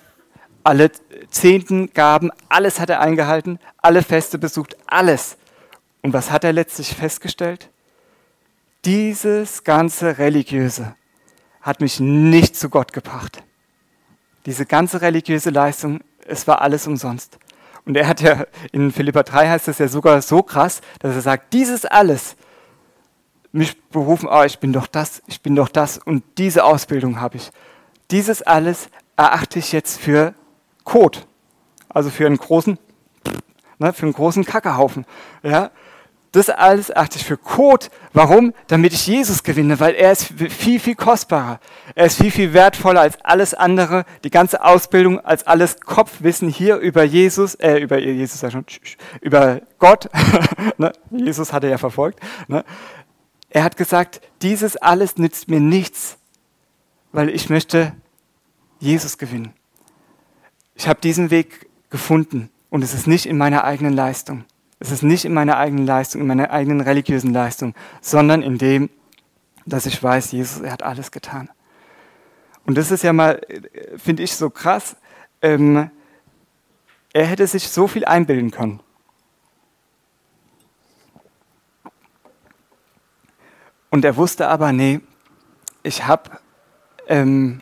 alle 0.62 0.90
Zehntengaben, 1.30 2.30
alles 2.48 2.80
hat 2.80 2.90
er 2.90 3.00
eingehalten, 3.00 3.58
alle 3.78 4.02
Feste 4.02 4.38
besucht, 4.38 4.76
alles. 4.86 5.36
Und 6.02 6.12
was 6.12 6.30
hat 6.30 6.44
er 6.44 6.52
letztlich 6.52 6.94
festgestellt? 6.94 7.70
Dieses 8.84 9.64
ganze 9.64 10.18
Religiöse 10.18 10.94
hat 11.60 11.80
mich 11.80 12.00
nicht 12.00 12.56
zu 12.56 12.68
Gott 12.68 12.92
gebracht. 12.92 13.42
Diese 14.46 14.66
ganze 14.66 15.00
religiöse 15.00 15.50
Leistung, 15.50 16.00
es 16.26 16.46
war 16.46 16.60
alles 16.60 16.86
umsonst. 16.86 17.38
Und 17.86 17.96
er 17.96 18.06
hat 18.06 18.20
ja, 18.20 18.44
in 18.72 18.92
Philippa 18.92 19.22
3 19.22 19.48
heißt 19.48 19.68
es 19.68 19.78
ja 19.78 19.88
sogar 19.88 20.20
so 20.22 20.42
krass, 20.42 20.80
dass 21.00 21.14
er 21.14 21.22
sagt, 21.22 21.52
dieses 21.52 21.84
alles, 21.84 22.36
mich 23.54 23.80
berufen, 23.88 24.28
oh, 24.30 24.42
ich 24.42 24.58
bin 24.58 24.72
doch 24.72 24.88
das, 24.88 25.22
ich 25.26 25.40
bin 25.40 25.54
doch 25.54 25.68
das 25.68 25.98
und 25.98 26.24
diese 26.38 26.64
Ausbildung 26.64 27.20
habe 27.20 27.36
ich. 27.36 27.52
Dieses 28.10 28.42
alles 28.42 28.88
erachte 29.16 29.60
ich 29.60 29.70
jetzt 29.70 30.00
für 30.00 30.34
Kot, 30.82 31.26
also 31.88 32.10
für 32.10 32.26
einen 32.26 32.36
großen, 32.36 32.78
ne, 33.78 33.92
für 33.92 34.02
einen 34.02 34.12
großen 34.12 34.44
Kackehaufen. 34.44 35.06
Ja, 35.44 35.70
das 36.32 36.50
alles 36.50 36.94
achte 36.94 37.18
ich 37.18 37.24
für 37.24 37.36
Kot. 37.36 37.90
Warum? 38.12 38.54
Damit 38.66 38.92
ich 38.92 39.06
Jesus 39.06 39.44
gewinne, 39.44 39.78
weil 39.78 39.94
er 39.94 40.10
ist 40.10 40.24
viel, 40.24 40.80
viel 40.80 40.96
kostbarer. 40.96 41.60
Er 41.94 42.06
ist 42.06 42.20
viel, 42.20 42.32
viel 42.32 42.52
wertvoller 42.52 43.02
als 43.02 43.24
alles 43.24 43.54
andere, 43.54 44.04
die 44.24 44.30
ganze 44.30 44.64
Ausbildung, 44.64 45.20
als 45.20 45.46
alles 45.46 45.80
Kopfwissen 45.80 46.48
hier 46.48 46.78
über 46.78 47.04
Jesus, 47.04 47.54
äh, 47.54 47.78
über 47.78 47.98
Jesus, 47.98 48.42
über 49.20 49.60
Gott. 49.78 50.08
ne? 50.76 50.92
Jesus 51.12 51.52
er 51.52 51.68
ja 51.68 51.78
verfolgt. 51.78 52.18
Ne? 52.48 52.64
Er 53.54 53.62
hat 53.62 53.76
gesagt, 53.76 54.20
dieses 54.42 54.76
alles 54.76 55.16
nützt 55.16 55.48
mir 55.48 55.60
nichts, 55.60 56.18
weil 57.12 57.28
ich 57.28 57.48
möchte 57.50 57.94
Jesus 58.80 59.16
gewinnen. 59.16 59.52
Ich 60.74 60.88
habe 60.88 61.00
diesen 61.00 61.30
Weg 61.30 61.68
gefunden 61.88 62.50
und 62.68 62.82
es 62.82 62.94
ist 62.94 63.06
nicht 63.06 63.26
in 63.26 63.38
meiner 63.38 63.62
eigenen 63.62 63.92
Leistung. 63.92 64.44
Es 64.80 64.90
ist 64.90 65.04
nicht 65.04 65.24
in 65.24 65.32
meiner 65.32 65.56
eigenen 65.56 65.86
Leistung, 65.86 66.20
in 66.20 66.26
meiner 66.26 66.50
eigenen 66.50 66.80
religiösen 66.80 67.32
Leistung, 67.32 67.76
sondern 68.00 68.42
in 68.42 68.58
dem, 68.58 68.90
dass 69.66 69.86
ich 69.86 70.02
weiß, 70.02 70.32
Jesus, 70.32 70.60
er 70.60 70.72
hat 70.72 70.82
alles 70.82 71.12
getan. 71.12 71.48
Und 72.66 72.76
das 72.76 72.90
ist 72.90 73.04
ja 73.04 73.12
mal, 73.12 73.40
finde 73.98 74.24
ich, 74.24 74.34
so 74.34 74.50
krass. 74.50 74.96
Ähm, 75.42 75.90
er 77.12 77.26
hätte 77.26 77.46
sich 77.46 77.68
so 77.68 77.86
viel 77.86 78.04
einbilden 78.04 78.50
können. 78.50 78.80
Und 83.94 84.04
er 84.04 84.16
wusste 84.16 84.48
aber, 84.48 84.72
nee, 84.72 84.98
ich 85.84 86.04
habe, 86.04 86.30
ähm, 87.06 87.60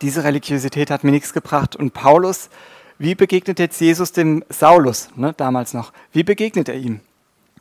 diese 0.00 0.22
Religiosität 0.22 0.92
hat 0.92 1.02
mir 1.02 1.10
nichts 1.10 1.32
gebracht. 1.32 1.74
Und 1.74 1.92
Paulus 1.92 2.50
wie 3.00 3.14
begegnet 3.14 3.58
jetzt 3.58 3.80
Jesus 3.80 4.12
dem 4.12 4.44
Saulus, 4.50 5.08
ne, 5.16 5.32
damals 5.34 5.72
noch? 5.72 5.94
Wie 6.12 6.22
begegnet 6.22 6.68
er 6.68 6.76
ihm? 6.76 7.00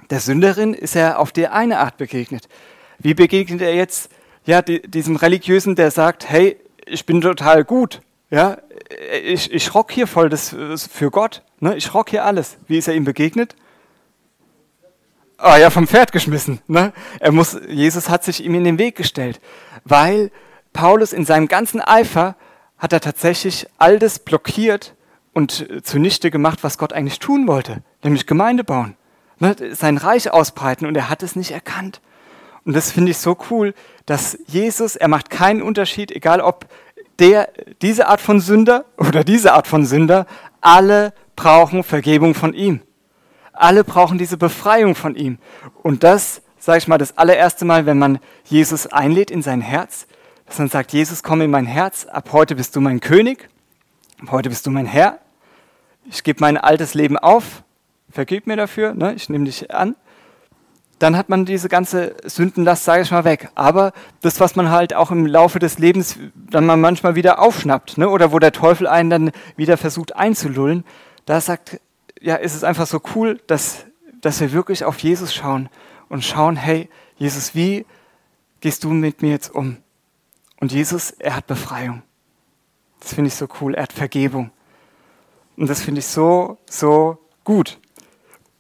Der 0.10 0.20
Sünderin 0.20 0.74
ist 0.74 0.98
er 0.98 1.18
auf 1.18 1.32
die 1.32 1.48
eine 1.48 1.80
Art 1.80 1.96
begegnet. 1.96 2.50
Wie 2.98 3.14
begegnet 3.14 3.62
er 3.62 3.74
jetzt 3.74 4.12
ja, 4.46 4.62
die, 4.62 4.82
diesem 4.82 5.16
Religiösen, 5.16 5.76
der 5.76 5.92
sagt, 5.92 6.30
hey, 6.30 6.58
ich 6.86 7.06
bin 7.06 7.22
total 7.22 7.64
gut, 7.64 8.02
ja, 8.30 8.58
ich, 9.24 9.54
ich 9.54 9.74
rock 9.74 9.94
hier 9.94 10.08
voll 10.08 10.28
das 10.28 10.54
für 10.92 11.10
Gott, 11.10 11.42
ne, 11.62 11.78
ich 11.78 11.94
rock 11.94 12.10
hier 12.10 12.26
alles. 12.26 12.58
Wie 12.68 12.78
ist 12.78 12.90
er 12.90 12.96
ihm 12.96 13.06
begegnet? 13.06 13.56
Ah 15.42 15.58
ja, 15.58 15.70
vom 15.70 15.88
Pferd 15.88 16.12
geschmissen. 16.12 16.60
Ne? 16.68 16.92
Er 17.20 17.32
muss, 17.32 17.58
Jesus 17.68 18.10
hat 18.10 18.24
sich 18.24 18.44
ihm 18.44 18.56
in 18.56 18.64
den 18.64 18.78
Weg 18.78 18.96
gestellt, 18.96 19.40
weil 19.86 20.32
Paulus 20.74 21.14
in 21.14 21.26
seinem 21.26 21.48
ganzen 21.48 21.82
Eifer 21.82 22.36
hat 22.78 22.94
er 22.94 23.00
tatsächlich 23.00 23.68
all 23.78 24.00
das 24.00 24.20
blockiert, 24.20 24.96
und 25.34 25.68
zunichte 25.84 26.32
gemacht, 26.32 26.60
was 26.64 26.78
Gott 26.78 26.94
eigentlich 26.94 27.20
tun 27.20 27.48
wollte, 27.48 27.82
nämlich 28.04 28.28
Gemeinde 28.28 28.64
bauen, 28.64 28.96
ne, 29.40 29.56
sein 29.72 29.98
Reich 29.98 30.32
ausbreiten 30.32 30.86
und 30.86 30.96
er 30.96 31.10
hat 31.10 31.24
es 31.24 31.36
nicht 31.36 31.52
erkannt. 31.52 32.02
Und 32.66 32.76
das 32.76 32.92
finde 32.92 33.12
ich 33.12 33.18
so 33.18 33.38
cool, 33.50 33.74
dass 34.06 34.38
Jesus, 34.48 34.96
er 34.96 35.08
macht 35.08 35.30
keinen 35.30 35.62
Unterschied, 35.62 36.12
egal 36.12 36.42
ob 36.42 36.68
der, 37.20 37.50
diese 37.82 38.08
Art 38.08 38.22
von 38.22 38.42
Sünder 38.42 38.86
oder 38.98 39.24
diese 39.24 39.54
Art 39.54 39.68
von 39.68 39.86
Sünder, 39.86 40.26
alle 40.62 41.14
brauchen 41.36 41.84
Vergebung 41.84 42.36
von 42.36 42.54
ihm. 42.54 42.82
Alle 43.60 43.84
brauchen 43.84 44.18
diese 44.18 44.38
Befreiung 44.38 44.96
von 44.96 45.16
ihm. 45.16 45.38
Und 45.84 46.06
das, 46.06 46.42
sage 46.60 46.78
ich 46.78 46.88
mal, 46.88 46.98
das 46.98 47.18
allererste 47.18 47.66
Mal, 47.66 47.86
wenn 47.86 48.00
man 48.00 48.20
Jesus 48.46 48.88
einlädt 48.88 49.30
in 49.30 49.42
sein 49.42 49.60
Herz, 49.60 50.08
dass 50.46 50.60
man 50.60 50.70
sagt, 50.70 50.94
Jesus, 50.94 51.24
komm 51.24 51.42
in 51.42 51.52
mein 51.52 51.66
Herz, 51.66 52.06
ab 52.06 52.30
heute 52.32 52.56
bist 52.56 52.78
du 52.78 52.80
mein 52.80 53.02
König, 53.02 53.50
ab 54.22 54.32
heute 54.32 54.48
bist 54.48 54.66
du 54.66 54.72
mein 54.72 54.86
Herr, 54.86 55.20
ich 56.10 56.24
gebe 56.24 56.40
mein 56.40 56.58
altes 56.58 56.94
Leben 56.94 57.18
auf, 57.18 57.64
vergib 58.10 58.48
mir 58.48 58.56
dafür, 58.56 58.94
ne, 58.94 59.14
ich 59.14 59.28
nehme 59.28 59.44
dich 59.44 59.74
an, 59.74 59.96
dann 60.98 61.18
hat 61.18 61.28
man 61.28 61.44
diese 61.44 61.68
ganze 61.68 62.16
Sündenlast, 62.24 62.86
sage 62.86 63.02
ich 63.02 63.12
mal, 63.12 63.26
weg. 63.26 63.50
Aber 63.56 63.92
das, 64.22 64.40
was 64.40 64.56
man 64.56 64.70
halt 64.70 64.94
auch 64.94 65.12
im 65.12 65.26
Laufe 65.26 65.60
des 65.60 65.80
Lebens 65.80 66.18
dann 66.34 66.66
mal 66.66 66.78
manchmal 66.78 67.16
wieder 67.16 67.40
aufschnappt, 67.40 67.98
ne, 67.98 68.08
oder 68.08 68.32
wo 68.32 68.40
der 68.40 68.54
Teufel 68.54 68.88
einen 68.88 69.10
dann 69.10 69.32
wieder 69.58 69.76
versucht 69.76 70.16
einzulullen, 70.16 70.86
da 71.26 71.42
sagt, 71.42 71.82
ja, 72.22 72.36
ist 72.36 72.56
es 72.56 72.64
einfach 72.64 72.88
so 72.88 73.02
cool, 73.16 73.40
dass, 73.48 73.86
dass 74.22 74.42
wir 74.42 74.52
wirklich 74.52 74.86
auf 74.86 75.00
Jesus 75.00 75.34
schauen 75.34 75.70
und 76.10 76.24
schauen, 76.24 76.56
hey, 76.56 76.90
Jesus, 77.18 77.56
wie 77.56 77.86
gehst 78.62 78.84
du 78.84 78.90
mit 78.90 79.22
mir 79.22 79.32
jetzt 79.32 79.54
um? 79.54 79.78
Und 80.60 80.72
Jesus, 80.72 81.12
er 81.12 81.36
hat 81.36 81.48
Befreiung. 81.48 82.04
Das 83.00 83.14
finde 83.14 83.30
ich 83.30 83.36
so 83.36 83.48
cool. 83.62 83.76
Er 83.76 83.84
hat 83.84 83.94
Vergebung. 83.94 84.52
Und 85.56 85.70
das 85.70 85.82
finde 85.82 86.00
ich 86.00 86.08
so, 86.08 86.58
so 86.70 87.18
gut. 87.44 87.80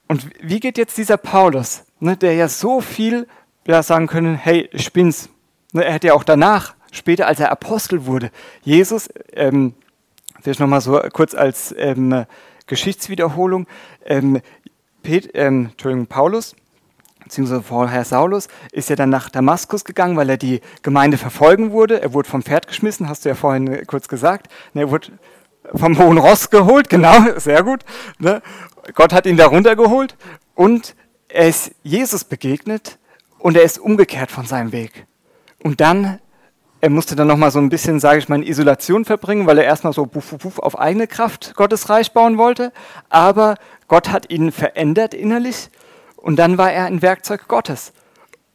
Und 0.07 0.27
wie 0.41 0.59
geht 0.59 0.77
jetzt 0.77 0.97
dieser 0.97 1.17
Paulus, 1.17 1.83
ne, 1.99 2.17
der 2.17 2.33
ja 2.33 2.47
so 2.47 2.81
viel 2.81 3.27
ja, 3.67 3.83
sagen 3.83 4.07
können, 4.07 4.35
hey, 4.35 4.69
ich 4.71 4.91
bin's. 4.91 5.29
Ne, 5.73 5.83
er 5.83 5.93
hätte 5.93 6.07
ja 6.07 6.13
auch 6.13 6.23
danach, 6.23 6.75
später 6.91 7.27
als 7.27 7.39
er 7.39 7.51
Apostel 7.51 8.05
wurde, 8.05 8.31
Jesus, 8.63 9.09
ähm, 9.33 9.75
vielleicht 10.41 10.59
nochmal 10.59 10.81
so 10.81 10.99
kurz 11.13 11.35
als 11.35 11.73
ähm, 11.77 12.25
Geschichtswiederholung, 12.69 13.67
ähm, 14.05 14.41
Pet, 15.03 15.31
ähm, 15.33 15.71
Paulus, 16.07 16.55
beziehungsweise 17.23 17.63
vorher 17.63 18.05
Saulus, 18.05 18.47
ist 18.71 18.89
ja 18.89 18.95
dann 18.95 19.09
nach 19.09 19.29
Damaskus 19.29 19.83
gegangen, 19.83 20.15
weil 20.15 20.29
er 20.29 20.37
die 20.37 20.61
Gemeinde 20.83 21.17
verfolgen 21.17 21.71
wurde. 21.71 22.01
Er 22.01 22.13
wurde 22.13 22.29
vom 22.29 22.43
Pferd 22.43 22.67
geschmissen, 22.67 23.09
hast 23.09 23.25
du 23.25 23.29
ja 23.29 23.35
vorhin 23.35 23.85
kurz 23.87 24.07
gesagt. 24.07 24.47
Ne, 24.73 24.81
er 24.81 24.91
wurde 24.91 25.07
vom 25.73 25.97
hohen 25.97 26.17
Ross 26.17 26.49
geholt, 26.49 26.89
genau, 26.89 27.37
sehr 27.37 27.63
gut. 27.63 27.83
Ne? 28.19 28.41
Gott 28.93 29.13
hat 29.13 29.25
ihn 29.25 29.37
da 29.37 29.47
runtergeholt 29.47 30.15
und 30.55 30.95
er 31.27 31.47
ist 31.49 31.71
Jesus 31.83 32.23
begegnet 32.23 32.99
und 33.39 33.57
er 33.57 33.63
ist 33.63 33.79
umgekehrt 33.79 34.31
von 34.31 34.45
seinem 34.45 34.71
Weg. 34.71 35.05
Und 35.63 35.81
dann, 35.81 36.19
er 36.81 36.89
musste 36.89 37.15
dann 37.15 37.27
nochmal 37.27 37.51
so 37.51 37.59
ein 37.59 37.69
bisschen, 37.69 37.99
sage 37.99 38.19
ich 38.19 38.29
mal, 38.29 38.37
in 38.37 38.47
Isolation 38.47 39.05
verbringen, 39.05 39.47
weil 39.47 39.57
er 39.57 39.65
erstmal 39.65 39.93
so 39.93 40.05
buff, 40.05 40.35
buff, 40.37 40.59
auf 40.59 40.79
eigene 40.79 41.07
Kraft 41.07 41.53
Gottes 41.55 41.89
Reich 41.89 42.13
bauen 42.13 42.37
wollte. 42.37 42.71
Aber 43.09 43.55
Gott 43.87 44.09
hat 44.09 44.29
ihn 44.29 44.51
verändert 44.51 45.13
innerlich 45.13 45.69
und 46.15 46.37
dann 46.37 46.57
war 46.57 46.71
er 46.71 46.85
ein 46.85 47.01
Werkzeug 47.01 47.47
Gottes. 47.47 47.91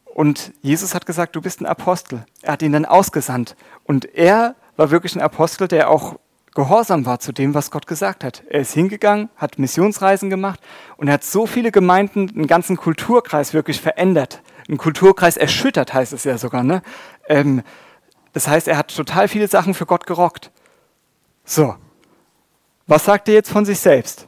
Und 0.05 0.53
Jesus 0.61 0.95
hat 0.95 1.05
gesagt, 1.05 1.35
du 1.35 1.41
bist 1.41 1.61
ein 1.61 1.65
Apostel. 1.65 2.25
Er 2.41 2.53
hat 2.53 2.61
ihn 2.61 2.71
dann 2.71 2.85
ausgesandt. 2.85 3.55
Und 3.83 4.05
er 4.15 4.55
war 4.77 4.89
wirklich 4.89 5.15
ein 5.15 5.21
Apostel, 5.21 5.67
der 5.67 5.89
auch 5.89 6.15
gehorsam 6.55 7.05
war 7.05 7.19
zu 7.19 7.33
dem, 7.33 7.53
was 7.53 7.69
Gott 7.69 7.85
gesagt 7.85 8.23
hat. 8.23 8.41
Er 8.49 8.61
ist 8.61 8.73
hingegangen, 8.73 9.29
hat 9.35 9.59
Missionsreisen 9.59 10.29
gemacht 10.29 10.61
und 10.95 11.09
er 11.09 11.15
hat 11.15 11.23
so 11.25 11.45
viele 11.45 11.71
Gemeinden, 11.71 12.29
einen 12.29 12.47
ganzen 12.47 12.77
Kulturkreis 12.77 13.53
wirklich 13.53 13.81
verändert. 13.81 14.41
Ein 14.69 14.77
Kulturkreis 14.77 15.35
erschüttert, 15.35 15.93
heißt 15.93 16.13
es 16.13 16.23
ja 16.23 16.37
sogar. 16.37 16.63
Ne? 16.63 16.81
Ähm, 17.27 17.61
das 18.35 18.49
heißt, 18.49 18.67
er 18.67 18.77
hat 18.77 18.93
total 18.93 19.29
viele 19.29 19.47
Sachen 19.47 19.73
für 19.73 19.85
Gott 19.85 20.05
gerockt. 20.05 20.51
So, 21.45 21.77
was 22.85 23.05
sagt 23.05 23.29
er 23.29 23.33
jetzt 23.33 23.49
von 23.49 23.63
sich 23.63 23.79
selbst? 23.79 24.27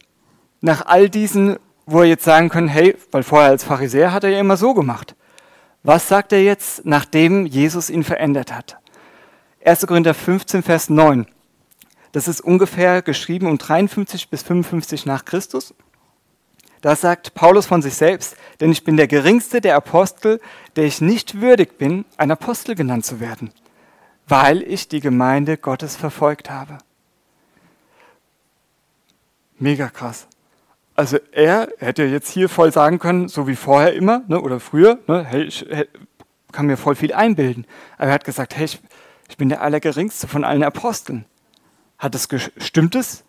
Nach 0.61 0.85
all 0.85 1.09
diesen, 1.09 1.57
wo 1.85 1.99
er 1.99 2.05
jetzt 2.05 2.23
sagen 2.23 2.47
können, 2.47 2.69
hey, 2.69 2.95
weil 3.11 3.23
vorher 3.23 3.49
als 3.49 3.65
Pharisäer 3.65 4.13
hat 4.13 4.23
er 4.23 4.29
ja 4.29 4.39
immer 4.39 4.55
so 4.55 4.73
gemacht. 4.73 5.17
Was 5.83 6.07
sagt 6.07 6.31
er 6.31 6.41
jetzt, 6.41 6.85
nachdem 6.85 7.45
Jesus 7.45 7.89
ihn 7.89 8.05
verändert 8.05 8.53
hat? 8.53 8.77
1. 9.65 9.85
Korinther 9.85 10.13
15, 10.13 10.63
Vers 10.63 10.89
9. 10.89 11.27
Das 12.13 12.29
ist 12.29 12.39
ungefähr 12.39 13.01
geschrieben 13.01 13.47
um 13.47 13.57
53 13.57 14.29
bis 14.29 14.41
55 14.41 15.05
nach 15.05 15.25
Christus. 15.25 15.73
Da 16.79 16.95
sagt 16.95 17.33
Paulus 17.33 17.65
von 17.65 17.81
sich 17.81 17.95
selbst, 17.95 18.37
denn 18.61 18.71
ich 18.71 18.85
bin 18.85 18.95
der 18.95 19.07
geringste 19.07 19.59
der 19.59 19.75
Apostel, 19.75 20.39
der 20.77 20.85
ich 20.85 21.01
nicht 21.01 21.41
würdig 21.41 21.77
bin, 21.77 22.05
ein 22.15 22.31
Apostel 22.31 22.73
genannt 22.73 23.05
zu 23.05 23.19
werden, 23.19 23.51
weil 24.27 24.61
ich 24.61 24.87
die 24.87 24.99
Gemeinde 24.99 25.57
Gottes 25.57 25.95
verfolgt 25.95 26.49
habe. 26.49 26.77
Mega 29.59 29.89
krass. 29.89 30.27
Also 30.95 31.17
er 31.31 31.69
hätte 31.77 32.03
jetzt 32.03 32.29
hier 32.29 32.49
voll 32.49 32.71
sagen 32.71 32.99
können, 32.99 33.27
so 33.27 33.47
wie 33.47 33.55
vorher 33.55 33.93
immer 33.93 34.23
ne, 34.27 34.41
oder 34.41 34.59
früher, 34.59 34.99
ne, 35.07 35.23
hey, 35.23 35.43
ich 35.43 35.65
kann 36.51 36.65
mir 36.65 36.77
voll 36.77 36.95
viel 36.95 37.13
einbilden. 37.13 37.65
Aber 37.97 38.07
er 38.07 38.13
hat 38.13 38.25
gesagt, 38.25 38.55
hey, 38.57 38.65
ich, 38.65 38.79
ich 39.29 39.37
bin 39.37 39.49
der 39.49 39.61
Allergeringste 39.61 40.27
von 40.27 40.43
allen 40.43 40.63
Aposteln. 40.63 41.25
Hat 41.97 42.15
es 42.15 42.27
stimmt 42.57 42.95
es? 42.95 43.23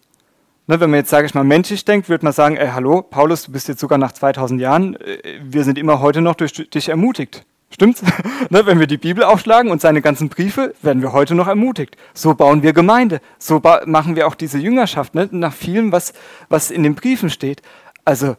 Ne, 0.67 0.81
wenn 0.81 0.91
man 0.91 1.01
jetzt, 1.01 1.11
sage 1.11 1.27
ich 1.27 1.35
mal, 1.35 1.45
menschlich 1.45 1.85
denkt, 1.85 2.09
würde 2.09 2.25
man 2.25 2.33
sagen, 2.33 2.57
ey, 2.57 2.69
hallo, 2.69 3.03
Paulus, 3.03 3.45
du 3.45 3.53
bist 3.53 3.69
jetzt 3.69 3.81
sogar 3.81 3.99
nach 3.99 4.13
2000 4.13 4.61
Jahren, 4.61 4.97
äh, 4.97 5.41
wir 5.43 5.65
sind 5.65 5.79
immer 5.79 6.01
heute 6.01 6.21
noch 6.21 6.35
durch 6.35 6.53
dich 6.53 6.89
ermutigt. 6.89 7.47
Stimmt's? 7.71 8.03
ne, 8.51 8.67
wenn 8.67 8.81
wir 8.81 8.87
die 8.87 8.97
Bibel 8.97 9.25
aufschlagen 9.25 9.71
und 9.71 9.81
seine 9.81 10.01
ganzen 10.01 10.29
Briefe, 10.29 10.75
werden 10.83 11.03
wir 11.03 11.13
heute 11.13 11.35
noch 11.35 11.49
ermutigt. 11.49 11.97
So 12.15 12.35
bauen 12.35 12.63
wir 12.63 12.73
Gemeinde. 12.73 13.21
So 13.39 13.61
machen 13.87 14.17
wir 14.17 14.27
auch 14.27 14.35
diese 14.35 14.59
Jüngerschaft, 14.59 15.15
ne, 15.15 15.29
nach 15.31 15.53
vielem, 15.53 15.93
was, 15.93 16.13
was 16.49 16.71
in 16.71 16.83
den 16.83 16.95
Briefen 16.95 17.31
steht. 17.31 17.63
Also, 18.05 18.37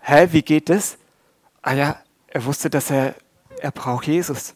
hä, 0.00 0.28
wie 0.32 0.42
geht 0.42 0.68
das? 0.68 0.96
Ah 1.60 1.74
ja, 1.74 1.96
er 2.28 2.44
wusste, 2.44 2.70
dass 2.70 2.90
er, 2.90 3.14
er 3.60 3.70
braucht 3.70 4.06
Jesus. 4.06 4.54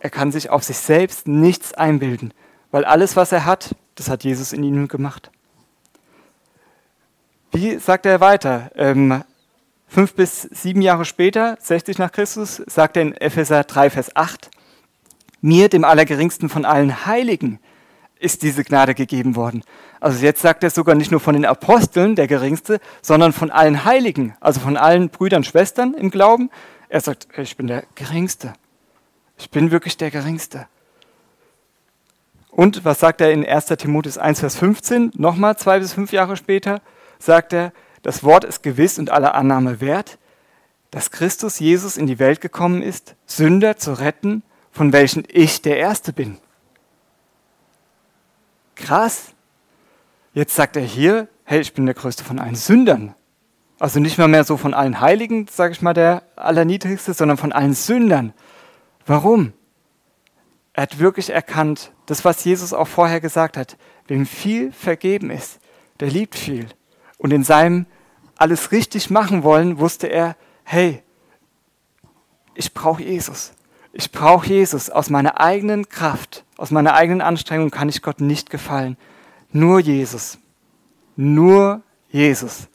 Er 0.00 0.10
kann 0.10 0.32
sich 0.32 0.50
auf 0.50 0.64
sich 0.64 0.78
selbst 0.78 1.28
nichts 1.28 1.74
einbilden, 1.74 2.32
weil 2.70 2.84
alles, 2.84 3.16
was 3.16 3.32
er 3.32 3.44
hat, 3.44 3.74
das 3.96 4.08
hat 4.08 4.24
Jesus 4.24 4.52
in 4.52 4.62
ihm 4.62 4.88
gemacht. 4.88 5.30
Wie 7.52 7.78
sagt 7.78 8.06
er 8.06 8.20
weiter? 8.20 8.70
Ähm, 8.76 9.22
fünf 9.88 10.14
bis 10.14 10.42
sieben 10.42 10.82
Jahre 10.82 11.04
später, 11.04 11.56
60 11.60 11.98
nach 11.98 12.12
Christus, 12.12 12.62
sagt 12.66 12.96
er 12.96 13.02
in 13.02 13.14
Epheser 13.14 13.64
3, 13.64 13.90
Vers 13.90 14.14
8, 14.14 14.50
mir, 15.40 15.68
dem 15.68 15.84
Allergeringsten 15.84 16.48
von 16.48 16.64
allen 16.64 17.06
Heiligen, 17.06 17.58
ist 18.20 18.42
diese 18.42 18.64
Gnade 18.64 18.94
gegeben 18.94 19.36
worden. 19.36 19.62
Also 20.00 20.24
jetzt 20.24 20.42
sagt 20.42 20.62
er 20.64 20.70
sogar 20.70 20.94
nicht 20.94 21.10
nur 21.10 21.20
von 21.20 21.34
den 21.34 21.44
Aposteln, 21.44 22.16
der 22.16 22.26
Geringste, 22.26 22.80
sondern 23.02 23.32
von 23.32 23.50
allen 23.50 23.84
Heiligen, 23.84 24.34
also 24.40 24.60
von 24.60 24.76
allen 24.76 25.08
Brüdern, 25.08 25.44
Schwestern 25.44 25.94
im 25.94 26.10
Glauben. 26.10 26.50
Er 26.88 27.00
sagt, 27.00 27.28
ich 27.36 27.56
bin 27.56 27.66
der 27.66 27.84
Geringste. 27.94 28.52
Ich 29.38 29.50
bin 29.50 29.70
wirklich 29.70 29.96
der 29.96 30.10
Geringste. 30.10 30.66
Und 32.50 32.84
was 32.84 32.98
sagt 32.98 33.20
er 33.20 33.30
in 33.30 33.46
1. 33.46 33.66
Timotheus 33.66 34.18
1, 34.18 34.40
Vers 34.40 34.56
15? 34.56 35.12
Nochmal 35.14 35.56
zwei 35.56 35.78
bis 35.78 35.92
fünf 35.92 36.12
Jahre 36.12 36.36
später 36.36 36.80
sagt 37.20 37.52
er, 37.52 37.72
das 38.02 38.24
Wort 38.24 38.44
ist 38.44 38.62
gewiss 38.62 38.98
und 38.98 39.10
aller 39.10 39.34
Annahme 39.34 39.80
wert, 39.80 40.18
dass 40.90 41.10
Christus 41.10 41.58
Jesus 41.58 41.96
in 41.96 42.06
die 42.06 42.18
Welt 42.18 42.40
gekommen 42.40 42.82
ist, 42.82 43.14
Sünder 43.26 43.76
zu 43.76 43.92
retten, 43.92 44.42
von 44.72 44.92
welchen 44.92 45.24
ich 45.28 45.62
der 45.62 45.78
Erste 45.78 46.12
bin. 46.12 46.38
Krass. 48.74 49.32
Jetzt 50.32 50.54
sagt 50.54 50.76
er 50.76 50.82
hier, 50.82 51.28
hey, 51.44 51.60
ich 51.60 51.74
bin 51.74 51.84
der 51.84 51.94
Größte 51.94 52.24
von 52.24 52.38
allen 52.38 52.54
Sündern. 52.54 53.14
Also 53.78 54.00
nicht 54.00 54.18
mal 54.18 54.28
mehr 54.28 54.44
so 54.44 54.56
von 54.56 54.74
allen 54.74 55.00
Heiligen, 55.00 55.46
sage 55.48 55.72
ich 55.72 55.82
mal, 55.82 55.94
der 55.94 56.22
Allerniedrigste, 56.36 57.14
sondern 57.14 57.36
von 57.36 57.52
allen 57.52 57.74
Sündern. 57.74 58.32
Warum? 59.06 59.52
Er 60.72 60.82
hat 60.82 60.98
wirklich 60.98 61.30
erkannt, 61.30 61.92
das, 62.06 62.24
was 62.24 62.44
Jesus 62.44 62.72
auch 62.72 62.88
vorher 62.88 63.20
gesagt 63.20 63.56
hat, 63.56 63.76
wem 64.06 64.26
viel 64.26 64.72
vergeben 64.72 65.30
ist, 65.30 65.58
der 66.00 66.08
liebt 66.08 66.36
viel. 66.36 66.66
Und 67.18 67.32
in 67.32 67.44
seinem 67.44 67.86
alles 68.36 68.72
richtig 68.72 69.10
machen 69.10 69.42
wollen, 69.42 69.78
wusste 69.78 70.06
er, 70.06 70.36
hey, 70.64 71.02
ich 72.54 72.72
brauche 72.72 73.02
Jesus. 73.02 73.52
Ich 73.92 74.12
brauche 74.12 74.46
Jesus. 74.46 74.90
Aus 74.90 75.10
meiner 75.10 75.40
eigenen 75.40 75.88
Kraft, 75.88 76.44
aus 76.56 76.70
meiner 76.70 76.94
eigenen 76.94 77.20
Anstrengung 77.20 77.70
kann 77.70 77.88
ich 77.88 78.02
Gott 78.02 78.20
nicht 78.20 78.50
gefallen. 78.50 78.96
Nur 79.52 79.80
Jesus. 79.80 80.38
Nur 81.16 81.82
Jesus. 82.10 82.68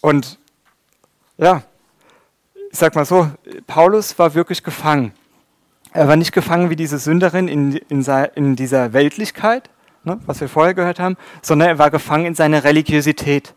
Und 0.00 0.38
ja, 1.38 1.62
ich 2.70 2.78
sag 2.78 2.94
mal 2.94 3.04
so, 3.04 3.30
Paulus 3.66 4.18
war 4.18 4.34
wirklich 4.34 4.62
gefangen. 4.62 5.12
Er 5.92 6.08
war 6.08 6.16
nicht 6.16 6.32
gefangen 6.32 6.70
wie 6.70 6.76
diese 6.76 6.98
Sünderin 6.98 7.46
in, 7.46 7.72
in, 7.72 8.04
in 8.34 8.56
dieser 8.56 8.92
Weltlichkeit, 8.92 9.70
ne, 10.04 10.20
was 10.26 10.40
wir 10.40 10.48
vorher 10.48 10.74
gehört 10.74 11.00
haben, 11.00 11.16
sondern 11.42 11.68
er 11.68 11.78
war 11.78 11.90
gefangen 11.90 12.26
in 12.26 12.34
seiner 12.34 12.64
Religiosität. 12.64 13.54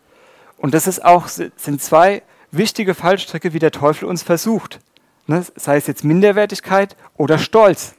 Und 0.56 0.74
das 0.74 0.86
ist 0.86 1.04
auch, 1.04 1.28
sind 1.28 1.80
zwei 1.80 2.22
wichtige 2.50 2.94
Fallstricke, 2.94 3.52
wie 3.52 3.58
der 3.58 3.70
Teufel 3.70 4.08
uns 4.08 4.22
versucht. 4.22 4.80
Ne, 5.26 5.44
sei 5.56 5.76
es 5.76 5.86
jetzt 5.86 6.04
Minderwertigkeit 6.04 6.96
oder 7.16 7.38
Stolz. 7.38 7.94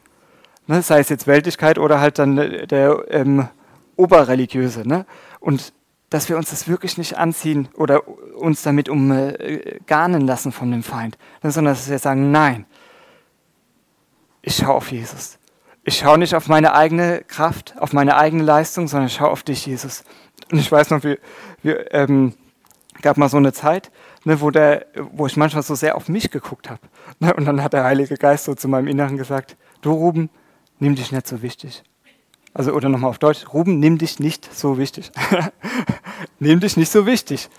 Ne, 0.68 0.82
sei 0.82 1.00
es 1.00 1.10
jetzt 1.10 1.28
Weltlichkeit 1.28 1.80
oder 1.80 2.00
halt 2.00 2.20
dann 2.20 2.36
der 2.36 3.06
ähm, 3.10 3.48
Oberreligiöse. 3.96 4.88
Ne? 4.88 5.06
Und 5.40 5.74
dass 6.10 6.30
wir 6.30 6.38
uns 6.38 6.50
das 6.50 6.68
wirklich 6.68 6.98
nicht 6.98 7.18
anziehen 7.18 7.70
oder 7.76 8.08
uns 8.08 8.62
damit 8.62 8.90
umgarnen 8.90 10.26
lassen 10.26 10.52
von 10.52 10.72
dem 10.72 10.84
Feind, 10.84 11.18
ne, 11.44 11.52
sondern 11.52 11.74
dass 11.74 11.90
wir 11.90 12.00
sagen, 12.00 12.32
nein, 12.32 12.66
ich 14.42 14.56
schaue 14.56 14.76
auf 14.76 14.92
Jesus. 14.92 15.39
Ich 15.90 15.98
schaue 15.98 16.20
nicht 16.20 16.36
auf 16.36 16.48
meine 16.48 16.76
eigene 16.76 17.24
Kraft, 17.24 17.74
auf 17.80 17.94
meine 17.94 18.16
eigene 18.16 18.44
Leistung, 18.44 18.88
sondern 18.88 19.08
ich 19.08 19.16
schaue 19.16 19.32
auf 19.32 19.42
dich, 19.42 19.66
Jesus. 19.66 20.04
Und 20.52 20.60
ich 20.60 20.72
weiß 20.72 20.92
noch, 20.92 21.04
wir, 21.04 21.18
wir 21.64 21.92
ähm, 21.96 22.36
gab 23.02 23.18
mal 23.18 23.28
so 23.28 23.38
eine 23.38 23.54
Zeit, 23.54 23.90
ne, 24.24 24.40
wo, 24.40 24.52
der, 24.52 24.86
wo 25.14 25.26
ich 25.26 25.36
manchmal 25.36 25.64
so 25.64 25.74
sehr 25.74 25.98
auf 25.98 26.08
mich 26.08 26.30
geguckt 26.30 26.70
habe. 26.70 26.80
Ne, 27.18 27.34
und 27.34 27.46
dann 27.46 27.64
hat 27.64 27.74
der 27.74 27.86
Heilige 27.86 28.18
Geist 28.18 28.46
so 28.46 28.54
zu 28.54 28.68
meinem 28.68 28.86
Inneren 28.86 29.18
gesagt, 29.18 29.58
du 29.82 29.92
Ruben, 29.92 30.30
nimm 30.78 30.94
dich 30.94 31.12
nicht 31.12 31.28
so 31.28 31.42
wichtig. 31.42 31.82
Also, 32.54 32.74
oder 32.74 32.88
nochmal 32.88 33.10
auf 33.10 33.18
Deutsch, 33.18 33.52
Ruben, 33.52 33.80
nimm 33.80 33.98
dich 33.98 34.20
nicht 34.20 34.56
so 34.56 34.78
wichtig. 34.78 35.12
nimm 36.40 36.60
dich 36.60 36.78
nicht 36.78 36.92
so 36.92 37.08
wichtig. 37.08 37.50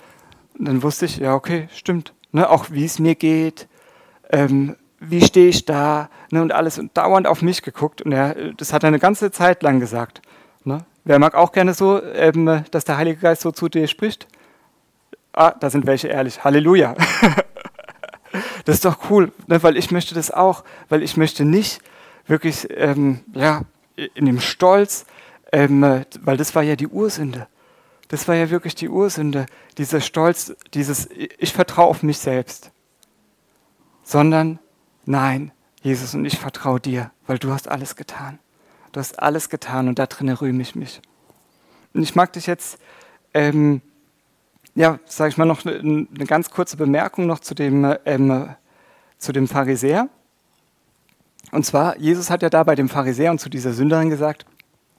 Und 0.57 0.69
dann 0.69 0.83
wusste 0.83 1.05
ich, 1.05 1.17
ja, 1.17 1.35
okay, 1.35 1.67
stimmt. 1.73 2.13
Ne, 2.31 2.49
auch 2.49 2.71
wie 2.71 2.85
es 2.85 2.97
mir 2.97 3.15
geht, 3.15 3.67
ähm, 4.29 4.77
wie 5.01 5.21
stehe 5.21 5.49
ich 5.49 5.65
da 5.65 6.09
ne, 6.29 6.41
und 6.41 6.53
alles 6.53 6.77
und 6.77 6.95
dauernd 6.95 7.27
auf 7.27 7.41
mich 7.41 7.63
geguckt. 7.63 8.01
Und 8.03 8.11
er, 8.11 8.53
das 8.53 8.71
hat 8.71 8.83
er 8.83 8.87
eine 8.87 8.99
ganze 8.99 9.31
Zeit 9.31 9.63
lang 9.63 9.79
gesagt. 9.79 10.21
Ne? 10.63 10.85
Wer 11.03 11.17
mag 11.17 11.33
auch 11.33 11.51
gerne 11.51 11.73
so, 11.73 12.01
ähm, 12.03 12.63
dass 12.69 12.85
der 12.85 12.97
Heilige 12.97 13.19
Geist 13.19 13.41
so 13.41 13.51
zu 13.51 13.67
dir 13.67 13.87
spricht? 13.87 14.27
Ah, 15.33 15.51
da 15.59 15.69
sind 15.71 15.87
welche 15.87 16.07
ehrlich. 16.07 16.43
Halleluja. 16.43 16.95
das 18.65 18.75
ist 18.75 18.85
doch 18.85 19.09
cool, 19.09 19.31
ne, 19.47 19.61
weil 19.63 19.75
ich 19.75 19.89
möchte 19.89 20.13
das 20.13 20.29
auch, 20.29 20.63
weil 20.87 21.01
ich 21.01 21.17
möchte 21.17 21.45
nicht 21.45 21.81
wirklich 22.27 22.67
ähm, 22.69 23.21
ja, 23.33 23.63
in 23.95 24.27
dem 24.27 24.39
Stolz, 24.39 25.05
ähm, 25.51 26.05
weil 26.21 26.37
das 26.37 26.53
war 26.53 26.61
ja 26.61 26.75
die 26.75 26.87
Ursünde. 26.87 27.47
das 28.07 28.27
war 28.27 28.35
ja 28.35 28.51
wirklich 28.51 28.75
die 28.75 28.89
Ursünde, 28.89 29.47
dieser 29.79 29.99
Stolz, 29.99 30.55
dieses 30.75 31.09
Ich 31.39 31.53
vertraue 31.53 31.87
auf 31.87 32.03
mich 32.03 32.19
selbst. 32.19 32.71
Sondern, 34.03 34.59
nein, 35.11 35.51
Jesus, 35.83 36.15
und 36.15 36.25
ich 36.25 36.39
vertraue 36.39 36.79
dir, 36.79 37.11
weil 37.27 37.37
du 37.37 37.51
hast 37.51 37.67
alles 37.67 37.95
getan. 37.95 38.39
Du 38.91 38.99
hast 38.99 39.19
alles 39.19 39.49
getan 39.49 39.87
und 39.87 39.99
da 39.99 40.05
drin 40.05 40.29
rühme 40.29 40.61
ich 40.61 40.75
mich. 40.75 41.01
Und 41.93 42.03
ich 42.03 42.15
mag 42.15 42.33
dich 42.33 42.47
jetzt, 42.47 42.79
ähm, 43.33 43.81
ja, 44.75 44.99
sage 45.05 45.29
ich 45.29 45.37
mal 45.37 45.45
noch 45.45 45.65
eine, 45.65 45.77
eine, 45.79 46.25
ganz 46.25 46.49
kurze 46.49 46.77
Bemerkung 46.77 47.25
noch 47.25 47.39
zu 47.39 47.53
dem, 47.53 47.95
ähm, 48.05 48.49
zu 49.17 49.31
dem 49.31 49.47
Pharisäer. 49.47 50.09
Und 51.51 51.65
zwar, 51.65 51.97
Jesus 51.97 52.29
hat 52.29 52.41
ja 52.41 52.49
da 52.49 52.63
bei 52.63 52.75
dem 52.75 52.89
Pharisäer 52.89 53.31
und 53.31 53.39
zu 53.39 53.49
dieser 53.49 53.73
Sünderin 53.73 54.09
gesagt, 54.09 54.45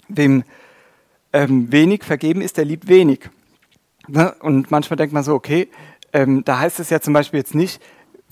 wem 0.08 0.44
ähm, 1.32 1.72
wenig 1.72 2.04
vergeben 2.04 2.42
ist, 2.42 2.58
der 2.58 2.64
liebt 2.64 2.88
wenig. 2.88 3.30
Ne? 4.08 4.34
Und 4.40 4.70
manchmal 4.70 4.96
denkt 4.96 5.14
man 5.14 5.22
so, 5.22 5.34
okay, 5.34 5.70
ähm, 6.12 6.44
da 6.44 6.58
heißt 6.58 6.80
es 6.80 6.90
ja 6.90 7.00
zum 7.00 7.14
Beispiel 7.14 7.38
jetzt 7.38 7.54
nicht, 7.54 7.80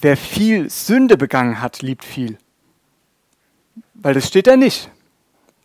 wer 0.00 0.16
viel 0.16 0.70
Sünde 0.70 1.16
begangen 1.16 1.60
hat, 1.60 1.82
liebt 1.82 2.04
viel. 2.04 2.38
Weil 3.94 4.14
das 4.14 4.26
steht 4.26 4.46
da 4.46 4.56
nicht. 4.56 4.90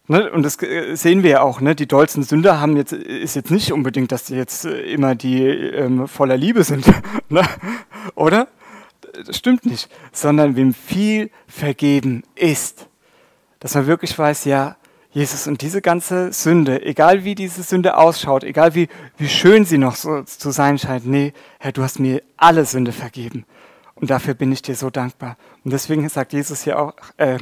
Ne? 0.07 0.31
Und 0.31 0.43
das 0.43 0.61
äh, 0.61 0.95
sehen 0.95 1.23
wir 1.23 1.29
ja 1.31 1.41
auch. 1.41 1.61
Ne? 1.61 1.75
Die 1.75 1.87
dollsten 1.87 2.23
Sünder 2.23 2.59
haben 2.59 2.77
jetzt, 2.77 2.93
ist 2.93 3.35
jetzt 3.35 3.51
nicht 3.51 3.71
unbedingt, 3.71 4.11
dass 4.11 4.25
die 4.25 4.35
jetzt 4.35 4.65
äh, 4.65 4.81
immer 4.93 5.15
die 5.15 5.43
ähm, 5.43 6.07
voller 6.07 6.37
Liebe 6.37 6.63
sind. 6.63 6.85
ne? 7.29 7.43
Oder? 8.15 8.47
Das 9.25 9.37
stimmt 9.37 9.65
nicht. 9.65 9.89
Sondern 10.11 10.55
wem 10.55 10.73
viel 10.73 11.31
vergeben 11.47 12.23
ist. 12.35 12.87
Dass 13.59 13.73
man 13.73 13.87
wirklich 13.87 14.17
weiß, 14.17 14.45
ja, 14.45 14.75
Jesus, 15.11 15.47
und 15.47 15.61
diese 15.61 15.81
ganze 15.81 16.33
Sünde, 16.33 16.83
egal 16.83 17.23
wie 17.23 17.35
diese 17.35 17.63
Sünde 17.63 17.95
ausschaut, 17.95 18.43
egal 18.43 18.75
wie, 18.75 18.89
wie 19.17 19.29
schön 19.29 19.63
sie 19.63 19.77
noch 19.77 19.95
so 19.95 20.23
zu 20.23 20.51
sein 20.51 20.77
scheint, 20.77 21.07
nee, 21.07 21.31
Herr, 21.57 21.71
du 21.71 21.83
hast 21.83 21.99
mir 21.99 22.21
alle 22.35 22.65
Sünde 22.65 22.91
vergeben. 22.91 23.45
Und 23.95 24.09
dafür 24.09 24.33
bin 24.33 24.51
ich 24.51 24.61
dir 24.61 24.75
so 24.75 24.89
dankbar. 24.89 25.37
Und 25.63 25.71
deswegen 25.71 26.07
sagt 26.09 26.33
Jesus 26.33 26.63
hier 26.63 26.79
auch, 26.79 26.93
äh, 27.17 27.39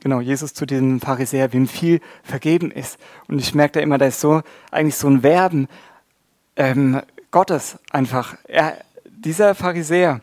genau, 0.00 0.20
Jesus 0.20 0.52
zu 0.52 0.66
diesem 0.66 1.00
Pharisäer, 1.00 1.52
wem 1.52 1.68
viel 1.68 2.00
vergeben 2.22 2.70
ist. 2.70 2.98
Und 3.28 3.38
ich 3.38 3.54
merke 3.54 3.74
da 3.74 3.80
immer, 3.80 3.98
da 3.98 4.06
ist 4.06 4.20
so 4.20 4.42
eigentlich 4.70 4.96
so 4.96 5.08
ein 5.08 5.22
Werben 5.22 5.68
ähm, 6.56 7.00
Gottes 7.30 7.78
einfach. 7.90 8.36
Er, 8.44 8.78
dieser 9.04 9.54
Pharisäer, 9.54 10.20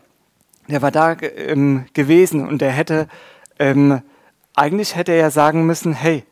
der 0.68 0.82
war 0.82 0.90
da 0.90 1.16
ähm, 1.20 1.86
gewesen 1.94 2.46
und 2.46 2.60
der 2.60 2.70
hätte, 2.70 3.08
ähm, 3.58 4.02
eigentlich 4.54 4.96
hätte 4.96 5.12
er 5.12 5.18
ja 5.18 5.30
sagen 5.30 5.66
müssen, 5.66 5.92
hey, 5.92 6.24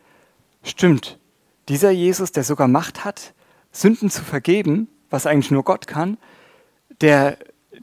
stimmt, 0.63 1.19
dieser 1.69 1.91
Jesus, 1.91 2.33
der 2.33 2.45
sogar 2.45 2.69
Macht 2.69 3.05
hat, 3.05 3.35
Sünden 3.71 4.11
zu 4.11 4.23
vergeben, 4.23 4.89
was 5.11 5.27
eigentlich 5.27 5.51
nur 5.51 5.65
Gott 5.65 5.87
kann, 5.87 6.19
der 7.01 7.39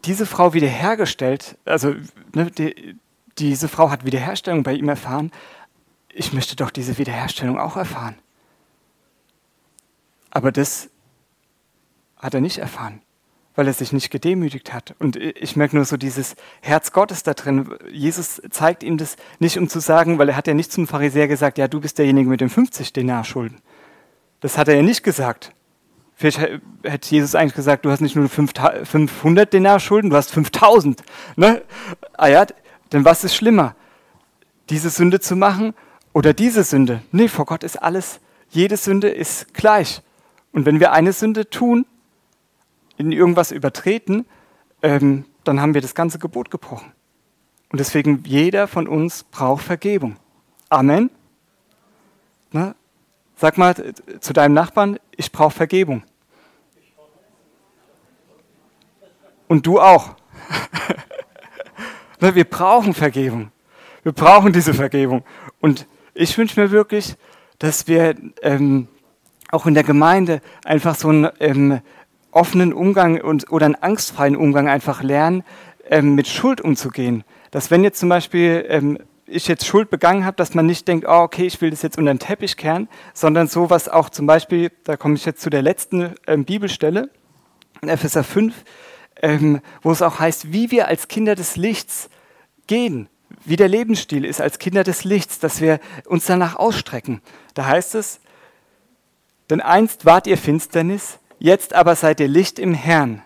diese 0.05 0.25
Frau 0.25 0.53
wiederhergestellt, 0.53 1.57
also 1.65 1.95
ne, 2.33 2.51
die, 2.51 2.95
diese 3.37 3.67
Frau 3.67 3.89
hat 3.89 4.05
Wiederherstellung 4.05 4.63
bei 4.63 4.73
ihm 4.73 4.89
erfahren, 4.89 5.31
ich 6.11 6.33
möchte 6.33 6.55
doch 6.55 6.71
diese 6.71 6.97
Wiederherstellung 6.97 7.59
auch 7.59 7.77
erfahren. 7.77 8.15
Aber 10.31 10.51
das 10.51 10.89
hat 12.17 12.33
er 12.33 12.41
nicht 12.41 12.57
erfahren, 12.57 13.01
weil 13.55 13.67
er 13.67 13.73
sich 13.73 13.93
nicht 13.93 14.09
gedemütigt 14.09 14.73
hat. 14.73 14.95
Und 14.99 15.15
ich 15.15 15.55
merke 15.55 15.75
nur 15.75 15.85
so 15.85 15.97
dieses 15.97 16.35
Herz 16.61 16.91
Gottes 16.91 17.23
da 17.23 17.33
drin. 17.33 17.73
Jesus 17.91 18.41
zeigt 18.49 18.83
ihm 18.83 18.97
das 18.97 19.15
nicht, 19.39 19.57
um 19.57 19.69
zu 19.69 19.79
sagen, 19.79 20.19
weil 20.19 20.29
er 20.29 20.35
hat 20.35 20.47
ja 20.47 20.53
nicht 20.53 20.71
zum 20.71 20.87
Pharisäer 20.87 21.27
gesagt, 21.27 21.57
ja, 21.57 21.67
du 21.67 21.79
bist 21.79 21.97
derjenige 21.97 22.29
mit 22.29 22.41
den 22.41 22.49
50 22.49 22.93
Denar-Schulden. 22.93 23.61
Das 24.41 24.57
hat 24.57 24.67
er 24.67 24.75
ja 24.75 24.81
nicht 24.81 25.03
gesagt. 25.03 25.53
Vielleicht 26.19 26.61
hätte 26.83 27.11
Jesus 27.11 27.33
eigentlich 27.33 27.53
gesagt, 27.53 27.85
du 27.85 27.91
hast 27.91 28.01
nicht 28.01 28.17
nur 28.17 28.27
500 28.27 29.53
Denar-Schulden, 29.53 30.09
du 30.09 30.17
hast 30.17 30.31
5000. 30.31 31.01
Ne? 31.37 31.61
Ah 32.17 32.27
ja, 32.27 32.45
denn 32.91 33.05
was 33.05 33.23
ist 33.23 33.35
schlimmer? 33.35 33.73
Diese 34.69 34.89
Sünde 34.89 35.21
zu 35.21 35.37
machen 35.37 35.73
oder 36.11 36.33
diese 36.33 36.65
Sünde. 36.65 37.01
Nee, 37.13 37.29
vor 37.29 37.45
Gott 37.45 37.63
ist 37.63 37.81
alles, 37.81 38.19
jede 38.49 38.75
Sünde 38.75 39.07
ist 39.07 39.53
gleich. 39.53 40.01
Und 40.51 40.65
wenn 40.65 40.81
wir 40.81 40.91
eine 40.91 41.13
Sünde 41.13 41.49
tun, 41.49 41.85
in 42.97 43.13
irgendwas 43.13 43.53
übertreten, 43.53 44.25
ähm, 44.81 45.23
dann 45.45 45.61
haben 45.61 45.73
wir 45.73 45.79
das 45.79 45.95
ganze 45.95 46.19
Gebot 46.19 46.51
gebrochen. 46.51 46.91
Und 47.71 47.79
deswegen, 47.79 48.25
jeder 48.25 48.67
von 48.67 48.89
uns 48.89 49.23
braucht 49.23 49.63
Vergebung. 49.63 50.17
Amen. 50.67 51.11
Na, 52.51 52.75
sag 53.37 53.57
mal 53.57 53.73
zu 54.19 54.33
deinem 54.33 54.53
Nachbarn, 54.53 54.99
ich 55.15 55.31
brauche 55.31 55.55
Vergebung. 55.55 56.03
Und 59.49 59.65
du 59.65 59.81
auch. 59.81 60.11
wir 62.19 62.43
brauchen 62.43 62.93
Vergebung. 62.93 63.51
Wir 64.03 64.11
brauchen 64.11 64.53
diese 64.53 64.75
Vergebung. 64.75 65.23
Und 65.59 65.87
ich 66.13 66.37
wünsche 66.37 66.59
mir 66.59 66.69
wirklich, 66.69 67.15
dass 67.57 67.87
wir 67.87 68.15
ähm, 68.43 68.87
auch 69.51 69.65
in 69.65 69.73
der 69.73 69.83
Gemeinde 69.83 70.41
einfach 70.63 70.93
so 70.93 71.09
einen 71.09 71.29
ähm, 71.39 71.81
offenen 72.31 72.73
Umgang 72.73 73.19
und, 73.21 73.51
oder 73.51 73.65
einen 73.65 73.75
angstfreien 73.75 74.35
Umgang 74.35 74.69
einfach 74.69 75.01
lernen, 75.01 75.43
ähm, 75.89 76.13
mit 76.13 76.27
Schuld 76.27 76.61
umzugehen. 76.61 77.23
Dass 77.49 77.71
wenn 77.71 77.83
jetzt 77.83 77.99
zum 77.99 78.09
Beispiel 78.09 78.65
ähm, 78.69 78.99
ich 79.25 79.47
jetzt 79.47 79.65
Schuld 79.65 79.89
begangen 79.89 80.25
habe, 80.25 80.37
dass 80.37 80.53
man 80.53 80.67
nicht 80.67 80.87
denkt, 80.87 81.07
oh, 81.07 81.21
okay, 81.21 81.47
ich 81.47 81.59
will 81.59 81.71
das 81.71 81.81
jetzt 81.81 81.97
unter 81.97 82.13
den 82.13 82.19
Teppich 82.19 82.55
kehren, 82.55 82.87
sondern 83.15 83.47
so 83.47 83.71
was 83.71 83.89
auch 83.89 84.11
zum 84.11 84.27
Beispiel, 84.27 84.71
da 84.83 84.95
komme 84.95 85.15
ich 85.15 85.25
jetzt 85.25 85.41
zu 85.41 85.49
der 85.49 85.63
letzten 85.63 86.13
ähm, 86.27 86.45
Bibelstelle, 86.45 87.09
in 87.81 87.89
Epheser 87.89 88.23
5, 88.23 88.53
ähm, 89.21 89.61
wo 89.81 89.91
es 89.91 90.01
auch 90.01 90.19
heißt, 90.19 90.51
wie 90.51 90.71
wir 90.71 90.87
als 90.87 91.07
Kinder 91.07 91.35
des 91.35 91.55
Lichts 91.55 92.09
gehen 92.67 93.09
wie 93.45 93.55
der 93.55 93.67
Lebensstil 93.67 94.25
ist 94.25 94.41
als 94.41 94.59
Kinder 94.59 94.83
des 94.83 95.03
Lichts, 95.03 95.39
dass 95.39 95.61
wir 95.61 95.79
uns 96.05 96.25
danach 96.25 96.55
ausstrecken. 96.55 97.21
Da 97.53 97.65
heißt 97.65 97.95
es, 97.95 98.19
denn 99.49 99.61
einst 99.61 100.05
wart 100.05 100.27
ihr 100.27 100.37
Finsternis, 100.37 101.19
jetzt 101.39 101.73
aber 101.73 101.95
seid 101.95 102.19
ihr 102.19 102.27
Licht 102.27 102.59
im 102.59 102.73
Herrn. 102.73 103.23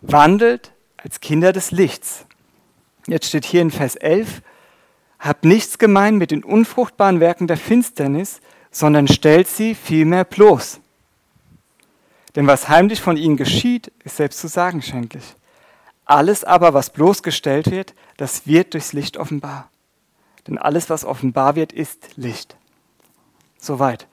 Wandelt 0.00 0.72
als 0.96 1.20
Kinder 1.20 1.52
des 1.52 1.70
Lichts. 1.70 2.26
Jetzt 3.06 3.26
steht 3.26 3.44
hier 3.44 3.62
in 3.62 3.70
Vers 3.70 3.96
11, 3.96 4.42
habt 5.18 5.44
nichts 5.44 5.78
gemein 5.78 6.16
mit 6.16 6.30
den 6.30 6.44
unfruchtbaren 6.44 7.20
Werken 7.20 7.46
der 7.46 7.56
Finsternis, 7.56 8.40
sondern 8.70 9.08
stellt 9.08 9.48
sie 9.48 9.74
vielmehr 9.74 10.24
bloß. 10.24 10.80
Denn 12.34 12.46
was 12.46 12.68
heimlich 12.68 13.00
von 13.00 13.16
ihnen 13.16 13.36
geschieht, 13.36 13.92
ist 14.04 14.16
selbst 14.16 14.40
zu 14.40 14.48
sagen 14.48 14.82
schändlich. 14.82 15.34
Alles 16.04 16.44
aber, 16.44 16.74
was 16.74 16.90
bloßgestellt 16.90 17.70
wird, 17.70 17.94
das 18.16 18.46
wird 18.46 18.74
durchs 18.74 18.92
Licht 18.92 19.16
offenbar. 19.16 19.70
Denn 20.46 20.58
alles, 20.58 20.90
was 20.90 21.04
offenbar 21.04 21.54
wird, 21.54 21.72
ist 21.72 22.16
Licht. 22.16 22.56
Soweit. 23.58 24.08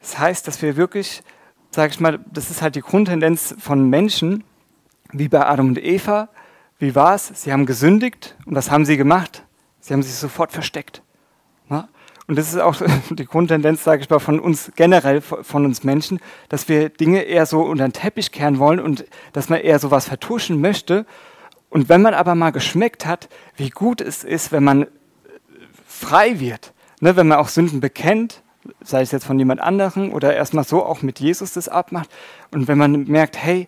Das 0.00 0.18
heißt, 0.18 0.48
dass 0.48 0.60
wir 0.62 0.76
wirklich, 0.76 1.22
sage 1.70 1.92
ich 1.92 2.00
mal, 2.00 2.18
das 2.32 2.50
ist 2.50 2.62
halt 2.62 2.74
die 2.74 2.80
Grundtendenz 2.80 3.54
von 3.58 3.88
Menschen, 3.88 4.44
wie 5.12 5.28
bei 5.28 5.46
Adam 5.46 5.68
und 5.68 5.78
Eva. 5.78 6.28
Wie 6.78 6.94
war 6.94 7.14
es? 7.14 7.28
Sie 7.28 7.52
haben 7.52 7.66
gesündigt 7.66 8.36
und 8.46 8.54
was 8.54 8.70
haben 8.70 8.84
sie 8.84 8.96
gemacht? 8.96 9.44
Sie 9.80 9.92
haben 9.92 10.02
sich 10.02 10.14
sofort 10.14 10.50
versteckt. 10.52 11.02
Und 12.30 12.36
das 12.36 12.52
ist 12.52 12.60
auch 12.60 12.76
die 13.10 13.24
Grundtendenz, 13.24 13.82
sage 13.82 14.02
ich 14.02 14.08
mal, 14.08 14.20
von 14.20 14.38
uns 14.38 14.70
generell, 14.76 15.20
von 15.20 15.64
uns 15.64 15.82
Menschen, 15.82 16.20
dass 16.48 16.68
wir 16.68 16.88
Dinge 16.88 17.22
eher 17.22 17.44
so 17.44 17.60
unter 17.62 17.82
den 17.88 17.92
Teppich 17.92 18.30
kehren 18.30 18.60
wollen 18.60 18.78
und 18.78 19.04
dass 19.32 19.48
man 19.48 19.58
eher 19.58 19.80
sowas 19.80 20.06
vertuschen 20.06 20.60
möchte. 20.60 21.06
Und 21.70 21.88
wenn 21.88 22.02
man 22.02 22.14
aber 22.14 22.36
mal 22.36 22.50
geschmeckt 22.50 23.04
hat, 23.04 23.28
wie 23.56 23.70
gut 23.70 24.00
es 24.00 24.22
ist, 24.22 24.52
wenn 24.52 24.62
man 24.62 24.86
frei 25.88 26.38
wird, 26.38 26.72
ne, 27.00 27.16
wenn 27.16 27.26
man 27.26 27.38
auch 27.38 27.48
Sünden 27.48 27.80
bekennt, 27.80 28.44
sei 28.80 29.02
es 29.02 29.10
jetzt 29.10 29.24
von 29.24 29.36
jemand 29.36 29.60
anderem 29.60 30.12
oder 30.12 30.32
erstmal 30.32 30.62
so 30.62 30.84
auch 30.84 31.02
mit 31.02 31.18
Jesus 31.18 31.54
das 31.54 31.68
abmacht, 31.68 32.10
und 32.52 32.68
wenn 32.68 32.78
man 32.78 33.08
merkt, 33.08 33.38
hey, 33.38 33.66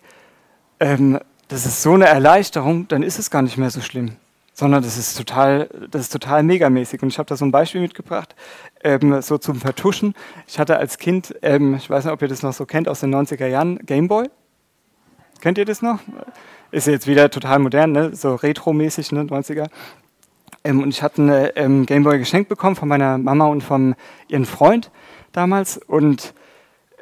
ähm, 0.79 1.19
das 1.49 1.65
ist 1.65 1.81
so 1.81 1.95
eine 1.95 2.05
Erleichterung, 2.05 2.87
dann 2.87 3.03
ist 3.03 3.19
es 3.19 3.29
gar 3.29 3.41
nicht 3.41 3.57
mehr 3.57 3.71
so 3.71 3.81
schlimm 3.81 4.15
sondern 4.53 4.83
das 4.83 4.97
ist 4.97 5.17
total, 5.17 5.67
das 5.89 6.03
ist 6.03 6.13
total 6.13 6.43
megamäßig. 6.43 7.01
Und 7.01 7.09
ich 7.09 7.17
habe 7.17 7.27
da 7.27 7.35
so 7.35 7.43
ein 7.43 7.51
Beispiel 7.51 7.81
mitgebracht, 7.81 8.35
ähm, 8.83 9.21
so 9.21 9.37
zum 9.37 9.55
Vertuschen. 9.55 10.13
Ich 10.47 10.59
hatte 10.59 10.77
als 10.77 10.97
Kind, 10.97 11.35
ähm, 11.41 11.75
ich 11.75 11.89
weiß 11.89 12.05
nicht, 12.05 12.13
ob 12.13 12.21
ihr 12.21 12.27
das 12.27 12.43
noch 12.43 12.53
so 12.53 12.65
kennt, 12.65 12.87
aus 12.87 12.99
den 12.99 13.13
90er 13.13 13.47
Jahren, 13.47 13.79
Gameboy. 13.85 14.29
Kennt 15.41 15.57
ihr 15.57 15.65
das 15.65 15.81
noch? 15.81 15.99
Ist 16.71 16.87
jetzt 16.87 17.07
wieder 17.07 17.29
total 17.29 17.59
modern, 17.59 17.91
ne? 17.91 18.15
so 18.15 18.35
retro-mäßig, 18.35 19.11
ne? 19.11 19.23
90er. 19.23 19.67
Ähm, 20.63 20.81
und 20.81 20.89
ich 20.89 21.01
hatte 21.01 21.21
eine 21.21 21.55
ähm, 21.57 21.85
Gameboy 21.85 22.17
geschenkt 22.19 22.47
bekommen 22.47 22.75
von 22.75 22.87
meiner 22.87 23.17
Mama 23.17 23.47
und 23.47 23.61
von 23.61 23.95
ihrem 24.27 24.45
Freund 24.45 24.91
damals. 25.33 25.77
Und 25.77 26.33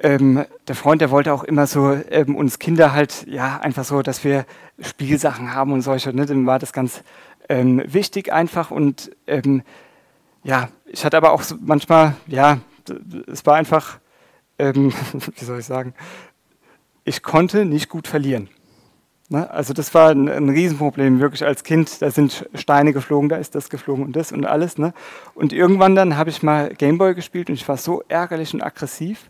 ähm, 0.02 0.46
der 0.68 0.76
Freund, 0.76 1.02
der 1.02 1.12
wollte 1.12 1.34
auch 1.34 1.44
immer 1.44 1.68
so 1.68 1.94
ähm, 2.10 2.36
uns 2.36 2.58
Kinder 2.58 2.94
halt, 2.94 3.28
ja, 3.28 3.60
einfach 3.60 3.84
so, 3.84 4.02
dass 4.02 4.24
wir 4.24 4.46
Spielsachen 4.80 5.54
haben 5.54 5.72
und 5.74 5.82
solche. 5.82 6.12
Ne? 6.16 6.26
Dem 6.26 6.48
war 6.48 6.58
das 6.58 6.74
ganz 6.74 7.04
ähm, 7.52 7.84
wichtig 7.86 8.32
einfach 8.32 8.72
und 8.72 9.12
ähm, 9.28 9.62
ja, 10.44 10.70
ich 10.86 11.04
hatte 11.04 11.18
aber 11.18 11.34
auch 11.34 11.44
manchmal, 11.60 12.16
ja, 12.26 12.60
es 13.28 13.46
war 13.46 13.56
einfach, 13.56 14.00
ähm, 14.58 14.94
wie 15.36 15.46
soll 15.46 15.60
ich 15.60 15.66
sagen, 15.66 15.94
ich 17.04 17.22
konnte 17.22 17.66
nicht 17.66 17.90
gut 17.90 18.08
verlieren. 18.08 18.50
Ne? 19.28 19.50
Also 19.52 19.74
das 19.74 19.94
war 19.94 20.12
ein, 20.12 20.30
ein, 20.30 20.48
Riesenproblem, 20.48 21.20
wirklich 21.20 21.44
als 21.44 21.64
Kind. 21.64 22.02
Da 22.02 22.10
sind 22.10 22.48
Steine 22.54 22.94
geflogen, 22.94 23.28
da 23.28 23.36
ist 23.36 23.54
das 23.54 23.70
geflogen 23.70 24.06
und 24.06 24.16
das 24.16 24.32
und 24.32 24.46
alles. 24.46 24.78
Ne? 24.78 24.94
Und 25.34 25.52
irgendwann 25.52 25.94
dann 25.94 26.16
habe 26.16 26.30
ich 26.30 26.44
mal 26.44 26.74
Gameboy 26.74 27.16
gespielt 27.16 27.50
und 27.50 27.56
ich 27.56 27.68
war 27.68 27.78
so 27.78 28.02
ärgerlich 28.08 28.54
und 28.54 28.64
aggressiv. 28.64 29.30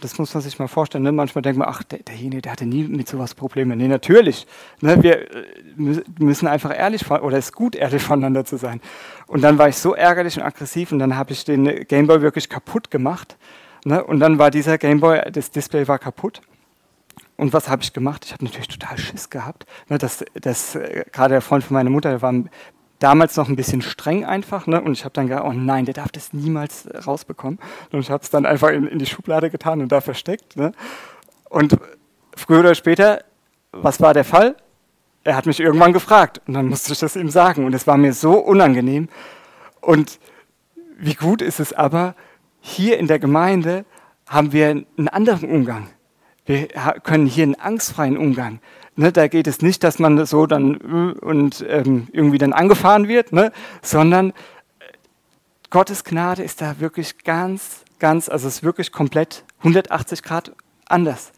Das 0.00 0.18
muss 0.18 0.34
man 0.34 0.42
sich 0.42 0.58
mal 0.58 0.68
vorstellen. 0.68 1.04
Ne? 1.04 1.12
Manchmal 1.12 1.42
denkt 1.42 1.58
man, 1.58 1.68
ach, 1.68 1.82
der, 1.82 2.00
derjenige, 2.00 2.42
der 2.42 2.52
hatte 2.52 2.66
nie 2.66 2.84
mit 2.84 3.08
sowas 3.08 3.34
Probleme. 3.34 3.76
Nee, 3.76 3.88
natürlich. 3.88 4.46
Ne? 4.80 5.02
Wir 5.02 5.30
äh, 5.34 6.02
müssen 6.18 6.46
einfach 6.46 6.76
ehrlich, 6.76 7.10
oder 7.10 7.38
es 7.38 7.46
ist 7.46 7.52
gut, 7.52 7.76
ehrlich 7.76 8.02
voneinander 8.02 8.44
zu 8.44 8.56
sein. 8.56 8.80
Und 9.26 9.42
dann 9.42 9.58
war 9.58 9.68
ich 9.68 9.76
so 9.76 9.94
ärgerlich 9.94 10.36
und 10.36 10.42
aggressiv 10.42 10.92
und 10.92 10.98
dann 10.98 11.16
habe 11.16 11.32
ich 11.32 11.44
den 11.44 11.86
Gameboy 11.86 12.22
wirklich 12.22 12.48
kaputt 12.48 12.90
gemacht. 12.90 13.36
Ne? 13.84 14.02
Und 14.02 14.20
dann 14.20 14.38
war 14.38 14.50
dieser 14.50 14.78
Gameboy, 14.78 15.30
das 15.32 15.50
Display 15.50 15.86
war 15.88 15.98
kaputt. 15.98 16.42
Und 17.40 17.54
was 17.54 17.70
habe 17.70 17.82
ich 17.82 17.94
gemacht? 17.94 18.26
Ich 18.26 18.32
habe 18.32 18.44
natürlich 18.44 18.68
total 18.68 18.98
Schiss 18.98 19.30
gehabt. 19.30 19.64
Ne, 19.88 19.96
das, 19.96 20.22
das, 20.34 20.74
äh, 20.74 21.04
gerade 21.10 21.32
der 21.32 21.40
Freund 21.40 21.64
von 21.64 21.74
meiner 21.74 21.88
Mutter, 21.88 22.10
der 22.10 22.20
war 22.20 22.34
damals 23.00 23.36
noch 23.36 23.48
ein 23.48 23.56
bisschen 23.56 23.82
streng 23.82 24.24
einfach. 24.24 24.68
Ne? 24.68 24.80
Und 24.80 24.92
ich 24.92 25.04
habe 25.04 25.12
dann 25.12 25.26
gedacht, 25.26 25.44
oh 25.44 25.52
nein, 25.52 25.86
der 25.86 25.94
darf 25.94 26.12
das 26.12 26.32
niemals 26.32 26.86
äh, 26.86 26.98
rausbekommen. 26.98 27.58
Und 27.90 28.00
ich 28.00 28.10
habe 28.10 28.22
es 28.22 28.30
dann 28.30 28.46
einfach 28.46 28.68
in, 28.68 28.86
in, 28.86 29.00
die 29.00 29.06
Schublade 29.06 29.50
getan 29.50 29.80
und 29.80 29.90
da 29.90 30.00
versteckt. 30.00 30.56
Ne? 30.56 30.72
Und 31.48 31.76
früher 32.36 32.60
oder 32.60 32.74
später, 32.76 33.24
was 33.72 34.00
war 34.00 34.14
der 34.14 34.24
Fall? 34.24 34.54
Er 35.24 35.36
hat 35.36 35.46
mich 35.46 35.60
irgendwann 35.60 35.92
gefragt 35.92 36.40
und 36.46 36.54
dann 36.54 36.68
musste 36.68 36.92
ich 36.92 36.98
das 36.98 37.16
ihm 37.16 37.30
sagen. 37.30 37.64
Und 37.64 37.74
es 37.74 37.86
war 37.86 37.96
mir 37.96 38.12
so 38.12 38.34
unangenehm. 38.38 39.08
Und 39.80 40.20
wie 40.98 41.14
gut 41.14 41.42
ist 41.42 41.60
es 41.60 41.72
aber, 41.72 42.14
hier 42.60 42.98
in 42.98 43.06
der 43.06 43.18
Gemeinde 43.18 43.84
haben 44.26 44.52
wir 44.52 44.68
einen 44.68 45.08
anderen 45.08 45.50
Umgang. 45.50 45.88
Wir 46.44 46.68
können 47.02 47.26
hier 47.26 47.44
einen 47.44 47.54
angstfreien 47.54 48.16
Umgang. 48.16 48.60
Ne, 48.96 49.12
da 49.12 49.28
geht 49.28 49.46
es 49.46 49.62
nicht, 49.62 49.84
dass 49.84 49.98
man 49.98 50.24
so 50.26 50.46
dann 50.46 50.74
äh, 50.74 51.20
und 51.20 51.64
ähm, 51.68 52.08
irgendwie 52.12 52.38
dann 52.38 52.52
angefahren 52.52 53.08
wird, 53.08 53.32
ne, 53.32 53.52
sondern 53.82 54.30
äh, 54.30 54.32
Gottes 55.70 56.04
Gnade 56.04 56.42
ist 56.42 56.60
da 56.60 56.80
wirklich 56.80 57.24
ganz, 57.24 57.84
ganz, 57.98 58.28
also 58.28 58.48
es 58.48 58.56
ist 58.56 58.62
wirklich 58.62 58.92
komplett 58.92 59.44
180 59.58 60.22
Grad 60.22 60.52
anders. 60.86 61.32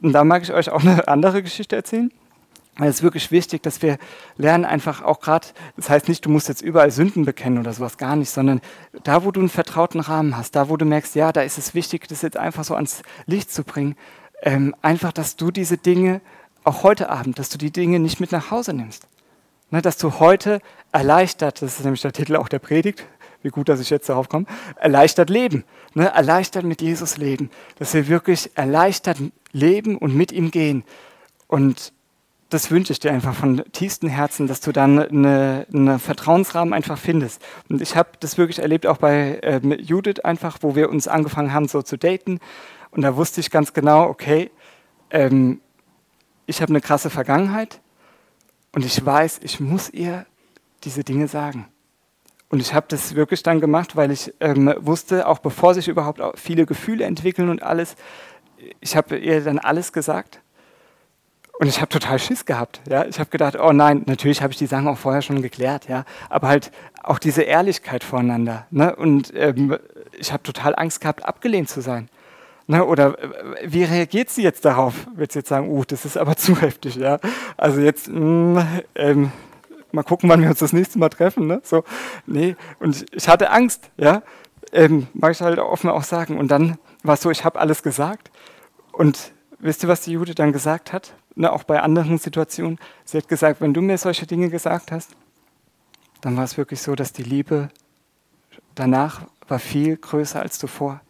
Und 0.00 0.12
da 0.12 0.24
mag 0.24 0.42
ich 0.42 0.52
euch 0.52 0.70
auch 0.70 0.82
eine 0.82 1.06
andere 1.08 1.42
Geschichte 1.42 1.76
erzählen. 1.76 2.10
Weil 2.76 2.88
es 2.88 2.96
ist 2.96 3.02
wirklich 3.02 3.30
wichtig, 3.30 3.62
dass 3.62 3.82
wir 3.82 3.98
lernen 4.38 4.64
einfach 4.64 5.02
auch 5.02 5.20
gerade, 5.20 5.48
das 5.76 5.90
heißt 5.90 6.08
nicht, 6.08 6.24
du 6.24 6.30
musst 6.30 6.48
jetzt 6.48 6.62
überall 6.62 6.90
Sünden 6.90 7.26
bekennen 7.26 7.58
oder 7.58 7.74
sowas 7.74 7.98
gar 7.98 8.16
nicht, 8.16 8.30
sondern 8.30 8.62
da, 9.04 9.24
wo 9.24 9.30
du 9.30 9.40
einen 9.40 9.50
vertrauten 9.50 10.00
Rahmen 10.00 10.38
hast, 10.38 10.56
da, 10.56 10.70
wo 10.70 10.78
du 10.78 10.86
merkst, 10.86 11.14
ja, 11.14 11.32
da 11.32 11.42
ist 11.42 11.58
es 11.58 11.74
wichtig, 11.74 12.08
das 12.08 12.22
jetzt 12.22 12.38
einfach 12.38 12.64
so 12.64 12.74
ans 12.74 13.02
Licht 13.26 13.52
zu 13.52 13.62
bringen, 13.62 13.94
ähm, 14.40 14.74
einfach, 14.80 15.12
dass 15.12 15.36
du 15.36 15.50
diese 15.50 15.76
Dinge, 15.76 16.22
auch 16.64 16.82
heute 16.82 17.08
Abend, 17.08 17.38
dass 17.38 17.48
du 17.48 17.58
die 17.58 17.70
Dinge 17.70 17.98
nicht 17.98 18.20
mit 18.20 18.32
nach 18.32 18.50
Hause 18.50 18.72
nimmst. 18.72 19.06
Ne, 19.70 19.80
dass 19.80 19.96
du 19.96 20.20
heute 20.20 20.60
erleichtert, 20.92 21.62
das 21.62 21.78
ist 21.78 21.84
nämlich 21.84 22.02
der 22.02 22.12
Titel 22.12 22.36
auch 22.36 22.48
der 22.48 22.58
Predigt, 22.58 23.06
wie 23.42 23.48
gut, 23.48 23.68
dass 23.68 23.80
ich 23.80 23.88
jetzt 23.90 24.08
darauf 24.08 24.28
komme, 24.28 24.44
erleichtert 24.76 25.30
leben. 25.30 25.64
Ne, 25.94 26.08
erleichtert 26.08 26.64
mit 26.64 26.82
Jesus 26.82 27.16
leben. 27.16 27.50
Dass 27.78 27.94
wir 27.94 28.06
wirklich 28.08 28.50
erleichtert 28.54 29.18
leben 29.52 29.96
und 29.96 30.14
mit 30.14 30.30
ihm 30.30 30.50
gehen. 30.50 30.84
Und 31.48 31.92
das 32.50 32.70
wünsche 32.70 32.92
ich 32.92 33.00
dir 33.00 33.12
einfach 33.12 33.34
von 33.34 33.62
tiefstem 33.72 34.10
Herzen, 34.10 34.46
dass 34.46 34.60
du 34.60 34.72
dann 34.72 34.98
einen 34.98 35.64
eine 35.72 35.98
Vertrauensrahmen 35.98 36.74
einfach 36.74 36.98
findest. 36.98 37.40
Und 37.70 37.80
ich 37.80 37.96
habe 37.96 38.10
das 38.20 38.36
wirklich 38.36 38.58
erlebt, 38.58 38.86
auch 38.86 38.98
bei 38.98 39.38
äh, 39.42 39.60
Judith 39.80 40.20
einfach, 40.20 40.58
wo 40.60 40.76
wir 40.76 40.90
uns 40.90 41.08
angefangen 41.08 41.54
haben, 41.54 41.66
so 41.66 41.80
zu 41.80 41.96
daten. 41.96 42.40
Und 42.90 43.02
da 43.02 43.16
wusste 43.16 43.40
ich 43.40 43.50
ganz 43.50 43.72
genau, 43.72 44.06
okay, 44.06 44.50
ähm, 45.10 45.62
ich 46.52 46.60
habe 46.60 46.70
eine 46.70 46.82
krasse 46.82 47.08
Vergangenheit 47.08 47.80
und 48.72 48.84
ich 48.84 49.04
weiß, 49.04 49.40
ich 49.42 49.58
muss 49.58 49.88
ihr 49.88 50.26
diese 50.84 51.02
Dinge 51.02 51.26
sagen. 51.26 51.66
Und 52.50 52.60
ich 52.60 52.74
habe 52.74 52.84
das 52.90 53.14
wirklich 53.14 53.42
dann 53.42 53.58
gemacht, 53.58 53.96
weil 53.96 54.10
ich 54.10 54.34
ähm, 54.38 54.74
wusste, 54.78 55.26
auch 55.26 55.38
bevor 55.38 55.72
sich 55.72 55.88
überhaupt 55.88 56.20
viele 56.38 56.66
Gefühle 56.66 57.06
entwickeln 57.06 57.48
und 57.48 57.62
alles, 57.62 57.96
ich 58.80 58.94
habe 58.96 59.16
ihr 59.16 59.42
dann 59.42 59.58
alles 59.58 59.94
gesagt. 59.94 60.40
Und 61.58 61.68
ich 61.68 61.80
habe 61.80 61.88
total 61.88 62.18
Schiss 62.18 62.44
gehabt. 62.44 62.82
Ja? 62.86 63.06
Ich 63.06 63.18
habe 63.18 63.30
gedacht, 63.30 63.56
oh 63.58 63.72
nein, 63.72 64.02
natürlich 64.04 64.42
habe 64.42 64.52
ich 64.52 64.58
die 64.58 64.66
Sachen 64.66 64.88
auch 64.88 64.98
vorher 64.98 65.22
schon 65.22 65.40
geklärt, 65.40 65.88
ja. 65.88 66.04
Aber 66.28 66.48
halt 66.48 66.70
auch 67.02 67.18
diese 67.18 67.42
Ehrlichkeit 67.42 68.04
voreinander. 68.04 68.66
Ne? 68.70 68.94
Und 68.94 69.32
ähm, 69.34 69.78
ich 70.18 70.34
habe 70.34 70.42
total 70.42 70.74
Angst 70.76 71.00
gehabt, 71.00 71.24
abgelehnt 71.24 71.70
zu 71.70 71.80
sein. 71.80 72.10
Ne, 72.72 72.86
oder 72.86 73.18
äh, 73.18 73.70
wie 73.70 73.84
reagiert 73.84 74.30
sie 74.30 74.42
jetzt 74.42 74.64
darauf? 74.64 75.06
Wird 75.14 75.30
sie 75.30 75.40
jetzt 75.40 75.50
sagen, 75.50 75.68
uh, 75.68 75.84
das 75.84 76.06
ist 76.06 76.16
aber 76.16 76.36
zu 76.38 76.58
heftig, 76.58 76.96
ja? 76.96 77.18
Also 77.58 77.82
jetzt, 77.82 78.08
mh, 78.08 78.62
mm, 78.62 78.66
ähm, 78.94 79.32
mal 79.92 80.04
gucken, 80.04 80.30
wann 80.30 80.40
wir 80.40 80.48
uns 80.48 80.60
das 80.60 80.72
nächste 80.72 80.98
Mal 80.98 81.10
treffen, 81.10 81.46
ne? 81.46 81.60
So, 81.64 81.84
nee, 82.24 82.56
und 82.80 83.04
ich 83.14 83.28
hatte 83.28 83.50
Angst, 83.50 83.90
ja? 83.98 84.22
Ähm, 84.72 85.06
mag 85.12 85.32
ich 85.32 85.42
halt 85.42 85.58
offen 85.58 85.90
auch 85.90 86.02
sagen. 86.02 86.38
Und 86.38 86.50
dann 86.50 86.78
war 87.02 87.12
es 87.12 87.20
so, 87.20 87.30
ich 87.30 87.44
habe 87.44 87.60
alles 87.60 87.82
gesagt. 87.82 88.30
Und 88.90 89.32
wisst 89.58 89.82
ihr, 89.84 89.90
was 89.90 90.00
die 90.00 90.12
Jude 90.12 90.34
dann 90.34 90.54
gesagt 90.54 90.94
hat? 90.94 91.12
Ne, 91.34 91.52
auch 91.52 91.64
bei 91.64 91.78
anderen 91.78 92.16
Situationen. 92.16 92.78
Sie 93.04 93.18
hat 93.18 93.28
gesagt, 93.28 93.60
wenn 93.60 93.74
du 93.74 93.82
mir 93.82 93.98
solche 93.98 94.26
Dinge 94.26 94.48
gesagt 94.48 94.92
hast, 94.92 95.10
dann 96.22 96.38
war 96.38 96.44
es 96.44 96.56
wirklich 96.56 96.80
so, 96.80 96.94
dass 96.94 97.12
die 97.12 97.22
Liebe 97.22 97.68
danach 98.74 99.26
war 99.46 99.58
viel 99.58 99.98
größer 99.98 100.40
als 100.40 100.58
zuvor. 100.58 101.02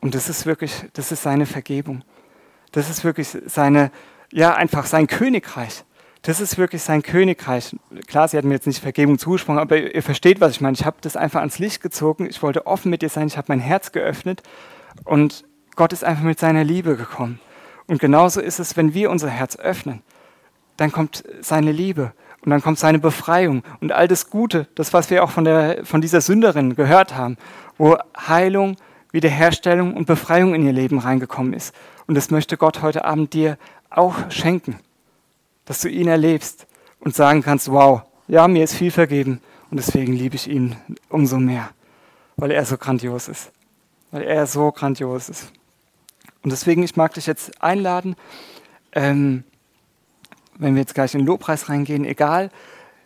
Und 0.00 0.14
das 0.14 0.28
ist 0.28 0.46
wirklich, 0.46 0.84
das 0.94 1.12
ist 1.12 1.22
seine 1.22 1.46
Vergebung. 1.46 2.02
Das 2.72 2.88
ist 2.88 3.04
wirklich 3.04 3.28
seine, 3.46 3.90
ja, 4.32 4.54
einfach 4.54 4.86
sein 4.86 5.06
Königreich. 5.06 5.84
Das 6.22 6.40
ist 6.40 6.58
wirklich 6.58 6.82
sein 6.82 7.02
Königreich. 7.02 7.74
Klar, 8.06 8.28
sie 8.28 8.36
hat 8.36 8.44
mir 8.44 8.54
jetzt 8.54 8.66
nicht 8.66 8.82
Vergebung 8.82 9.18
zugesprochen, 9.18 9.58
aber 9.58 9.94
ihr 9.94 10.02
versteht, 10.02 10.40
was 10.40 10.52
ich 10.52 10.60
meine. 10.60 10.74
Ich 10.74 10.84
habe 10.84 10.98
das 11.00 11.16
einfach 11.16 11.40
ans 11.40 11.58
Licht 11.58 11.82
gezogen. 11.82 12.26
Ich 12.28 12.42
wollte 12.42 12.66
offen 12.66 12.90
mit 12.90 13.02
ihr 13.02 13.08
sein. 13.08 13.26
Ich 13.26 13.38
habe 13.38 13.46
mein 13.48 13.60
Herz 13.60 13.92
geöffnet 13.92 14.42
und 15.04 15.44
Gott 15.76 15.92
ist 15.92 16.04
einfach 16.04 16.22
mit 16.22 16.38
seiner 16.38 16.64
Liebe 16.64 16.96
gekommen. 16.96 17.40
Und 17.86 18.00
genauso 18.00 18.40
ist 18.40 18.60
es, 18.60 18.76
wenn 18.76 18.92
wir 18.92 19.10
unser 19.10 19.30
Herz 19.30 19.56
öffnen. 19.56 20.02
Dann 20.76 20.92
kommt 20.92 21.24
seine 21.40 21.72
Liebe 21.72 22.12
und 22.42 22.50
dann 22.50 22.62
kommt 22.62 22.78
seine 22.78 22.98
Befreiung 22.98 23.62
und 23.80 23.92
all 23.92 24.06
das 24.06 24.30
Gute, 24.30 24.66
das, 24.74 24.92
was 24.92 25.10
wir 25.10 25.24
auch 25.24 25.30
von, 25.30 25.44
der, 25.44 25.84
von 25.84 26.00
dieser 26.00 26.20
Sünderin 26.20 26.76
gehört 26.76 27.16
haben, 27.16 27.36
wo 27.78 27.96
Heilung, 28.16 28.76
Wiederherstellung 29.12 29.94
und 29.94 30.06
Befreiung 30.06 30.54
in 30.54 30.64
ihr 30.64 30.72
Leben 30.72 30.98
reingekommen 30.98 31.52
ist. 31.52 31.74
Und 32.06 32.14
das 32.14 32.30
möchte 32.30 32.56
Gott 32.56 32.82
heute 32.82 33.04
Abend 33.04 33.34
dir 33.34 33.58
auch 33.90 34.30
schenken, 34.30 34.78
dass 35.64 35.80
du 35.80 35.88
ihn 35.88 36.08
erlebst 36.08 36.66
und 37.00 37.14
sagen 37.14 37.42
kannst, 37.42 37.70
wow, 37.70 38.02
ja, 38.28 38.46
mir 38.46 38.64
ist 38.64 38.74
viel 38.74 38.90
vergeben 38.90 39.40
und 39.70 39.78
deswegen 39.78 40.12
liebe 40.12 40.36
ich 40.36 40.48
ihn 40.48 40.76
umso 41.08 41.38
mehr, 41.38 41.70
weil 42.36 42.50
er 42.50 42.64
so 42.64 42.76
grandios 42.76 43.28
ist, 43.28 43.50
weil 44.10 44.22
er 44.22 44.46
so 44.46 44.70
grandios 44.70 45.28
ist. 45.28 45.52
Und 46.42 46.50
deswegen, 46.50 46.82
ich 46.82 46.96
mag 46.96 47.14
dich 47.14 47.26
jetzt 47.26 47.62
einladen, 47.62 48.16
ähm, 48.92 49.44
wenn 50.58 50.74
wir 50.74 50.80
jetzt 50.80 50.94
gleich 50.94 51.14
in 51.14 51.20
den 51.20 51.26
Lobpreis 51.26 51.68
reingehen, 51.68 52.04
egal 52.04 52.50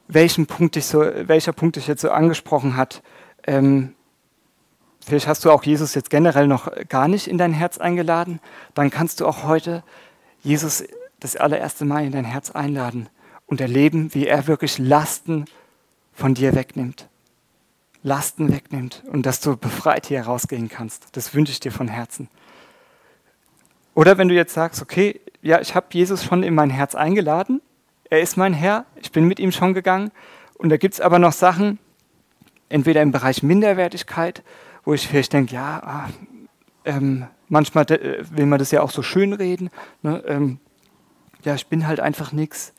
welchen 0.08 0.46
Punkt 0.46 0.76
ich 0.76 0.86
so, 0.86 1.00
welcher 1.00 1.52
Punkt 1.52 1.76
dich 1.76 1.86
jetzt 1.86 2.02
so 2.02 2.10
angesprochen 2.10 2.76
hat, 2.76 3.02
ähm, 3.46 3.94
Vielleicht 5.06 5.26
hast 5.26 5.44
du 5.44 5.50
auch 5.50 5.64
Jesus 5.64 5.94
jetzt 5.94 6.08
generell 6.08 6.46
noch 6.46 6.70
gar 6.88 7.08
nicht 7.08 7.26
in 7.26 7.36
dein 7.36 7.52
Herz 7.52 7.78
eingeladen. 7.78 8.40
Dann 8.74 8.90
kannst 8.90 9.20
du 9.20 9.26
auch 9.26 9.44
heute 9.44 9.82
Jesus 10.42 10.84
das 11.20 11.36
allererste 11.36 11.84
Mal 11.84 12.04
in 12.04 12.12
dein 12.12 12.24
Herz 12.24 12.50
einladen 12.50 13.08
und 13.46 13.60
erleben, 13.60 14.14
wie 14.14 14.26
er 14.26 14.46
wirklich 14.46 14.78
Lasten 14.78 15.44
von 16.14 16.32
dir 16.32 16.54
wegnimmt. 16.54 17.08
Lasten 18.02 18.52
wegnimmt 18.52 19.02
und 19.10 19.26
dass 19.26 19.40
du 19.40 19.56
befreit 19.56 20.06
hier 20.06 20.22
rausgehen 20.22 20.68
kannst. 20.68 21.16
Das 21.16 21.34
wünsche 21.34 21.52
ich 21.52 21.60
dir 21.60 21.72
von 21.72 21.88
Herzen. 21.88 22.28
Oder 23.94 24.16
wenn 24.16 24.28
du 24.28 24.34
jetzt 24.34 24.54
sagst, 24.54 24.80
okay, 24.80 25.20
ja, 25.42 25.60
ich 25.60 25.74
habe 25.74 25.86
Jesus 25.92 26.24
schon 26.24 26.42
in 26.42 26.54
mein 26.54 26.70
Herz 26.70 26.94
eingeladen, 26.94 27.60
er 28.08 28.20
ist 28.20 28.36
mein 28.36 28.54
Herr, 28.54 28.86
ich 28.96 29.12
bin 29.12 29.24
mit 29.24 29.38
ihm 29.38 29.52
schon 29.52 29.74
gegangen 29.74 30.12
und 30.54 30.70
da 30.70 30.76
gibt 30.76 30.94
es 30.94 31.00
aber 31.00 31.18
noch 31.18 31.32
Sachen, 31.32 31.78
entweder 32.68 33.02
im 33.02 33.12
Bereich 33.12 33.42
Minderwertigkeit 33.42 34.42
wo 34.84 34.94
ich 34.94 35.08
vielleicht 35.08 35.32
denke, 35.32 35.54
ja, 35.54 35.82
ah, 35.82 36.08
ähm, 36.84 37.26
manchmal 37.48 37.86
will 37.88 38.46
man 38.46 38.58
das 38.58 38.70
ja 38.70 38.82
auch 38.82 38.90
so 38.90 39.02
schön 39.02 39.32
reden. 39.32 39.70
Ne? 40.02 40.22
Ähm, 40.26 40.58
ja, 41.44 41.54
ich 41.54 41.66
bin 41.66 41.86
halt 41.86 42.00
einfach 42.00 42.32
nichts 42.32 42.74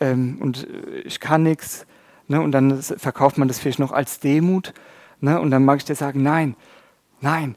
ähm, 0.00 0.38
und 0.40 0.68
äh, 0.68 1.00
ich 1.00 1.20
kann 1.20 1.42
nichts. 1.42 1.86
Ne? 2.28 2.40
Und 2.40 2.52
dann 2.52 2.82
verkauft 2.82 3.38
man 3.38 3.48
das 3.48 3.58
vielleicht 3.58 3.78
noch 3.78 3.92
als 3.92 4.20
Demut. 4.20 4.74
Ne? 5.20 5.40
Und 5.40 5.50
dann 5.50 5.64
mag 5.64 5.78
ich 5.78 5.84
dir 5.84 5.94
sagen, 5.94 6.22
nein, 6.22 6.56
nein. 7.20 7.56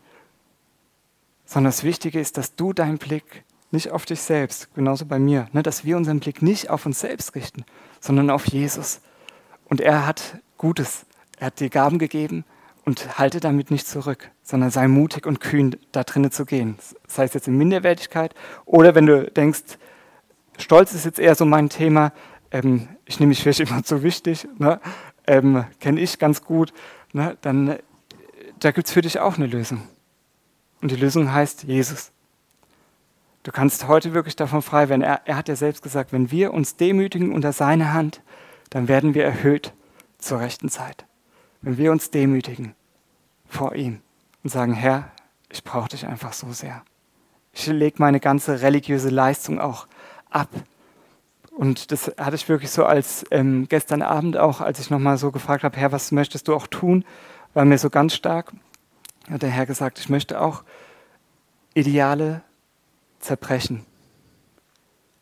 Sondern 1.45 1.71
das 1.71 1.83
Wichtige 1.83 2.19
ist, 2.19 2.37
dass 2.37 2.55
du 2.55 2.73
deinen 2.73 2.97
Blick 2.97 3.43
nicht 3.71 3.91
auf 3.91 4.05
dich 4.05 4.21
selbst, 4.21 4.73
genauso 4.73 5.05
bei 5.05 5.19
mir, 5.19 5.47
ne? 5.53 5.63
dass 5.63 5.85
wir 5.85 5.95
unseren 5.95 6.19
Blick 6.19 6.41
nicht 6.41 6.69
auf 6.69 6.85
uns 6.85 6.99
selbst 6.99 7.35
richten, 7.35 7.63
sondern 7.99 8.29
auf 8.29 8.47
Jesus. 8.47 9.01
Und 9.65 9.79
er 9.79 10.05
hat 10.05 10.39
Gutes. 10.57 11.05
Er 11.37 11.47
hat 11.47 11.59
dir 11.59 11.69
Gaben 11.69 11.97
gegeben 11.97 12.43
und 12.85 13.19
halte 13.19 13.39
damit 13.39 13.71
nicht 13.71 13.87
zurück, 13.87 14.31
sondern 14.43 14.71
sei 14.71 14.87
mutig 14.87 15.25
und 15.25 15.39
kühn, 15.39 15.75
da 15.91 16.03
drinnen 16.03 16.31
zu 16.31 16.45
gehen. 16.45 16.77
Sei 17.07 17.25
es 17.25 17.33
jetzt 17.33 17.47
in 17.47 17.57
Minderwertigkeit 17.57 18.33
oder 18.65 18.95
wenn 18.95 19.05
du 19.05 19.29
denkst, 19.29 19.77
Stolz 20.57 20.93
ist 20.93 21.05
jetzt 21.05 21.19
eher 21.19 21.35
so 21.35 21.45
mein 21.45 21.69
Thema, 21.69 22.11
ähm, 22.51 22.87
ich 23.05 23.19
nehme 23.19 23.29
mich 23.29 23.41
vielleicht 23.41 23.61
immer 23.61 23.83
zu 23.83 24.03
wichtig, 24.03 24.47
ne? 24.57 24.79
ähm, 25.27 25.65
kenne 25.79 25.99
ich 25.99 26.19
ganz 26.19 26.43
gut, 26.43 26.73
ne? 27.13 27.37
dann 27.41 27.77
da 28.59 28.71
gibt 28.71 28.87
es 28.87 28.93
für 28.93 29.01
dich 29.01 29.19
auch 29.19 29.37
eine 29.37 29.47
Lösung. 29.47 29.81
Und 30.81 30.91
die 30.91 30.95
Lösung 30.95 31.31
heißt 31.31 31.63
Jesus. 31.63 32.11
Du 33.43 33.51
kannst 33.51 33.87
heute 33.87 34.13
wirklich 34.13 34.35
davon 34.35 34.61
frei 34.61 34.87
werden. 34.87 35.01
Er, 35.01 35.21
er 35.25 35.35
hat 35.35 35.49
ja 35.49 35.55
selbst 35.55 35.81
gesagt, 35.81 36.13
wenn 36.13 36.29
wir 36.29 36.53
uns 36.53 36.75
demütigen 36.75 37.33
unter 37.33 37.53
seine 37.53 37.91
Hand, 37.91 38.21
dann 38.69 38.87
werden 38.87 39.15
wir 39.15 39.23
erhöht 39.23 39.73
zur 40.19 40.39
rechten 40.39 40.69
Zeit. 40.69 41.05
Wenn 41.61 41.77
wir 41.77 41.91
uns 41.91 42.09
demütigen 42.09 42.75
vor 43.47 43.75
ihm 43.75 44.01
und 44.43 44.49
sagen, 44.49 44.73
Herr, 44.73 45.11
ich 45.49 45.63
brauche 45.63 45.89
dich 45.89 46.07
einfach 46.07 46.33
so 46.33 46.51
sehr. 46.51 46.83
Ich 47.53 47.67
lege 47.67 47.97
meine 47.99 48.19
ganze 48.19 48.61
religiöse 48.61 49.09
Leistung 49.09 49.59
auch 49.59 49.87
ab. 50.29 50.49
Und 51.51 51.91
das 51.91 52.11
hatte 52.17 52.35
ich 52.35 52.47
wirklich 52.47 52.71
so 52.71 52.85
als 52.85 53.25
ähm, 53.29 53.67
gestern 53.67 54.01
Abend 54.01 54.37
auch, 54.37 54.61
als 54.61 54.79
ich 54.79 54.89
nochmal 54.89 55.17
so 55.17 55.31
gefragt 55.31 55.63
habe, 55.63 55.77
Herr, 55.77 55.91
was 55.91 56.11
möchtest 56.11 56.47
du 56.47 56.55
auch 56.55 56.67
tun, 56.67 57.03
war 57.53 57.65
mir 57.65 57.77
so 57.77 57.89
ganz 57.89 58.15
stark. 58.15 58.53
Hat 59.29 59.41
der 59.41 59.49
Herr 59.49 59.65
gesagt, 59.65 59.99
ich 59.99 60.09
möchte 60.09 60.41
auch 60.41 60.63
Ideale 61.73 62.41
zerbrechen. 63.19 63.85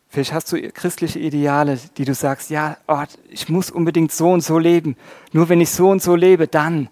Vielleicht 0.09 0.33
hast 0.33 0.51
du 0.51 0.59
christliche 0.71 1.19
Ideale, 1.19 1.77
die 1.97 2.05
du 2.05 2.15
sagst, 2.15 2.49
ja, 2.49 2.77
oh, 2.87 3.03
ich 3.29 3.47
muss 3.47 3.69
unbedingt 3.69 4.11
so 4.11 4.31
und 4.31 4.41
so 4.41 4.57
leben. 4.57 4.97
Nur 5.33 5.49
wenn 5.49 5.61
ich 5.61 5.69
so 5.69 5.89
und 5.89 6.01
so 6.01 6.15
lebe, 6.15 6.47
dann. 6.47 6.89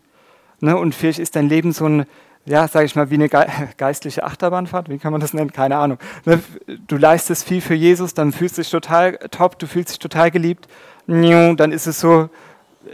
Ne? 0.60 0.78
Und 0.78 0.94
vielleicht 0.94 1.18
ist 1.18 1.36
dein 1.36 1.50
Leben 1.50 1.72
so 1.72 1.88
ein, 1.88 2.06
ja, 2.46 2.68
sage 2.68 2.86
ich 2.86 2.96
mal, 2.96 3.10
wie 3.10 3.16
eine 3.16 3.28
geistliche 3.78 4.24
Achterbahnfahrt. 4.24 4.90
Wie 4.90 5.00
kann 5.00 5.12
man 5.12 5.20
das 5.20 5.34
nennen? 5.34 5.52
Keine 5.52 5.78
Ahnung. 5.78 5.98
Ne? 6.26 6.44
Du 6.88 6.96
leistest 6.98 7.48
viel 7.48 7.60
für 7.60 7.74
Jesus, 7.74 8.14
dann 8.14 8.32
fühlst 8.32 8.60
du 8.60 8.62
dich 8.62 8.70
total 8.70 9.18
top, 9.32 9.58
du 9.58 9.66
fühlst 9.66 9.90
dich 9.90 10.00
total 10.00 10.30
geliebt. 10.30 10.68
Dann 11.08 11.72
ist 11.72 11.88
es 11.88 12.00
so, 12.00 12.30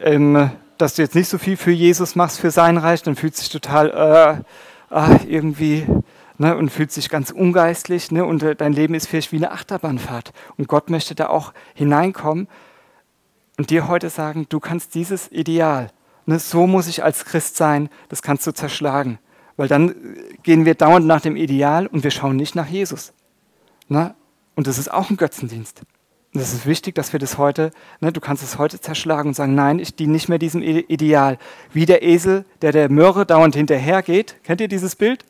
ähm, 0.02 0.52
dass 0.78 0.96
du 0.96 1.02
jetzt 1.02 1.16
nicht 1.16 1.28
so 1.28 1.38
viel 1.38 1.58
für 1.58 1.72
Jesus 1.72 2.16
machst, 2.16 2.40
für 2.40 2.52
sein 2.52 2.78
Reich, 2.78 3.04
dann 3.04 3.16
fühlst 3.16 3.40
du 3.40 3.42
dich 3.42 3.50
total 3.50 4.44
äh, 4.92 4.96
äh, 4.96 5.18
irgendwie 5.28 5.86
ne, 6.38 6.56
und 6.56 6.70
fühlt 6.70 6.92
sich 6.92 7.10
ganz 7.10 7.32
ungeistlich 7.32 8.12
ne, 8.12 8.26
und 8.26 8.44
äh, 8.44 8.56
dein 8.56 8.74
Leben 8.74 8.94
ist 8.94 9.08
vielleicht 9.08 9.32
wie 9.32 9.38
eine 9.38 9.52
Achterbahnfahrt. 9.52 10.34
Und 10.58 10.68
Gott 10.68 10.90
möchte 10.90 11.16
da 11.16 11.28
auch 11.28 11.54
hineinkommen 11.74 12.48
und 13.58 13.70
dir 13.70 13.88
heute 13.88 14.10
sagen, 14.10 14.48
du 14.50 14.60
kannst 14.60 14.96
dieses 14.96 15.32
Ideal, 15.32 15.92
ne, 16.26 16.40
so 16.40 16.68
muss 16.68 16.88
ich 16.88 17.04
als 17.04 17.26
Christ 17.26 17.58
sein, 17.58 17.90
das 18.10 18.22
kannst 18.22 18.46
du 18.48 18.52
zerschlagen. 18.52 19.20
Weil 19.56 19.68
dann 19.68 19.90
äh, 19.90 19.94
gehen 20.44 20.66
wir 20.66 20.76
dauernd 20.76 21.06
nach 21.06 21.22
dem 21.22 21.36
Ideal 21.36 21.88
und 21.88 22.04
wir 22.04 22.12
schauen 22.12 22.36
nicht 22.36 22.56
nach 22.56 22.68
Jesus. 22.68 23.14
Ne? 23.88 24.16
Und 24.56 24.68
das 24.68 24.78
ist 24.78 24.92
auch 24.92 25.10
ein 25.10 25.18
Götzendienst. 25.18 25.82
Und 26.34 26.42
es 26.42 26.52
ist 26.52 26.66
wichtig, 26.66 26.96
dass 26.96 27.14
wir 27.14 27.20
das 27.20 27.38
heute, 27.38 27.72
ne, 28.02 28.12
du 28.12 28.20
kannst 28.20 28.42
es 28.42 28.58
heute 28.58 28.80
zerschlagen 28.80 29.30
und 29.30 29.34
sagen, 29.36 29.54
nein, 29.54 29.78
ich 29.78 29.96
diene 29.96 30.14
nicht 30.14 30.30
mehr 30.30 30.40
diesem 30.40 30.64
Ideal. 30.64 31.38
Wie 31.72 31.86
der 31.86 32.02
Esel, 32.02 32.46
der 32.64 32.72
der 32.72 32.90
Möhre 32.90 33.28
dauernd 33.28 33.56
hinterhergeht. 33.56 34.38
Kennt 34.44 34.60
ihr 34.60 34.68
dieses 34.68 34.96
Bild? 34.96 35.26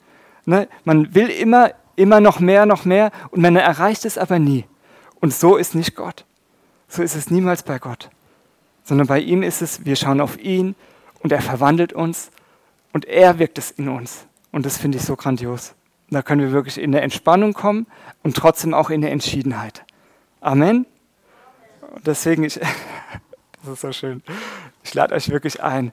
Ne? 0.46 0.68
Man 0.84 1.14
will 1.16 1.30
immer, 1.30 1.72
immer 1.96 2.20
noch 2.20 2.40
mehr, 2.40 2.66
noch 2.66 2.86
mehr 2.86 3.12
und 3.32 3.42
man 3.42 3.56
erreicht 3.56 4.06
es 4.06 4.18
aber 4.18 4.40
nie. 4.40 4.66
Und 5.20 5.34
so 5.34 5.56
ist 5.56 5.76
nicht 5.76 5.96
Gott. 5.96 6.26
So 6.88 7.02
ist 7.02 7.16
es 7.16 7.30
niemals 7.30 7.64
bei 7.64 7.80
Gott. 7.80 8.10
Sondern 8.84 9.08
bei 9.08 9.20
ihm 9.20 9.44
ist 9.44 9.62
es, 9.62 9.86
wir 9.86 9.96
schauen 9.96 10.22
auf 10.22 10.38
ihn 10.38 10.76
und 11.22 11.32
er 11.32 11.42
verwandelt 11.42 11.94
uns 11.94 12.30
und 12.92 13.06
er 13.06 13.40
wirkt 13.40 13.58
es 13.58 13.72
in 13.72 13.90
uns. 13.90 14.28
Und 14.52 14.66
das 14.66 14.78
finde 14.78 14.98
ich 14.98 15.04
so 15.04 15.16
grandios. 15.16 15.74
Da 16.10 16.22
können 16.22 16.42
wir 16.42 16.52
wirklich 16.52 16.78
in 16.78 16.92
der 16.92 17.02
Entspannung 17.02 17.54
kommen 17.54 17.88
und 18.22 18.36
trotzdem 18.38 18.74
auch 18.74 18.90
in 18.90 19.02
der 19.02 19.12
Entschiedenheit. 19.12 19.84
Amen. 20.42 20.86
Deswegen, 22.06 22.44
ich, 22.44 22.56
das 23.64 23.74
ist 23.74 23.82
so 23.82 23.92
schön. 23.92 24.22
Ich 24.84 24.94
lade 24.94 25.16
euch 25.16 25.30
wirklich 25.30 25.64
ein, 25.64 25.92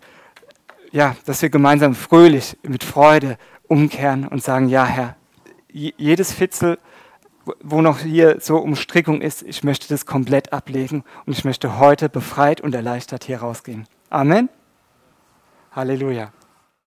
ja, 0.93 1.17
dass 1.25 1.41
wir 1.41 1.51
gemeinsam 1.51 1.95
fröhlich, 1.95 2.59
mit 2.63 2.85
Freude 2.85 3.39
umkehren 3.71 4.27
und 4.27 4.43
sagen, 4.43 4.69
ja 4.69 4.85
Herr, 4.85 5.17
jedes 5.73 6.33
Fitzel, 6.33 6.79
wo 7.63 7.81
noch 7.81 8.01
hier 8.01 8.39
so 8.41 8.59
Umstrickung 8.59 9.23
ist, 9.23 9.43
ich 9.43 9.63
möchte 9.63 9.89
das 9.89 10.05
komplett 10.05 10.53
ablegen 10.53 11.05
und 11.25 11.33
ich 11.33 11.45
möchte 11.45 11.79
heute 11.79 12.09
befreit 12.09 12.61
und 12.61 12.75
erleichtert 12.75 13.25
hier 13.25 13.39
rausgehen. 13.41 13.87
Amen. 14.11 14.49
Halleluja. 15.73 16.33